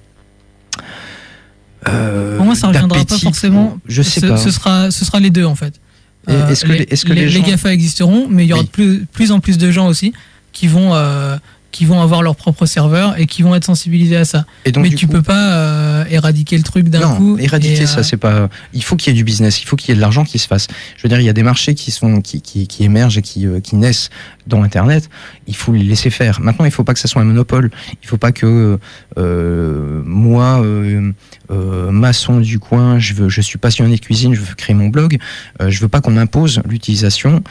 euh, 1.89 2.37
Pour 2.37 2.47
moi, 2.47 2.55
ça 2.55 2.69
reviendra 2.69 3.05
pas 3.05 3.19
forcément. 3.19 3.79
Je 3.87 4.03
sais 4.03 4.21
ce, 4.21 4.27
pas. 4.27 4.37
Ce 4.37 4.51
sera, 4.51 4.91
ce 4.91 5.05
sera 5.05 5.21
les 5.21 5.31
deux 5.31 5.45
en 5.45 5.55
fait. 5.55 5.81
Et 6.29 6.33
est-ce 6.51 6.65
que 6.67 6.73
les- 6.73 6.87
est-ce 6.91 7.05
que 7.07 7.13
les 7.15 7.29
gens- 7.29 7.43
GAFA 7.43 7.73
existeront, 7.73 8.27
mais 8.29 8.45
il 8.45 8.49
y 8.49 8.53
aura 8.53 8.61
Oui. 8.63 8.67
de 8.67 8.71
plus, 8.71 9.07
plus 9.13 9.33
en 9.33 9.41
plus 9.41 9.57
de 9.57 9.71
gens 9.71 9.87
aussi 9.87 10.13
qui 10.53 10.67
vont, 10.67 10.95
euh, 10.95 11.37
qui 11.71 11.85
vont 11.85 12.01
avoir 12.01 12.23
leur 12.23 12.35
propre 12.35 12.65
serveur 12.67 13.19
et 13.19 13.27
qui 13.27 13.43
vont 13.43 13.55
être 13.55 13.65
sensibilisés 13.65 14.17
à 14.17 14.25
ça. 14.25 14.47
Et 14.65 14.73
donc, 14.73 14.85
mais 14.85 14.91
tu 14.91 15.07
coup- 15.07 15.13
peux 15.13 15.23
pas 15.23 15.53
euh, 15.53 16.05
éradiquer 16.11 16.57
le 16.57 16.63
truc 16.63 16.89
d'un 16.89 17.01
non, 17.01 17.17
coup. 17.17 17.39
éradiquer 17.39 17.83
et, 17.83 17.87
ça, 17.87 17.99
euh, 18.01 18.03
c'est 18.03 18.17
pas. 18.17 18.49
Il 18.73 18.83
faut 18.83 18.97
qu'il 18.97 19.13
y 19.13 19.15
ait 19.15 19.19
du 19.19 19.25
business, 19.25 19.61
il 19.61 19.67
faut 19.67 19.77
qu'il 19.77 19.91
y 19.91 19.93
ait 19.93 19.97
de 19.97 20.01
l'argent 20.01 20.25
qui 20.25 20.39
se 20.39 20.47
fasse. 20.47 20.67
Je 20.97 21.03
veux 21.03 21.09
dire, 21.11 21.21
il 21.21 21.25
y 21.27 21.29
a 21.29 21.33
des 21.35 21.43
marchés 21.43 21.75
qui 21.75 21.91
sont 21.91 22.21
qui, 22.23 22.41
qui, 22.41 22.67
qui 22.67 22.85
émergent 22.85 23.19
et 23.19 23.23
qui, 23.23 23.47
euh, 23.47 23.61
qui 23.61 23.77
naissent 23.77 24.09
dans 24.47 24.63
Internet. 24.63 25.11
Il 25.47 25.55
faut 25.55 25.73
les 25.73 25.83
laisser 25.85 26.09
faire. 26.09 26.41
Maintenant, 26.41 26.65
il 26.65 26.71
faut 26.71 26.85
pas 26.85 26.95
que 26.95 27.01
ça 27.01 27.09
soit 27.09 27.21
un 27.21 27.27
monopole. 27.27 27.71
Il 28.03 28.09
faut 28.09 28.17
pas 28.17 28.33
que 28.33 28.79
euh, 29.19 30.03
moi, 30.07 30.63
euh, 30.63 31.13
euh, 31.51 31.91
maçon 31.91 32.41
du 32.41 32.59
coin, 32.59 32.99
je 32.99 33.13
veux, 33.13 33.29
je 33.29 33.41
suis 33.43 33.59
passionné 33.59 33.95
de 33.97 34.01
cuisine, 34.01 34.35
je 34.35 34.41
veux 34.41 34.55
créer 34.55 34.75
mon 34.75 34.89
blog. 34.89 35.19
Euh, 35.61 35.71
je 35.71 35.81
veux 35.81 35.89
pas 35.89 36.01
qu'on 36.01 36.13
m'impose 36.13 36.63
l'utilisation 36.67 37.43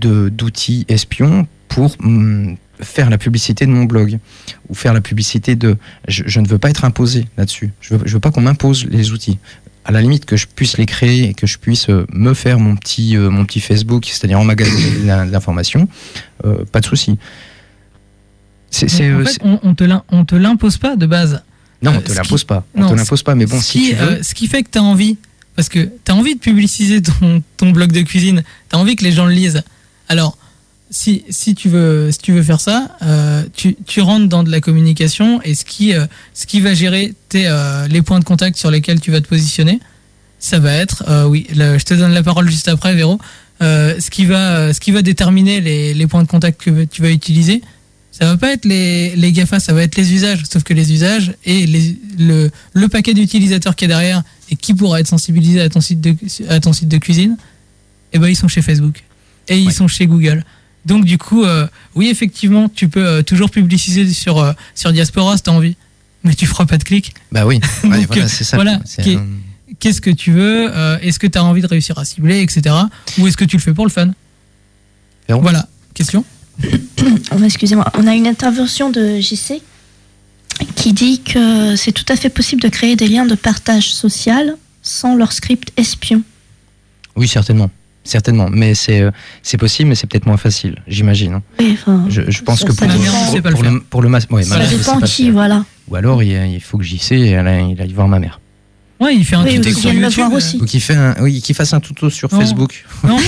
de 0.00 0.28
d'outils 0.28 0.84
espions 0.88 1.46
pour 1.68 1.96
hum, 2.02 2.56
faire 2.80 3.10
la 3.10 3.18
publicité 3.18 3.66
de 3.66 3.70
mon 3.70 3.84
blog 3.84 4.18
ou 4.68 4.74
faire 4.74 4.92
la 4.92 5.00
publicité 5.00 5.54
de. 5.56 5.76
Je, 6.08 6.22
je 6.26 6.40
ne 6.40 6.46
veux 6.48 6.58
pas 6.58 6.70
être 6.70 6.84
imposé 6.84 7.26
là-dessus. 7.36 7.70
Je 7.80 7.94
veux, 7.94 8.06
je 8.06 8.12
veux 8.14 8.20
pas 8.20 8.30
qu'on 8.30 8.40
m'impose 8.42 8.86
les 8.86 9.12
outils. 9.12 9.38
À 9.84 9.92
la 9.92 10.00
limite 10.02 10.24
que 10.24 10.36
je 10.36 10.46
puisse 10.48 10.78
les 10.78 10.86
créer 10.86 11.28
et 11.28 11.34
que 11.34 11.46
je 11.46 11.58
puisse 11.58 11.88
euh, 11.90 12.06
me 12.12 12.34
faire 12.34 12.58
mon 12.58 12.74
petit 12.76 13.16
euh, 13.16 13.30
mon 13.30 13.44
petit 13.44 13.60
Facebook, 13.60 14.04
c'est-à-dire 14.06 14.38
emmagasiner 14.40 15.04
l'information, 15.30 15.88
euh, 16.44 16.64
pas 16.64 16.80
de 16.80 16.86
souci. 16.86 17.18
C'est, 18.70 18.88
c'est, 18.88 19.10
en 19.12 19.20
euh, 19.20 19.24
fait, 19.24 19.38
on, 19.42 19.60
on 19.62 19.74
te 19.74 19.84
l'im- 19.84 20.02
on 20.10 20.24
te 20.24 20.34
l'impose 20.34 20.76
pas 20.76 20.96
de 20.96 21.06
base. 21.06 21.42
non, 21.82 21.92
on 21.96 22.00
te 22.00 22.12
l'impose 22.12 22.40
qui- 22.40 22.46
pas. 22.46 22.64
On 22.74 22.80
non, 22.82 22.90
te 22.90 22.94
l'impose 22.94 23.22
pas. 23.22 23.34
Mais 23.34 23.46
bon, 23.46 23.58
ce 23.60 23.64
si 23.64 23.78
qui, 23.78 23.88
tu 23.90 23.94
veux. 23.96 24.22
ce 24.22 24.34
qui 24.34 24.46
fait 24.48 24.62
que 24.64 24.70
tu 24.70 24.78
as 24.78 24.82
envie, 24.82 25.18
parce 25.54 25.68
que 25.68 25.88
tu 26.04 26.12
as 26.12 26.14
envie 26.14 26.34
de 26.34 26.40
publiciser 26.40 27.00
ton, 27.00 27.42
ton 27.56 27.70
blog 27.70 27.92
de 27.92 28.02
cuisine, 28.02 28.42
tu 28.68 28.76
as 28.76 28.78
envie 28.78 28.96
que 28.96 29.04
les 29.04 29.12
gens 29.12 29.26
le 29.26 29.32
lisent. 29.32 29.62
Alors, 30.08 30.36
si, 30.90 31.24
si, 31.30 31.54
tu, 31.54 31.68
veux, 31.68 32.10
si 32.12 32.18
tu 32.18 32.32
veux 32.32 32.42
faire 32.42 32.60
ça, 32.60 32.96
euh, 33.02 33.42
tu, 33.54 33.76
tu 33.86 34.00
rentres 34.00 34.28
dans 34.28 34.44
de 34.44 34.50
la 34.50 34.60
communication 34.60 35.40
et 35.42 35.54
ce 35.54 35.64
qui, 35.64 35.92
euh, 35.94 36.06
ce 36.34 36.46
qui 36.46 36.60
va 36.60 36.74
gérer 36.74 37.12
tes, 37.28 37.46
euh, 37.48 37.88
les 37.88 38.02
points 38.02 38.20
de 38.20 38.24
contact 38.24 38.56
sur 38.56 38.70
lesquels 38.70 39.00
tu 39.00 39.10
vas 39.10 39.20
te 39.20 39.26
positionner, 39.28 39.80
ça 40.38 40.58
va 40.58 40.72
être, 40.74 41.04
euh, 41.08 41.24
oui, 41.24 41.46
le- 41.54 41.78
je 41.78 41.84
te 41.84 41.94
donne 41.94 42.12
la 42.12 42.22
parole 42.22 42.48
juste 42.50 42.68
après, 42.68 42.94
Véro, 42.94 43.18
Euh, 43.62 43.98
ce, 44.00 44.10
qui 44.10 44.26
va, 44.26 44.74
ce 44.74 44.80
qui 44.80 44.90
va 44.90 45.00
déterminer 45.00 45.62
les, 45.62 45.94
les 45.94 46.06
points 46.06 46.22
de 46.22 46.28
contact 46.28 46.60
que 46.60 46.84
tu 46.84 47.00
vas 47.00 47.10
utiliser, 47.10 47.62
ça 48.12 48.26
va 48.26 48.36
pas 48.36 48.52
être 48.52 48.66
les, 48.66 49.16
les 49.16 49.32
GAFA, 49.32 49.60
ça 49.60 49.72
va 49.72 49.82
être 49.82 49.96
les 49.96 50.12
usages. 50.12 50.42
Sauf 50.52 50.62
que 50.62 50.74
les 50.74 50.92
usages 50.92 51.32
et 51.46 51.66
les, 51.66 51.96
le, 52.18 52.50
le 52.74 52.88
paquet 52.88 53.14
d'utilisateurs 53.14 53.74
qui 53.74 53.86
est 53.86 53.88
derrière 53.88 54.22
et 54.50 54.56
qui 54.56 54.74
pourra 54.74 55.00
être 55.00 55.08
sensibilisé 55.08 55.62
à 55.62 55.70
ton 55.70 55.80
site 55.80 56.02
de, 56.02 56.14
à 56.50 56.60
ton 56.60 56.74
site 56.74 56.88
de 56.88 56.98
cuisine, 56.98 57.38
eh 58.12 58.18
ben, 58.18 58.28
ils 58.28 58.36
sont 58.36 58.46
chez 58.48 58.60
Facebook. 58.60 59.02
Et 59.48 59.58
ils 59.58 59.72
sont 59.72 59.88
chez 59.88 60.06
Google. 60.06 60.44
Donc, 60.86 61.04
du 61.04 61.18
coup, 61.18 61.44
euh, 61.44 61.66
oui, 61.94 62.08
effectivement, 62.08 62.68
tu 62.68 62.88
peux 62.88 63.04
euh, 63.06 63.22
toujours 63.22 63.50
publiciser 63.50 64.08
sur, 64.12 64.38
euh, 64.38 64.52
sur 64.74 64.92
Diaspora 64.92 65.36
si 65.36 65.42
tu 65.42 65.50
as 65.50 65.52
envie. 65.52 65.76
Mais 66.24 66.34
tu 66.34 66.46
feras 66.46 66.64
pas 66.64 66.78
de 66.78 66.84
clic. 66.84 67.12
Bah 67.32 67.44
oui. 67.46 67.60
Ouais, 67.84 67.98
Donc, 67.98 68.06
voilà, 68.06 68.24
euh, 68.24 68.28
c'est 68.28 68.44
ça. 68.44 68.56
voilà, 68.56 68.80
C'est 68.84 69.14
un- 69.16 69.26
Qu'est-ce 69.80 70.00
que 70.00 70.10
tu 70.10 70.30
veux 70.32 70.70
euh, 70.74 70.96
Est-ce 71.02 71.18
que 71.18 71.26
tu 71.26 71.36
as 71.36 71.44
envie 71.44 71.60
de 71.60 71.66
réussir 71.66 71.98
à 71.98 72.04
cibler, 72.04 72.40
etc. 72.40 72.74
Ou 73.18 73.26
est-ce 73.26 73.36
que 73.36 73.44
tu 73.44 73.56
le 73.56 73.62
fais 73.62 73.74
pour 73.74 73.84
le 73.84 73.90
fun? 73.90 74.10
Voilà, 75.28 75.68
question? 75.92 76.24
Oh, 77.32 77.42
Excusez-moi, 77.44 77.90
on 77.98 78.06
a 78.06 78.14
une 78.14 78.26
intervention 78.26 78.90
de 78.90 79.20
JC 79.20 79.60
qui 80.76 80.92
dit 80.92 81.20
que 81.20 81.76
c'est 81.76 81.92
tout 81.92 82.04
à 82.08 82.16
fait 82.16 82.30
possible 82.30 82.62
de 82.62 82.68
créer 82.68 82.96
des 82.96 83.08
liens 83.08 83.26
de 83.26 83.34
partage 83.34 83.92
social 83.92 84.56
sans 84.82 85.14
leur 85.16 85.32
script 85.32 85.72
espion. 85.76 86.22
Oui, 87.16 87.28
certainement. 87.28 87.70
Certainement. 88.06 88.48
Mais 88.50 88.74
c'est, 88.74 89.00
euh, 89.02 89.10
c'est 89.42 89.58
possible, 89.58 89.88
mais 89.90 89.94
c'est 89.94 90.06
peut-être 90.06 90.26
moins 90.26 90.36
facile, 90.36 90.76
j'imagine. 90.86 91.34
hein. 91.34 91.42
Oui, 91.58 91.72
enfin, 91.80 92.04
Je, 92.08 92.22
je 92.30 92.42
pense 92.42 92.60
ça- 92.60 92.66
que 92.66 92.72
ça 92.72 92.86
pour, 92.86 92.94
le 92.94 92.98
pour 93.52 93.60
faire. 93.62 93.72
le, 93.72 93.80
pour 93.80 94.02
le 94.02 94.08
mas- 94.08 94.26
ouais, 94.30 94.42
ça 94.44 94.58
ma 94.58 94.66
dépend 94.66 95.00
qui, 95.00 95.30
voilà. 95.30 95.64
Ou 95.88 95.96
alors 95.96 96.22
il, 96.22 96.30
il 96.52 96.60
faut 96.60 96.78
que 96.78 96.84
j'y 96.84 96.98
sais 96.98 97.18
et 97.18 97.30
elle, 97.30 97.70
il 97.70 97.80
aille 97.80 97.92
voir 97.92 98.08
ma 98.08 98.18
mère. 98.18 98.40
Ouais, 99.00 99.14
il 99.14 99.24
fait 99.24 99.36
un 99.36 99.44
Oui, 99.44 99.60
tuto 99.60 99.78
sur 99.78 99.92
YouTube. 99.92 100.32
aussi. 100.32 100.58
Ou 100.60 100.64
qu'il 100.64 100.80
fait 100.80 100.94
un, 100.94 101.14
oui, 101.20 101.42
qu'il 101.42 101.54
fasse 101.54 101.74
un 101.74 101.80
tuto 101.80 102.08
sur 102.08 102.32
Non. 102.32 102.40
Facebook. 102.40 102.84
Non, 103.04 103.18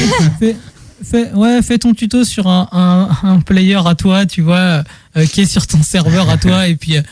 fais, 0.41 0.57
fais- 1.05 1.31
ouais, 1.33 1.61
fais 1.63 1.77
ton 1.79 1.93
tuto 1.93 2.25
sur 2.25 2.47
un, 2.47 2.69
un, 2.73 3.09
un 3.29 3.41
player 3.41 3.79
à 3.85 3.95
toi, 3.95 4.25
tu 4.27 4.41
vois, 4.43 4.83
euh, 5.17 5.27
qui 5.31 5.43
est 5.43 5.47
sur 5.47 5.67
ton 5.67 5.83
serveur 5.83 6.31
à 6.31 6.39
toi, 6.39 6.69
et 6.69 6.77
puis, 6.77 6.97
euh, 6.97 7.03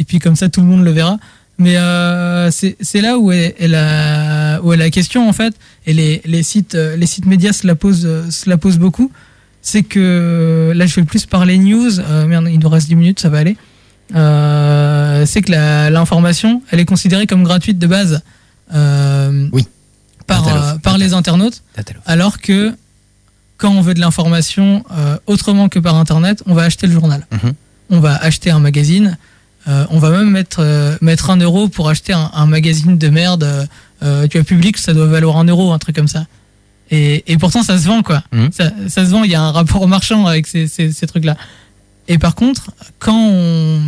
et 0.00 0.04
puis 0.04 0.20
comme 0.20 0.36
ça 0.36 0.48
tout 0.48 0.60
le 0.60 0.66
monde 0.66 0.84
le 0.84 0.90
verra. 0.92 1.18
Mais 1.58 1.76
euh, 1.76 2.50
c'est 2.52 3.00
là 3.00 3.18
où 3.18 3.32
est, 3.32 3.56
est 3.58 3.66
la, 3.66 4.60
où 4.62 4.72
est 4.72 4.76
la 4.76 4.90
question 4.90 5.28
en 5.28 5.32
fait, 5.32 5.54
et 5.86 5.92
les, 5.92 6.22
les, 6.24 6.44
sites, 6.44 6.76
euh, 6.76 6.96
les 6.96 7.06
sites 7.06 7.26
médias 7.26 7.52
se 7.52 7.66
la 7.66 7.74
posent, 7.74 8.06
euh, 8.06 8.30
se 8.30 8.48
la 8.48 8.56
posent 8.58 8.78
beaucoup. 8.78 9.10
C'est 9.60 9.82
que 9.82 10.72
là 10.74 10.86
je 10.86 10.94
vais 10.94 11.04
plus 11.04 11.26
parler 11.26 11.58
news, 11.58 11.98
euh, 11.98 12.26
merde, 12.26 12.48
il 12.50 12.60
nous 12.60 12.68
reste 12.68 12.86
10 12.86 12.94
minutes, 12.94 13.20
ça 13.20 13.28
va 13.28 13.38
aller. 13.38 13.56
Euh, 14.14 15.26
c'est 15.26 15.42
que 15.42 15.50
l'information, 15.90 16.62
elle 16.70 16.78
est 16.78 16.84
considérée 16.84 17.26
comme 17.26 17.42
gratuite 17.42 17.78
de 17.78 17.86
base. 17.88 18.22
Oui. 18.72 19.66
Par, 20.28 20.78
par 20.82 20.98
les 20.98 21.14
internautes. 21.14 21.62
Alors 22.04 22.38
que 22.38 22.74
quand 23.56 23.70
on 23.70 23.80
veut 23.80 23.94
de 23.94 24.00
l'information 24.00 24.84
autrement 25.26 25.68
que 25.68 25.78
par 25.78 25.96
Internet, 25.96 26.42
on 26.46 26.54
va 26.54 26.62
acheter 26.64 26.86
le 26.86 26.92
journal. 26.92 27.26
Mhm. 27.32 27.52
On 27.90 28.00
va 28.00 28.14
acheter 28.16 28.50
un 28.50 28.60
magazine. 28.60 29.16
Euh, 29.68 29.84
on 29.90 29.98
va 29.98 30.10
même 30.10 30.30
mettre, 30.30 30.58
euh, 30.60 30.96
mettre 31.00 31.30
un 31.30 31.36
euro 31.36 31.68
pour 31.68 31.88
acheter 31.88 32.12
un, 32.12 32.30
un 32.34 32.46
magazine 32.46 32.96
de 32.98 33.08
merde. 33.08 33.68
euh, 34.02 34.26
tu 34.28 34.38
as 34.38 34.44
public, 34.44 34.78
ça 34.78 34.94
doit 34.94 35.06
valoir 35.06 35.36
un 35.38 35.44
euro, 35.44 35.72
un 35.72 35.78
truc 35.78 35.94
comme 35.96 36.08
ça. 36.08 36.26
Et, 36.90 37.24
et 37.30 37.36
pourtant, 37.36 37.62
ça 37.62 37.78
se 37.78 37.86
vend, 37.86 38.02
quoi. 38.02 38.22
Mhm. 38.32 38.50
Ça, 38.52 38.70
ça 38.88 39.04
se 39.04 39.10
vend, 39.10 39.24
il 39.24 39.30
y 39.30 39.34
a 39.34 39.42
un 39.42 39.52
rapport 39.52 39.86
marchand 39.86 40.26
avec 40.26 40.46
ces, 40.46 40.68
ces, 40.68 40.90
ces 40.92 41.06
trucs-là. 41.06 41.36
Et 42.08 42.16
par 42.16 42.34
contre, 42.34 42.70
quand 42.98 43.18
on, 43.18 43.80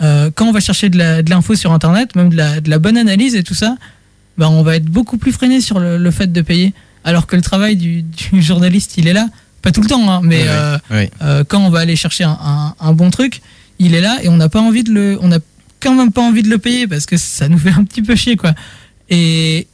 quand 0.00 0.46
on 0.46 0.52
va 0.52 0.60
chercher 0.60 0.88
de 0.88 0.96
la- 0.96 1.22
de 1.22 1.28
l'info 1.30 1.54
sur 1.54 1.72
Internet, 1.72 2.14
même 2.16 2.30
de 2.30 2.36
la, 2.36 2.60
de 2.60 2.70
la 2.70 2.78
bonne 2.78 2.96
analyse 2.96 3.34
et 3.34 3.42
tout 3.42 3.54
ça, 3.54 3.76
bah, 4.38 4.48
on 4.48 4.62
va 4.62 4.76
être 4.76 4.84
beaucoup 4.86 5.18
plus 5.18 5.32
freiné 5.32 5.60
sur 5.60 5.78
le, 5.80 5.98
le 5.98 6.10
fait 6.10 6.32
de 6.32 6.40
payer. 6.40 6.72
Alors 7.04 7.26
que 7.26 7.36
le 7.36 7.42
travail 7.42 7.76
du, 7.76 8.02
du 8.02 8.40
journaliste, 8.42 8.96
il 8.96 9.06
est 9.08 9.12
là. 9.12 9.26
Pas 9.62 9.72
tout 9.72 9.80
le 9.82 9.88
temps, 9.88 10.08
hein, 10.10 10.20
mais 10.22 10.44
quand 11.48 11.58
on 11.60 11.70
va 11.70 11.80
aller 11.80 11.96
chercher 11.96 12.24
un, 12.24 12.38
un- 12.42 12.74
un 12.80 12.92
bon 12.92 13.10
truc, 13.10 13.42
il 13.78 13.94
est 13.94 14.00
là 14.00 14.18
et 14.22 14.28
on 14.28 14.36
n'a 14.36 14.48
pas 14.48 14.60
envie 14.60 14.82
de 14.84 14.92
le, 14.92 15.18
on 15.20 15.28
n'a 15.28 15.38
quand 15.80 15.94
même 15.94 16.12
pas 16.12 16.22
envie 16.22 16.42
de 16.42 16.48
le 16.48 16.58
payer 16.58 16.86
parce 16.86 17.06
que 17.06 17.16
ça 17.16 17.48
nous 17.48 17.58
fait 17.64 17.70
un 17.70 17.84
petit 17.84 18.02
peu 18.02 18.14
chier, 18.16 18.36
quoi. 18.36 18.54
Et, 19.10 19.66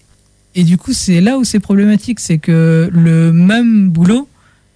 et 0.55 0.65
du 0.65 0.77
coup, 0.77 0.93
c'est 0.93 1.21
là 1.21 1.39
où 1.39 1.45
c'est 1.45 1.61
problématique, 1.61 2.21
c'est 2.21 2.39
que 2.39 2.91
le 2.93 3.33
même 3.33 3.89
boulot 3.91 4.29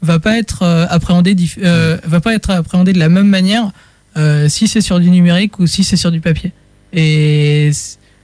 va 0.02 0.18
pas 0.18 0.38
être 0.38 0.62
euh, 0.62 0.86
appréhendé, 0.88 1.34
euh, 1.62 1.98
va 2.04 2.20
pas 2.20 2.34
être 2.34 2.50
appréhendé 2.50 2.92
de 2.92 2.98
la 2.98 3.08
même 3.08 3.28
manière 3.28 3.70
euh, 4.16 4.48
si 4.48 4.68
c'est 4.68 4.80
sur 4.80 5.00
du 5.00 5.10
numérique 5.10 5.58
ou 5.58 5.66
si 5.66 5.84
c'est 5.84 5.96
sur 5.96 6.10
du 6.12 6.20
papier. 6.20 6.52
Et 6.92 7.70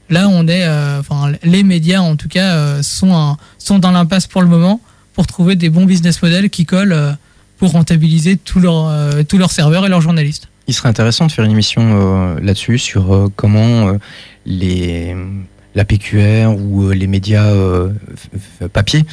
là, 0.08 0.28
on 0.28 0.46
est, 0.48 0.64
euh, 0.64 1.00
enfin, 1.00 1.32
les 1.42 1.62
médias 1.64 2.00
en 2.00 2.16
tout 2.16 2.28
cas 2.28 2.54
euh, 2.56 2.82
sont, 2.82 3.14
un- 3.14 3.36
sont 3.58 3.78
dans 3.78 3.90
l'impasse 3.90 4.26
pour 4.26 4.40
le 4.42 4.48
moment 4.48 4.80
pour 5.14 5.26
trouver 5.26 5.56
des 5.56 5.68
bons 5.68 5.84
business 5.84 6.22
models 6.22 6.48
qui 6.48 6.64
collent 6.64 6.92
euh, 6.92 7.12
pour 7.58 7.72
rentabiliser 7.72 8.36
tous 8.38 8.60
leurs 8.60 8.88
euh, 8.88 9.22
tous 9.28 9.36
leurs 9.38 9.50
serveurs 9.52 9.84
et 9.84 9.88
leurs 9.90 10.00
journalistes. 10.00 10.48
Il 10.72 10.74
serait 10.74 10.88
intéressant 10.88 11.26
de 11.26 11.32
faire 11.32 11.44
une 11.44 11.50
émission 11.50 11.82
euh, 11.82 12.40
là-dessus 12.40 12.78
sur 12.78 13.12
euh, 13.12 13.28
comment 13.36 13.88
euh, 13.88 13.98
les 14.46 15.14
la 15.74 15.84
PQR 15.84 16.48
ou 16.48 16.90
les 16.92 17.06
médias 17.06 17.50
papier 18.72 19.04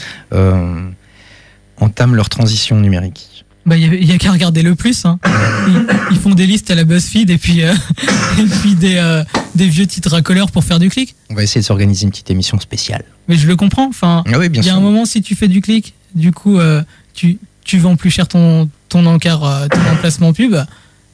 entament 1.78 2.16
leur 2.16 2.30
transition 2.30 2.80
numérique. 2.80 3.46
Bah, 3.66 3.78
il 3.78 4.04
y 4.04 4.12
a, 4.12 4.18
qu'à 4.18 4.32
regarder 4.32 4.62
le 4.62 4.74
plus. 4.74 5.06
Hein. 5.06 5.20
Ils, 5.68 5.86
ils 6.12 6.18
font 6.18 6.32
des 6.32 6.48
listes 6.48 6.72
à 6.72 6.76
la 6.76 6.86
BuzzFeed 6.86 7.30
et 7.30 7.38
puis, 7.38 7.62
euh, 7.62 7.74
et 8.40 8.44
puis 8.44 8.74
des, 8.76 8.96
euh, 8.96 9.24
des 9.56 9.68
vieux 9.68 9.86
titres 9.86 10.14
à 10.14 10.22
couleur 10.22 10.50
pour 10.50 10.64
faire 10.64 10.80
du 10.80 10.90
clic. 10.90 11.16
On 11.30 11.36
va 11.36 11.44
essayer 11.44 11.62
de 11.62 11.66
s'organiser 11.66 12.06
une 12.06 12.10
petite 12.10 12.32
émission 12.32 12.60
spéciale. 12.60 13.04
Mais 13.28 13.36
je 13.36 13.48
le 13.48 13.56
comprends. 13.56 13.88
Enfin, 13.88 14.24
Ah 14.34 14.40
oui, 14.40 14.50
il 14.54 14.66
y 14.66 14.70
a 14.70 14.76
un 14.76 14.80
moment, 14.80 15.06
si 15.06 15.22
tu 15.22 15.36
fais 15.36 15.48
du 15.48 15.62
clic, 15.62 15.94
du 16.16 16.32
coup, 16.32 16.58
euh, 16.58 16.82
tu, 17.14 17.38
tu 17.64 17.78
vends 17.78 17.96
plus 17.96 18.10
cher 18.10 18.28
ton, 18.28 18.70
ton 18.88 19.06
encart, 19.06 19.68
ton 19.70 19.92
emplacement 19.92 20.34
pub. 20.34 20.56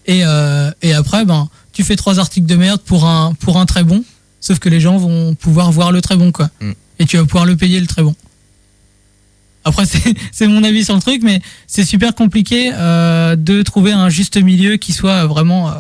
Et, 0.06 0.22
euh, 0.24 0.72
et 0.82 0.94
après, 0.94 1.26
ben, 1.26 1.50
tu 1.74 1.84
fais 1.84 1.96
trois 1.96 2.20
articles 2.20 2.48
de 2.48 2.56
merde 2.56 2.82
pour 2.82 3.06
un, 3.06 3.34
pour 3.34 3.58
un 3.58 3.66
très 3.66 3.84
bon. 3.84 4.04
Sauf 4.40 4.60
que 4.60 4.70
les 4.70 4.80
gens 4.80 4.98
vont 4.98 5.34
pouvoir 5.36 5.72
voir 5.72 5.92
le 5.92 6.02
très 6.02 6.16
bon, 6.16 6.32
quoi. 6.32 6.50
Mm. 6.62 6.72
Et 7.00 7.06
tu 7.06 7.18
vas 7.18 7.24
pouvoir 7.24 7.46
le 7.46 7.56
payer, 7.56 7.80
le 7.80 7.88
très 7.88 8.04
bon. 8.04 8.16
Après, 9.64 9.84
c'est 10.32 10.48
mon 10.48 10.64
avis 10.64 10.86
sur 10.86 10.96
le 10.96 11.02
truc, 11.02 11.22
mais 11.24 11.42
c'est 11.68 11.86
super 11.86 12.14
compliqué 12.14 12.72
euh, 12.74 13.36
de 13.36 13.64
trouver 13.64 13.92
un 13.92 14.10
juste 14.10 14.38
milieu 14.38 14.78
qui 14.78 14.94
soit 14.94 15.26
vraiment, 15.26 15.70
euh, 15.70 15.74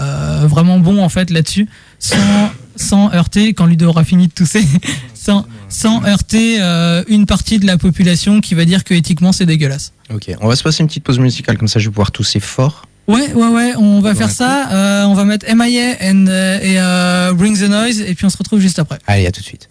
euh, 0.00 0.46
vraiment 0.48 0.80
bon, 0.80 1.02
en 1.02 1.08
fait, 1.08 1.30
là-dessus. 1.30 1.68
Sans, 2.00 2.50
sans 2.76 3.12
heurter, 3.12 3.54
quand 3.54 3.66
Ludo 3.66 3.88
aura 3.88 4.04
fini 4.04 4.28
de 4.28 4.32
tousser, 4.32 4.64
sans, 5.14 5.46
sans 5.68 6.04
heurter 6.04 6.60
euh, 6.60 7.04
une 7.08 7.26
partie 7.26 7.58
de 7.58 7.66
la 7.66 7.76
population 7.76 8.40
qui 8.40 8.54
va 8.54 8.64
dire 8.64 8.84
que 8.84 8.94
éthiquement 8.94 9.32
c'est 9.32 9.46
dégueulasse. 9.46 9.92
Ok, 10.12 10.30
on 10.40 10.48
va 10.48 10.56
se 10.56 10.62
passer 10.62 10.82
une 10.82 10.88
petite 10.88 11.04
pause 11.04 11.18
musicale, 11.18 11.58
comme 11.58 11.68
ça 11.68 11.78
je 11.78 11.86
vais 11.88 11.92
pouvoir 11.92 12.12
tousser 12.12 12.40
fort. 12.40 12.86
Ouais, 13.08 13.32
ouais, 13.32 13.48
ouais, 13.48 13.72
on 13.78 14.00
va 14.00 14.14
faire 14.14 14.30
ça. 14.30 14.68
Euh, 14.70 15.04
on 15.04 15.14
va 15.14 15.24
mettre 15.24 15.46
MIA 15.48 15.96
and, 16.02 16.26
euh, 16.28 16.58
et 16.60 16.78
euh, 16.78 17.32
Bring 17.32 17.56
the 17.58 17.62
Noise, 17.62 18.02
et 18.02 18.14
puis 18.14 18.26
on 18.26 18.28
se 18.28 18.36
retrouve 18.36 18.60
juste 18.60 18.78
après. 18.78 18.98
Allez, 19.06 19.26
à 19.26 19.32
tout 19.32 19.40
de 19.40 19.46
suite. 19.46 19.70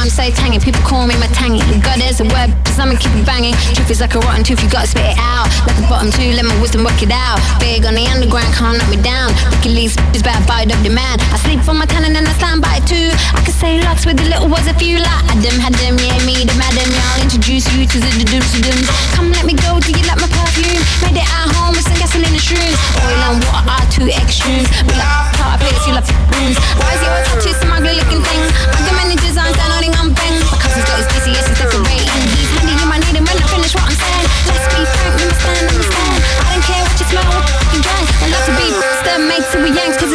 I'm 0.00 0.08
so 0.08 0.24
tangy, 0.32 0.56
people 0.56 0.80
call 0.80 1.04
me 1.04 1.12
my 1.20 1.28
tangy. 1.36 1.60
God 1.84 2.00
is 2.00 2.24
a 2.24 2.26
word, 2.32 2.48
cause 2.64 2.80
I'ma 2.80 2.96
keep 2.96 3.12
it 3.12 3.28
banging. 3.28 3.52
Truth 3.76 3.92
is 3.92 4.00
like 4.00 4.16
a 4.16 4.20
rotten 4.24 4.40
tooth, 4.40 4.64
you 4.64 4.72
gotta 4.72 4.88
spit 4.88 5.04
it 5.04 5.20
out. 5.20 5.44
Like 5.68 5.76
the 5.76 5.84
bottom 5.92 6.08
two, 6.08 6.32
let 6.32 6.48
my 6.48 6.56
wisdom 6.56 6.88
work 6.88 6.96
it 7.04 7.12
out. 7.12 7.36
Big 7.60 7.84
on 7.84 7.92
the 7.92 8.08
underground, 8.08 8.48
can't 8.56 8.80
knock 8.80 8.88
me 8.88 8.96
down. 8.96 9.28
Wikileaks 9.60 10.00
is 10.16 10.24
bad, 10.24 10.40
bite 10.48 10.72
up 10.72 10.80
the 10.80 10.88
man. 10.88 11.20
I 11.28 11.36
sleep 11.44 11.60
on 11.68 11.76
my 11.76 11.84
cannon 11.84 12.16
and 12.16 12.24
then 12.24 12.32
I 12.32 12.32
stand 12.40 12.64
by 12.64 12.80
it 12.80 12.88
too. 12.88 13.12
I 13.36 13.44
can 13.44 13.52
say 13.52 13.76
lots 13.84 14.08
with 14.08 14.16
the 14.16 14.24
little 14.24 14.48
words 14.48 14.64
a 14.72 14.74
few 14.80 15.04
like 15.04 15.20
Adam, 15.36 15.60
had 15.60 15.76
them, 15.76 16.00
yeah, 16.00 16.16
me, 16.24 16.48
the 16.48 16.56
madam. 16.56 16.88
I'll 16.88 17.20
introduce 17.20 17.68
you 17.76 17.84
to 17.84 17.96
the 18.00 18.24
dooms 18.24 18.56
dooms. 18.56 18.88
Come 19.12 19.28
let 19.36 19.44
me 19.44 19.52
go, 19.52 19.84
do 19.84 19.92
you 19.92 20.04
like 20.08 20.16
my 20.16 20.32
perfume? 20.32 20.80
Made 21.04 21.20
it 21.20 21.28
at 21.28 21.52
home 21.60 21.76
with 21.76 21.84
some 21.84 22.00
gasoline 22.00 22.32
and 22.32 22.40
shrooms. 22.40 22.80
Oil 23.04 23.36
and 23.36 23.44
water 23.52 23.68
are 23.68 23.84
two 23.92 24.08
extremes. 24.08 24.64
We 24.80 24.96
like 24.96 25.36
car 25.36 25.60
plates, 25.60 25.84
you 25.84 25.92
like 25.92 26.08
rooms. 26.32 26.56
Why 26.80 26.88
is 26.96 27.04
your 27.04 27.20
tattoo 27.28 27.52
some 27.60 27.68
ugly 27.76 28.00
looking 28.00 28.24
thing? 28.24 28.42
I 28.48 28.80
got 28.88 28.96
many 28.96 29.20
designs 29.20 29.60
I'm 29.99 29.99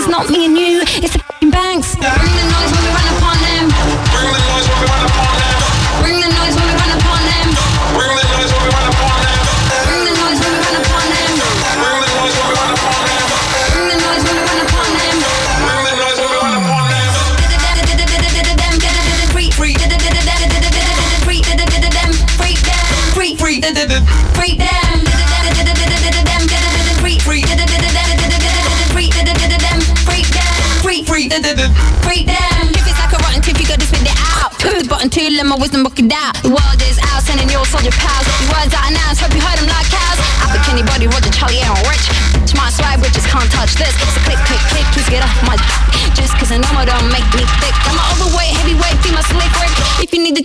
not 0.07 0.29
me 0.29 0.45
and 0.45 0.57
you, 0.57 0.81
it's 0.81 1.13
the 1.13 1.19
f***ing 1.19 1.51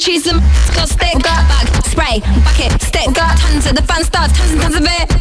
Cheese, 0.01 0.25
them 0.25 0.41
go 0.75 0.87
stick. 0.87 1.13
Got 1.23 1.47
bag, 1.47 1.85
spray, 1.85 2.21
bucket, 2.43 2.81
stick. 2.81 3.13
Got 3.15 3.37
tons 3.37 3.67
of 3.67 3.77
the 3.77 3.83
fun 3.83 4.03
stuff, 4.03 4.35
tons 4.35 4.53
and 4.53 4.61
tons 4.63 4.77
of 4.77 4.85
it. 4.87 5.20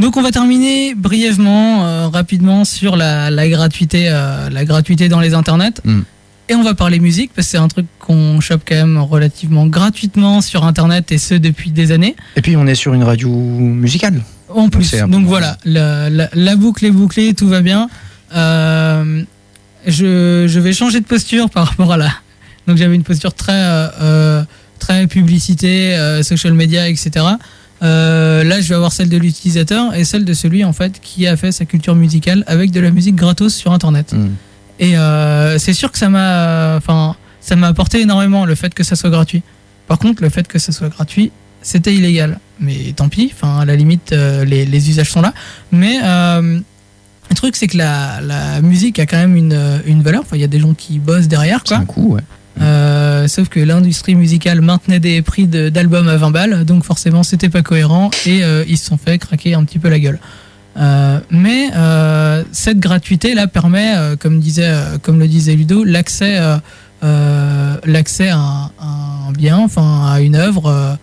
Donc 0.00 0.16
on 0.16 0.22
va 0.22 0.30
terminer 0.30 0.94
brièvement, 0.94 1.84
euh, 1.84 2.08
rapidement 2.08 2.64
sur 2.64 2.96
la, 2.96 3.30
la 3.30 3.48
gratuité, 3.48 4.06
euh, 4.08 4.48
la 4.48 4.64
gratuité 4.64 5.08
dans 5.10 5.20
les 5.20 5.34
internets. 5.34 5.74
Mm. 5.84 6.00
Et 6.48 6.54
on 6.54 6.62
va 6.64 6.74
parler 6.74 6.98
musique 6.98 7.30
parce 7.36 7.46
que 7.46 7.50
c'est 7.52 7.58
un 7.58 7.68
truc 7.68 7.86
qu'on 8.00 8.40
chope 8.40 8.62
quand 8.66 8.74
même 8.74 8.98
relativement 8.98 9.66
gratuitement 9.66 10.40
sur 10.40 10.64
internet 10.64 11.12
et 11.12 11.18
ce 11.18 11.34
depuis 11.34 11.70
des 11.70 11.92
années. 11.92 12.16
Et 12.36 12.40
puis 12.42 12.56
on 12.56 12.66
est 12.66 12.74
sur 12.74 12.92
une 12.94 13.04
radio 13.04 13.28
musicale. 13.30 14.22
En 14.48 14.68
plus, 14.68 14.90
donc 15.06 15.26
voilà, 15.26 15.58
la, 15.64 16.10
la- 16.10 16.28
la 16.32 16.56
boucle 16.56 16.84
est 16.86 16.90
bouclée, 16.90 17.34
tout 17.34 17.46
va 17.46 17.60
bien. 17.60 17.88
Euh, 18.34 19.22
je, 19.86 20.46
je 20.48 20.60
vais 20.60 20.72
changer 20.72 20.98
de 21.00 21.04
posture 21.06 21.50
par 21.50 21.66
rapport 21.68 21.92
à 21.92 21.96
la. 21.96 22.08
Donc 22.66 22.78
j'avais 22.78 22.94
une 22.96 23.04
posture 23.04 23.32
très, 23.32 23.62
très 24.80 25.06
publicité, 25.06 25.96
social 26.22 26.54
media, 26.54 26.88
etc. 26.88 27.10
Euh, 27.82 28.44
là, 28.44 28.60
je 28.60 28.68
vais 28.68 28.74
avoir 28.74 28.92
celle 28.92 29.08
de 29.08 29.16
l'utilisateur 29.16 29.94
et 29.94 30.04
celle 30.04 30.24
de 30.24 30.32
celui 30.34 30.64
en 30.64 30.72
fait 30.72 31.00
qui 31.00 31.26
a 31.26 31.36
fait 31.36 31.52
sa 31.52 31.64
culture 31.64 31.94
musicale 31.94 32.44
avec 32.46 32.70
de 32.70 32.80
la 32.80 32.90
musique 32.90 33.16
gratos 33.16 33.54
sur 33.54 33.72
Internet. 33.72 34.12
Mm. 34.12 34.28
Et 34.78 34.96
euh, 34.96 35.58
c'est 35.58 35.72
sûr 35.72 35.90
que 35.92 35.98
ça 35.98 36.08
m'a, 36.08 36.76
enfin, 36.76 37.16
ça 37.40 37.56
m'a 37.56 37.68
apporté 37.68 38.00
énormément 38.00 38.44
le 38.44 38.54
fait 38.54 38.74
que 38.74 38.84
ça 38.84 38.96
soit 38.96 39.10
gratuit. 39.10 39.42
Par 39.86 39.98
contre, 39.98 40.22
le 40.22 40.28
fait 40.28 40.46
que 40.46 40.58
ça 40.58 40.72
soit 40.72 40.88
gratuit, 40.88 41.32
c'était 41.62 41.94
illégal. 41.94 42.38
Mais 42.60 42.92
tant 42.94 43.08
pis. 43.08 43.30
Enfin, 43.34 43.60
à 43.60 43.64
la 43.64 43.76
limite, 43.76 44.12
euh, 44.12 44.44
les, 44.44 44.66
les 44.66 44.90
usages 44.90 45.10
sont 45.10 45.22
là. 45.22 45.32
Mais 45.72 45.98
le 46.00 47.36
truc, 47.36 47.56
c'est 47.56 47.68
que 47.68 47.76
la, 47.76 48.20
la 48.20 48.60
musique 48.60 48.98
a 48.98 49.06
quand 49.06 49.16
même 49.16 49.36
une, 49.36 49.80
une 49.86 50.02
valeur. 50.02 50.22
Enfin, 50.22 50.36
il 50.36 50.40
y 50.40 50.44
a 50.44 50.48
des 50.48 50.60
gens 50.60 50.74
qui 50.74 50.98
bossent 50.98 51.28
derrière, 51.28 51.62
C'est 51.64 51.74
un 51.74 51.84
coup, 51.84 52.14
ouais. 52.14 52.22
Euh, 52.60 53.26
sauf 53.26 53.48
que 53.48 53.60
l'industrie 53.60 54.14
musicale 54.14 54.60
maintenait 54.60 55.00
des 55.00 55.22
prix 55.22 55.46
d'albums 55.46 56.08
à 56.08 56.16
20 56.16 56.30
balles, 56.30 56.64
donc 56.64 56.84
forcément 56.84 57.22
c'était 57.22 57.48
pas 57.48 57.62
cohérent 57.62 58.10
et 58.26 58.44
euh, 58.44 58.64
ils 58.68 58.76
se 58.76 58.84
sont 58.86 58.98
fait 58.98 59.16
craquer 59.18 59.54
un 59.54 59.64
petit 59.64 59.78
peu 59.78 59.88
la 59.88 59.98
gueule. 59.98 60.18
Euh, 60.76 61.18
mais 61.30 61.70
cette 62.52 62.78
gratuité 62.78 63.34
là 63.34 63.46
permet, 63.46 63.94
comme 64.20 64.34
le 64.40 65.26
disait 65.26 65.54
Ludo, 65.54 65.84
l'accès, 65.84 66.38
l'accès 67.02 68.28
à, 68.28 68.38
un- 68.38 69.32
bien, 69.32 69.58
enfin 69.58 70.06
à 70.12 70.20
une 70.20 70.34
œuvre 70.36 70.98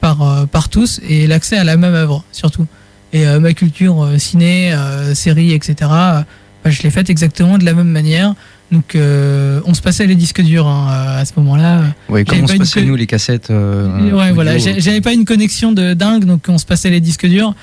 par 0.00 0.68
tous 0.70 1.00
et 1.08 1.26
l'accès 1.26 1.56
à 1.58 1.64
la 1.64 1.76
même 1.76 1.94
œuvre 1.94 2.24
surtout. 2.32 2.66
Et 3.12 3.26
ma 3.38 3.52
culture 3.52 4.08
ciné, 4.18 4.74
série, 5.14 5.52
etc. 5.52 5.74
bah, 5.80 6.24
je 6.64 6.82
l'ai 6.82 6.90
faite 6.90 7.10
exactement 7.10 7.58
de 7.58 7.64
la 7.64 7.74
même 7.74 7.88
manière. 7.90 8.34
Donc 8.72 8.94
euh, 8.94 9.60
on 9.66 9.74
se 9.74 9.82
passait 9.82 10.06
les 10.06 10.14
disques 10.14 10.40
durs 10.40 10.66
hein, 10.66 10.88
euh, 10.90 11.20
à 11.20 11.24
ce 11.26 11.32
moment-là. 11.36 11.82
Ouais, 12.08 12.24
comme 12.24 12.40
on 12.42 12.46
se 12.46 12.56
passait 12.56 12.82
nous 12.82 12.96
les 12.96 13.06
cassettes. 13.06 13.50
euh, 13.50 14.10
ouais, 14.10 14.32
voilà. 14.32 14.56
J'avais 14.56 15.02
pas 15.02 15.12
une 15.12 15.26
connexion 15.26 15.72
de 15.72 15.92
dingue, 15.92 16.24
donc 16.24 16.46
on 16.48 16.56
se 16.56 16.64
passait 16.64 16.88
les 16.88 17.00
disques 17.00 17.26
durs. 17.26 17.54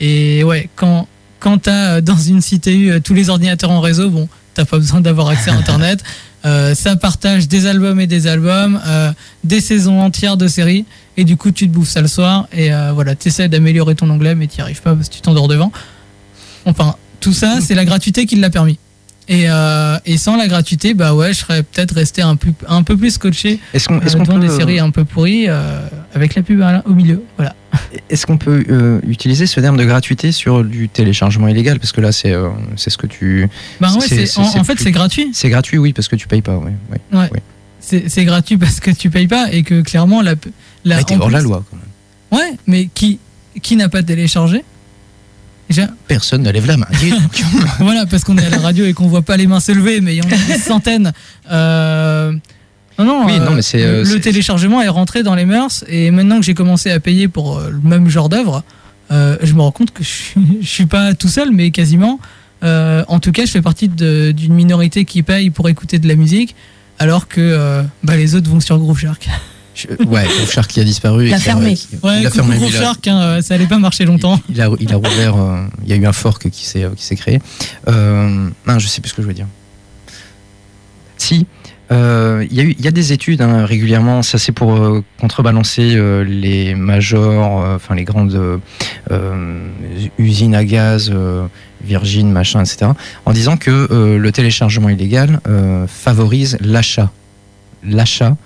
Et 0.00 0.44
ouais, 0.44 0.68
quand 0.76 1.08
quand 1.40 1.62
t'as 1.62 1.96
euh, 1.96 2.00
dans 2.02 2.18
une 2.18 2.42
CTU 2.42 3.00
tous 3.02 3.14
les 3.14 3.30
ordinateurs 3.30 3.70
en 3.70 3.80
réseau, 3.80 4.10
bon, 4.10 4.28
t'as 4.52 4.66
pas 4.66 4.76
besoin 4.76 5.00
d'avoir 5.00 5.28
accès 5.28 5.50
à 5.50 5.54
Internet. 5.58 6.04
Euh, 6.44 6.74
ça 6.74 6.96
partage 6.96 7.48
des 7.48 7.66
albums 7.66 7.98
et 7.98 8.06
des 8.06 8.26
albums, 8.26 8.78
des 9.44 9.60
saisons 9.62 10.02
entières 10.02 10.36
de 10.36 10.48
séries, 10.48 10.84
et 11.16 11.24
du 11.24 11.36
coup 11.38 11.50
tu 11.50 11.66
te 11.66 11.72
bouffes 11.72 11.88
ça 11.88 12.02
le 12.02 12.08
soir. 12.08 12.46
Et 12.52 12.70
voilà, 12.92 13.14
t'essaies 13.14 13.48
d'améliorer 13.48 13.94
ton 13.94 14.10
anglais, 14.10 14.34
mais 14.34 14.46
t'y 14.46 14.60
arrives 14.60 14.82
pas 14.82 14.94
parce 14.94 15.08
que 15.08 15.14
tu 15.14 15.22
t'endors 15.22 15.48
devant. 15.48 15.72
Enfin, 16.66 16.94
tout 17.20 17.32
ça, 17.32 17.56
c'est 17.62 17.74
la 17.74 17.86
gratuité 17.86 18.26
qui 18.26 18.36
l'a 18.36 18.50
permis. 18.50 18.78
Et, 19.30 19.44
euh, 19.48 19.98
et 20.06 20.16
sans 20.16 20.36
la 20.36 20.48
gratuité, 20.48 20.94
bah 20.94 21.14
ouais, 21.14 21.34
je 21.34 21.40
serais 21.40 21.62
peut-être 21.62 21.92
resté 21.94 22.22
un 22.22 22.36
peu, 22.36 22.50
un 22.66 22.82
peu 22.82 22.96
plus 22.96 23.10
scotché 23.10 23.60
Est-ce 23.74 23.86
qu'on 23.88 24.00
est-ce 24.00 24.14
euh, 24.16 24.18
qu'on 24.20 24.24
devant 24.24 24.40
peut, 24.40 24.46
des 24.46 24.54
séries 24.54 24.78
un 24.78 24.90
peu 24.90 25.04
pourries 25.04 25.46
euh, 25.48 25.86
avec 26.14 26.34
la 26.34 26.42
pub 26.42 26.64
au 26.86 26.94
milieu. 26.94 27.22
Voilà. 27.36 27.54
est-ce 28.10 28.24
qu'on 28.24 28.38
peut 28.38 28.64
utiliser 29.06 29.46
ce 29.46 29.60
terme 29.60 29.76
de 29.76 29.84
gratuité 29.84 30.32
sur 30.32 30.64
du 30.64 30.88
téléchargement 30.88 31.48
illégal? 31.48 31.78
Parce 31.78 31.92
que 31.92 32.00
là, 32.00 32.10
c'est 32.12 32.34
c'est 32.76 32.88
ce 32.90 32.96
que 32.96 33.06
tu. 33.06 33.46
Bah 33.80 33.92
ouais, 33.92 34.00
C'est- 34.08 34.38
en, 34.38 34.64
fait, 34.64 34.74
plus- 34.76 34.84
c'est 34.84 34.92
gratuit. 34.92 35.30
C'est 35.34 35.50
gratuit, 35.50 35.76
oui, 35.76 35.92
parce 35.92 36.08
que 36.08 36.16
tu 36.16 36.26
payes 36.26 36.42
pas. 36.42 36.56
Ouais. 36.56 36.72
Oui. 37.12 37.38
C'est 37.80 38.24
gratuit 38.24 38.56
parce 38.56 38.80
que 38.80 38.90
tu 38.90 39.10
payes 39.10 39.28
pas 39.28 39.52
et 39.52 39.62
que 39.62 39.82
clairement 39.82 40.22
la. 40.22 40.34
la 40.84 40.96
Mais 40.96 41.04
t'es 41.04 41.14
en 41.16 41.20
hors 41.20 41.30
la 41.30 41.38
plus- 41.38 41.44
loi 41.48 41.64
quand 41.70 41.76
même. 41.76 42.40
Ouais, 42.40 42.56
mais 42.66 42.88
qui 42.92 43.18
qui 43.62 43.76
n'a 43.76 43.88
pas 43.88 44.02
téléchargé 44.02 44.64
Déjà, 45.68 45.88
Personne 46.06 46.42
ne 46.42 46.50
lève 46.50 46.66
la 46.66 46.76
main. 46.78 46.86
Voilà, 47.78 48.06
parce 48.06 48.24
qu'on 48.24 48.36
est 48.38 48.44
à 48.46 48.50
la 48.50 48.58
radio 48.58 48.84
et 48.86 48.94
qu'on 48.94 49.06
voit 49.08 49.22
pas 49.22 49.36
les 49.36 49.46
mains 49.46 49.60
se 49.60 49.72
lever, 49.72 50.00
mais 50.00 50.16
il 50.16 50.18
y 50.18 50.22
en 50.22 50.30
a 50.30 50.36
des 50.52 50.58
centaines. 50.58 51.12
Euh, 51.50 52.32
Non, 52.98 53.04
non, 53.04 53.26
Oui, 53.26 53.32
euh, 53.38 53.44
non, 53.44 53.52
mais 53.52 53.62
c'est, 53.62 53.78
le, 53.78 53.84
euh, 53.84 54.04
c'est- 54.04 54.20
téléchargement 54.20 54.80
est 54.82 54.88
rentré 54.88 55.22
dans 55.22 55.34
les 55.34 55.44
mœurs 55.44 55.84
et 55.88 56.10
maintenant 56.10 56.38
que 56.40 56.44
j'ai 56.44 56.54
commencé 56.54 56.90
à 56.90 56.98
payer 57.00 57.28
pour 57.28 57.60
le 57.60 57.80
même 57.86 58.08
genre 58.08 58.28
d'œuvre, 58.28 58.64
euh, 59.12 59.36
je 59.42 59.52
me 59.54 59.60
rends 59.60 59.70
compte 59.70 59.92
que 59.92 60.02
je 60.02 60.08
suis, 60.08 60.34
je 60.62 60.66
suis 60.68 60.86
pas 60.86 61.14
tout 61.14 61.28
seul, 61.28 61.50
mais 61.52 61.70
quasiment. 61.70 62.18
Euh, 62.64 63.04
en 63.08 63.20
tout 63.20 63.30
cas, 63.30 63.44
je 63.44 63.50
fais 63.52 63.62
partie 63.62 63.88
de- 63.88 64.32
d'une 64.32 64.54
minorité 64.54 65.04
qui 65.04 65.22
paye 65.22 65.50
pour 65.50 65.68
écouter 65.68 65.98
de 65.98 66.08
la 66.08 66.16
musique, 66.16 66.56
alors 66.98 67.28
que 67.28 67.84
bah, 68.02 68.16
les 68.16 68.34
autres 68.34 68.50
vont 68.50 68.58
sur 68.60 68.78
Groove 68.78 68.98
Shark. 68.98 69.28
Je- 69.78 70.04
ouais, 70.06 70.24
Groove 70.24 70.50
Shark 70.50 70.68
qui 70.70 70.80
a 70.80 70.84
disparu. 70.84 71.28
Il 71.28 71.34
a 71.34 71.38
fermé. 71.38 71.74
qui- 71.74 71.88
Ouais, 72.02 72.20
il 72.20 72.26
a 72.26 72.30
fermé. 72.30 72.56
Groove 72.56 72.70
il 72.70 72.76
a- 72.76 72.80
Shark, 72.82 73.06
hein, 73.06 73.20
euh, 73.20 73.42
ça 73.42 73.54
allait 73.54 73.66
pas 73.66 73.78
marcher 73.78 74.04
longtemps. 74.04 74.40
Il 74.48 74.60
a, 74.60 74.68
il 74.80 74.92
a 74.92 74.96
rouvert, 74.96 75.36
euh, 75.36 75.66
il 75.84 75.90
y 75.90 75.92
a 75.92 75.96
eu 75.96 76.06
un 76.06 76.12
fork 76.12 76.50
qui 76.50 76.66
s'est, 76.66 76.86
qui 76.96 77.04
s'est 77.04 77.16
créé. 77.16 77.40
Euh, 77.88 78.48
non, 78.66 78.78
je 78.78 78.88
sais 78.88 79.00
plus 79.00 79.10
ce 79.10 79.14
que 79.14 79.22
je 79.22 79.26
veux 79.28 79.34
dire. 79.34 79.46
Si, 81.16 81.46
euh, 81.90 82.44
il 82.50 82.56
y, 82.56 82.60
a 82.60 82.62
eu- 82.64 82.74
il 82.78 82.84
y 82.84 82.88
a 82.88 82.90
des 82.90 83.12
études 83.12 83.40
hein, 83.42 83.64
régulièrement, 83.64 84.22
ça 84.22 84.38
c'est 84.38 84.52
pour 84.52 84.74
euh, 84.76 85.02
contrebalancer 85.20 85.94
euh, 85.96 86.22
les 86.24 86.74
majors, 86.74 87.62
euh, 87.64 87.76
enfin 87.76 87.94
les 87.94 88.04
grandes 88.04 88.34
euh, 88.34 88.58
euh, 89.10 89.68
usines 90.18 90.54
à 90.54 90.64
gaz, 90.64 91.10
euh, 91.12 91.46
Virgin, 91.84 92.30
machin, 92.30 92.60
etc., 92.60 92.90
en 93.24 93.32
disant 93.32 93.56
que 93.56 93.88
euh, 93.90 94.18
le 94.18 94.32
téléchargement 94.32 94.88
illégal 94.88 95.40
euh, 95.48 95.86
favorise 95.86 96.56
l'achat, 96.60 97.10
l'achat 97.84 98.36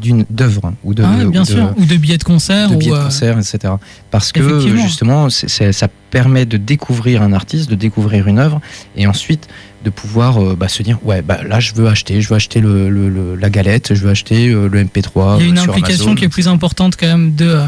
d'une 0.00 0.24
d'œuvres 0.30 0.72
ou 0.84 0.94
de, 0.94 1.02
Ah 1.02 1.16
ouais, 1.18 1.24
bien 1.26 1.42
ou 1.42 1.44
de- 1.44 1.50
sûr. 1.50 1.74
Ou 1.76 1.84
de 1.84 1.96
billets 1.96 2.18
de 2.18 2.24
concert. 2.24 2.68
de 2.70 2.74
ou, 2.74 2.78
billets 2.78 2.90
de 2.92 2.96
euh, 2.96 3.04
concert, 3.04 3.38
etc. 3.38 3.74
Parce 4.10 4.32
que 4.32 4.60
justement, 4.76 5.28
ça 5.30 5.88
permet 6.10 6.46
de 6.46 6.56
découvrir 6.56 7.22
un 7.22 7.32
artiste, 7.32 7.68
de 7.70 7.74
découvrir 7.74 8.28
une 8.28 8.38
œuvre, 8.38 8.60
et 8.96 9.06
ensuite 9.06 9.48
de 9.84 9.90
pouvoir 9.90 10.42
euh, 10.42 10.56
bah, 10.58 10.68
se 10.68 10.82
dire 10.82 10.98
ouais 11.04 11.22
bah 11.22 11.38
là 11.46 11.60
je 11.60 11.72
veux 11.74 11.86
acheter, 11.86 12.20
je 12.20 12.28
veux 12.28 12.34
acheter 12.36 12.60
le, 12.60 12.88
le- 12.90 13.08
le- 13.08 13.36
la 13.36 13.50
galette, 13.50 13.94
je 13.94 14.02
veux 14.02 14.10
acheter 14.10 14.48
euh, 14.48 14.68
le 14.68 14.82
MP3. 14.84 15.36
Il 15.38 15.42
y 15.42 15.46
a 15.46 15.48
une 15.50 15.56
sur 15.58 15.70
implication 15.70 16.04
Amazon. 16.06 16.14
qui 16.16 16.24
est 16.24 16.28
plus 16.28 16.48
importante 16.48 16.96
quand 16.98 17.06
même 17.06 17.34
de, 17.36 17.44
euh, 17.46 17.66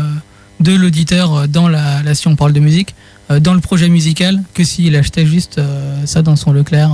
de 0.61 0.75
l'auditeur 0.75 1.47
dans 1.49 1.69
la, 1.69 2.03
si 2.15 2.27
on 2.27 2.35
parle 2.37 2.53
de 2.53 2.61
musique, 2.61 2.95
dans 3.41 3.53
le 3.55 3.61
projet 3.61 3.89
musical, 3.91 4.43
que 4.55 4.65
s'il 4.65 4.97
achetait 4.97 5.27
juste 5.27 5.61
ça 6.07 6.23
dans 6.23 6.35
son 6.35 6.51
Leclerc. 6.51 6.91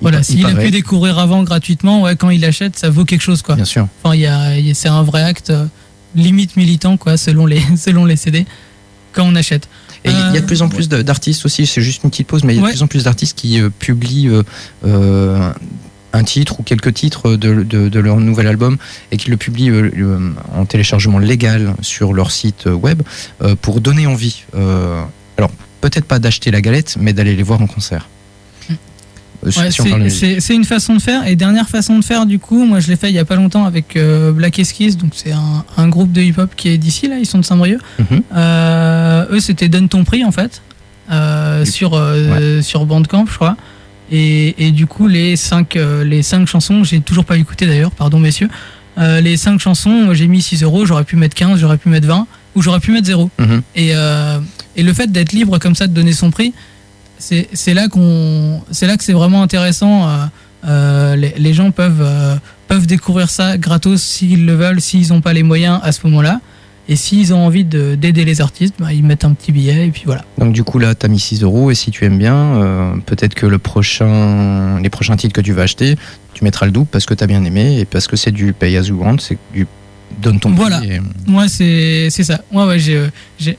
Il 0.00 0.04
Voilà, 0.04 0.22
s'il 0.22 0.46
a 0.46 0.54
pu 0.54 0.70
découvrir 0.70 1.18
avant 1.18 1.42
gratuitement, 1.42 2.02
ouais, 2.02 2.16
quand 2.16 2.30
il 2.30 2.44
achète, 2.44 2.78
ça 2.78 2.88
vaut 2.88 3.04
quelque 3.04 3.20
chose 3.22 3.42
quoi. 3.42 3.54
Bien 3.54 3.64
sûr. 3.66 3.86
Enfin, 4.02 4.16
y 4.16 4.24
a, 4.26 4.56
il 4.58 4.66
y 4.66 4.70
a- 4.70 4.74
c'est 4.74 4.88
un 4.88 5.02
vrai 5.02 5.22
acte 5.22 5.50
euh, 5.50 5.66
limite 6.14 6.56
militant 6.56 6.96
quoi, 6.96 7.16
selon 7.16 7.44
les, 7.46 7.60
selon 7.76 8.04
les 8.06 8.16
CD 8.16 8.46
quand 9.12 9.24
on 9.26 9.34
achète. 9.36 9.68
Et 10.04 10.10
il 10.10 10.16
y 10.16 10.18
a 10.18 10.30
de 10.32 10.38
Euh, 10.38 10.40
plus 10.46 10.62
en 10.62 10.70
plus 10.70 10.88
d'artistes 10.88 11.44
aussi, 11.44 11.66
c'est 11.66 11.82
juste 11.82 12.02
une 12.04 12.10
petite 12.10 12.26
pause, 12.26 12.44
mais 12.44 12.54
il 12.54 12.56
y 12.56 12.60
a 12.60 12.62
Ouais. 12.62 12.68
de 12.70 12.74
plus 12.74 12.82
en 12.82 12.86
plus 12.86 13.04
d'artistes 13.04 13.36
qui 13.36 13.60
euh, 13.60 13.68
publient 13.68 14.30
un 16.12 16.24
titre 16.24 16.58
ou 16.58 16.62
quelques 16.62 16.94
titres 16.94 17.36
de, 17.36 17.62
de- 17.62 17.88
de 17.88 18.00
leur 18.00 18.16
nouvel 18.18 18.46
album 18.46 18.78
et 19.12 19.16
qui 19.16 19.30
le 19.30 19.36
publient 19.36 19.70
en 20.56 20.64
téléchargement 20.64 21.18
légal 21.18 21.74
sur 21.82 22.12
leur 22.12 22.30
site 22.32 22.64
web 22.66 23.02
pour 23.62 23.80
donner 23.80 24.06
envie. 24.06 24.44
alors, 25.36 25.50
peut-être 25.80 26.04
pas 26.06 26.18
d'acheter 26.18 26.50
la 26.50 26.60
galette, 26.60 26.96
mais 26.98 27.12
d'aller 27.12 27.36
les 27.36 27.42
voir 27.42 27.60
en 27.62 27.66
concert. 27.66 28.08
Euh, 29.46 29.50
Ouais, 29.56 29.70
si 30.10 30.40
c'est- 30.40 30.54
une 30.54 30.64
façon 30.64 30.94
de 30.94 31.00
faire. 31.00 31.26
Et 31.26 31.34
dernière 31.34 31.68
façon 31.68 31.98
de 31.98 32.04
faire, 32.04 32.26
du 32.26 32.38
coup, 32.38 32.64
moi 32.66 32.78
je 32.80 32.88
l'ai 32.88 32.96
fait 32.96 33.08
il 33.08 33.14
y 33.14 33.18
a 33.18 33.24
pas 33.24 33.36
longtemps 33.36 33.64
avec 33.64 33.96
euh, 33.96 34.32
Black 34.32 34.58
Esquisse, 34.58 34.96
donc 34.98 35.12
c'est 35.14 35.32
un, 35.32 35.64
un 35.78 35.88
groupe 35.88 36.12
de 36.12 36.20
hip-hop 36.20 36.50
qui 36.56 36.68
est 36.68 36.76
d'ici, 36.78 37.08
là, 37.08 37.16
ils 37.18 37.24
sont 37.26 37.38
de 37.38 37.44
Saint-Brieuc. 37.44 37.80
Mhm. 37.98 38.22
Euh, 38.36 39.24
eux, 39.30 39.40
c'était 39.40 39.68
Donne 39.68 39.88
ton 39.88 40.04
prix 40.04 40.24
en 40.24 40.30
fait, 40.32 40.60
euh, 41.10 41.64
sur, 41.64 41.98
sur 42.62 42.84
Bandcamp, 42.86 43.24
je 43.30 43.34
crois. 43.34 43.56
Et, 44.12 44.66
et 44.66 44.72
du 44.72 44.86
coup, 44.86 45.06
les 45.06 45.36
cinq, 45.36 45.76
euh, 45.76 46.04
les 46.04 46.22
cinq 46.22 46.46
chansons, 46.48 46.82
j'ai 46.84 47.00
toujours 47.00 47.24
pas 47.24 47.36
écouté 47.38 47.66
d'ailleurs, 47.66 47.92
pardon 47.92 48.18
messieurs. 48.18 48.48
Les 48.96 49.38
cinq 49.38 49.58
chansons, 49.60 49.88
moi, 50.04 50.12
j'ai 50.14 50.26
mis 50.26 50.42
6 50.42 50.62
euros, 50.62 50.84
j'aurais 50.84 51.04
pu 51.04 51.16
mettre 51.16 51.34
15, 51.34 51.58
j'aurais 51.58 51.78
pu 51.78 51.88
mettre 51.88 52.06
20, 52.06 52.26
ou 52.54 52.60
j'aurais 52.60 52.80
pu 52.80 52.92
mettre 52.92 53.06
0. 53.06 53.30
Mhm. 53.38 53.62
Et, 53.74 53.92
et 54.76 54.82
le 54.82 54.92
fait 54.92 55.10
d'être 55.10 55.32
libre 55.32 55.56
comme 55.58 55.74
ça, 55.74 55.86
de 55.86 55.94
donner 55.94 56.12
son 56.12 56.30
prix, 56.30 56.52
c'est 57.20 57.74
là 57.74 57.88
qu'on, 57.88 58.62
c'est 58.70 58.86
là 58.86 58.96
que 58.96 59.04
c'est 59.04 59.12
vraiment 59.12 59.42
intéressant. 59.42 60.08
euh, 60.08 60.16
euh, 60.66 61.16
les, 61.16 61.54
gens 61.54 61.70
peuvent 61.70 62.02
euh, 62.02 62.34
peuvent 62.68 62.86
découvrir 62.86 63.30
ça 63.30 63.56
gratos 63.56 64.02
s'ils 64.02 64.44
le 64.44 64.54
veulent, 64.54 64.80
s'ils 64.80 65.08
n'ont 65.08 65.20
pas 65.20 65.32
les 65.32 65.42
moyens 65.42 65.80
à 65.82 65.92
ce 65.92 66.00
moment-là. 66.06 66.40
Et 66.88 66.96
s'ils 66.96 67.32
ont 67.32 67.46
envie 67.46 67.64
de- 67.64 67.94
d'aider 67.94 68.24
les 68.24 68.40
artistes, 68.40 68.74
bah, 68.80 68.92
ils 68.92 69.04
mettent 69.04 69.24
un 69.24 69.32
petit 69.32 69.52
billet 69.52 69.86
et 69.86 69.90
puis 69.90 70.02
voilà. 70.06 70.24
Donc 70.38 70.52
du 70.52 70.64
coup 70.64 70.78
là, 70.78 70.94
tu 70.94 71.06
as 71.06 71.08
mis 71.08 71.20
6 71.20 71.42
euros 71.44 71.70
et 71.70 71.74
si 71.74 71.90
tu 71.92 72.04
aimes 72.04 72.18
bien, 72.18 72.98
peut-être 73.06 73.34
que 73.34 73.46
le 73.46 73.58
prochain, 73.58 74.80
les 74.80 74.90
prochains 74.90 75.16
titres 75.16 75.34
que 75.34 75.40
tu 75.40 75.52
vas 75.52 75.62
acheter, 75.62 75.96
tu 76.34 76.42
mettras 76.42 76.66
le 76.66 76.72
double 76.72 76.88
parce 76.90 77.06
que 77.06 77.14
tu 77.14 77.22
as 77.22 77.26
bien 77.26 77.44
aimé 77.44 77.78
et 77.78 77.84
parce 77.84 78.06
que 78.08 78.16
c'est 78.16 78.32
du 78.32 78.52
pay 78.52 78.76
as 78.76 78.82
you 78.88 79.00
want, 79.00 79.16
c'est 79.18 79.38
donne 80.22 80.38
ton 80.40 80.50
Voilà. 80.50 80.82
et- 80.84 81.00
Moi, 81.26 81.48
c'est 81.48 82.10
ça. 82.10 82.40
Ouais, 82.52 82.64
ouais, 82.64 82.78
j'ai 82.78 82.96
euh, 82.96 83.08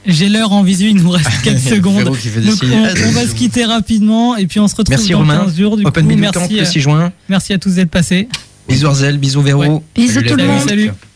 j'ai- 0.06 0.30
l'heure 0.30 0.52
en 0.52 0.64
visu, 0.64 0.89
il 0.89 0.95
nous 0.97 1.10
reste 1.10 1.30
4 1.43 1.58
secondes. 1.60 2.04
Donc 2.06 2.18
on, 2.64 3.08
on 3.08 3.12
va 3.12 3.26
se 3.28 3.34
quitter 3.36 3.66
rapidement 3.66 4.36
et 4.36 4.45
puis 4.47 4.60
on 4.60 4.68
se 4.68 4.76
retrouve 4.76 4.95
Merci 4.95 5.12
dans 5.12 5.20
Romain. 5.20 5.39
15 5.45 5.58
jours. 5.58 5.78
Du 5.78 5.86
Open 5.86 6.08
coup, 6.08 6.16
merci, 6.16 6.39
Camp 6.39 6.47
le 6.52 6.60
euh, 6.62 6.66
6 6.66 6.80
juin. 6.82 7.12
merci 7.30 7.54
à 7.54 7.58
tous 7.58 7.76
d'être 7.76 7.89
passés. 7.91 8.28
Bisous 8.70 8.88
Arzel, 8.88 9.18
bisous 9.18 9.41
Véro. 9.41 9.62
Ouais. 9.62 9.82
Bisous 9.95 10.14
Salut 10.16 10.28
tout 10.28 10.36
les 10.36 10.43
le 10.43 10.49
monde. 10.49 10.68
Salut. 10.70 10.91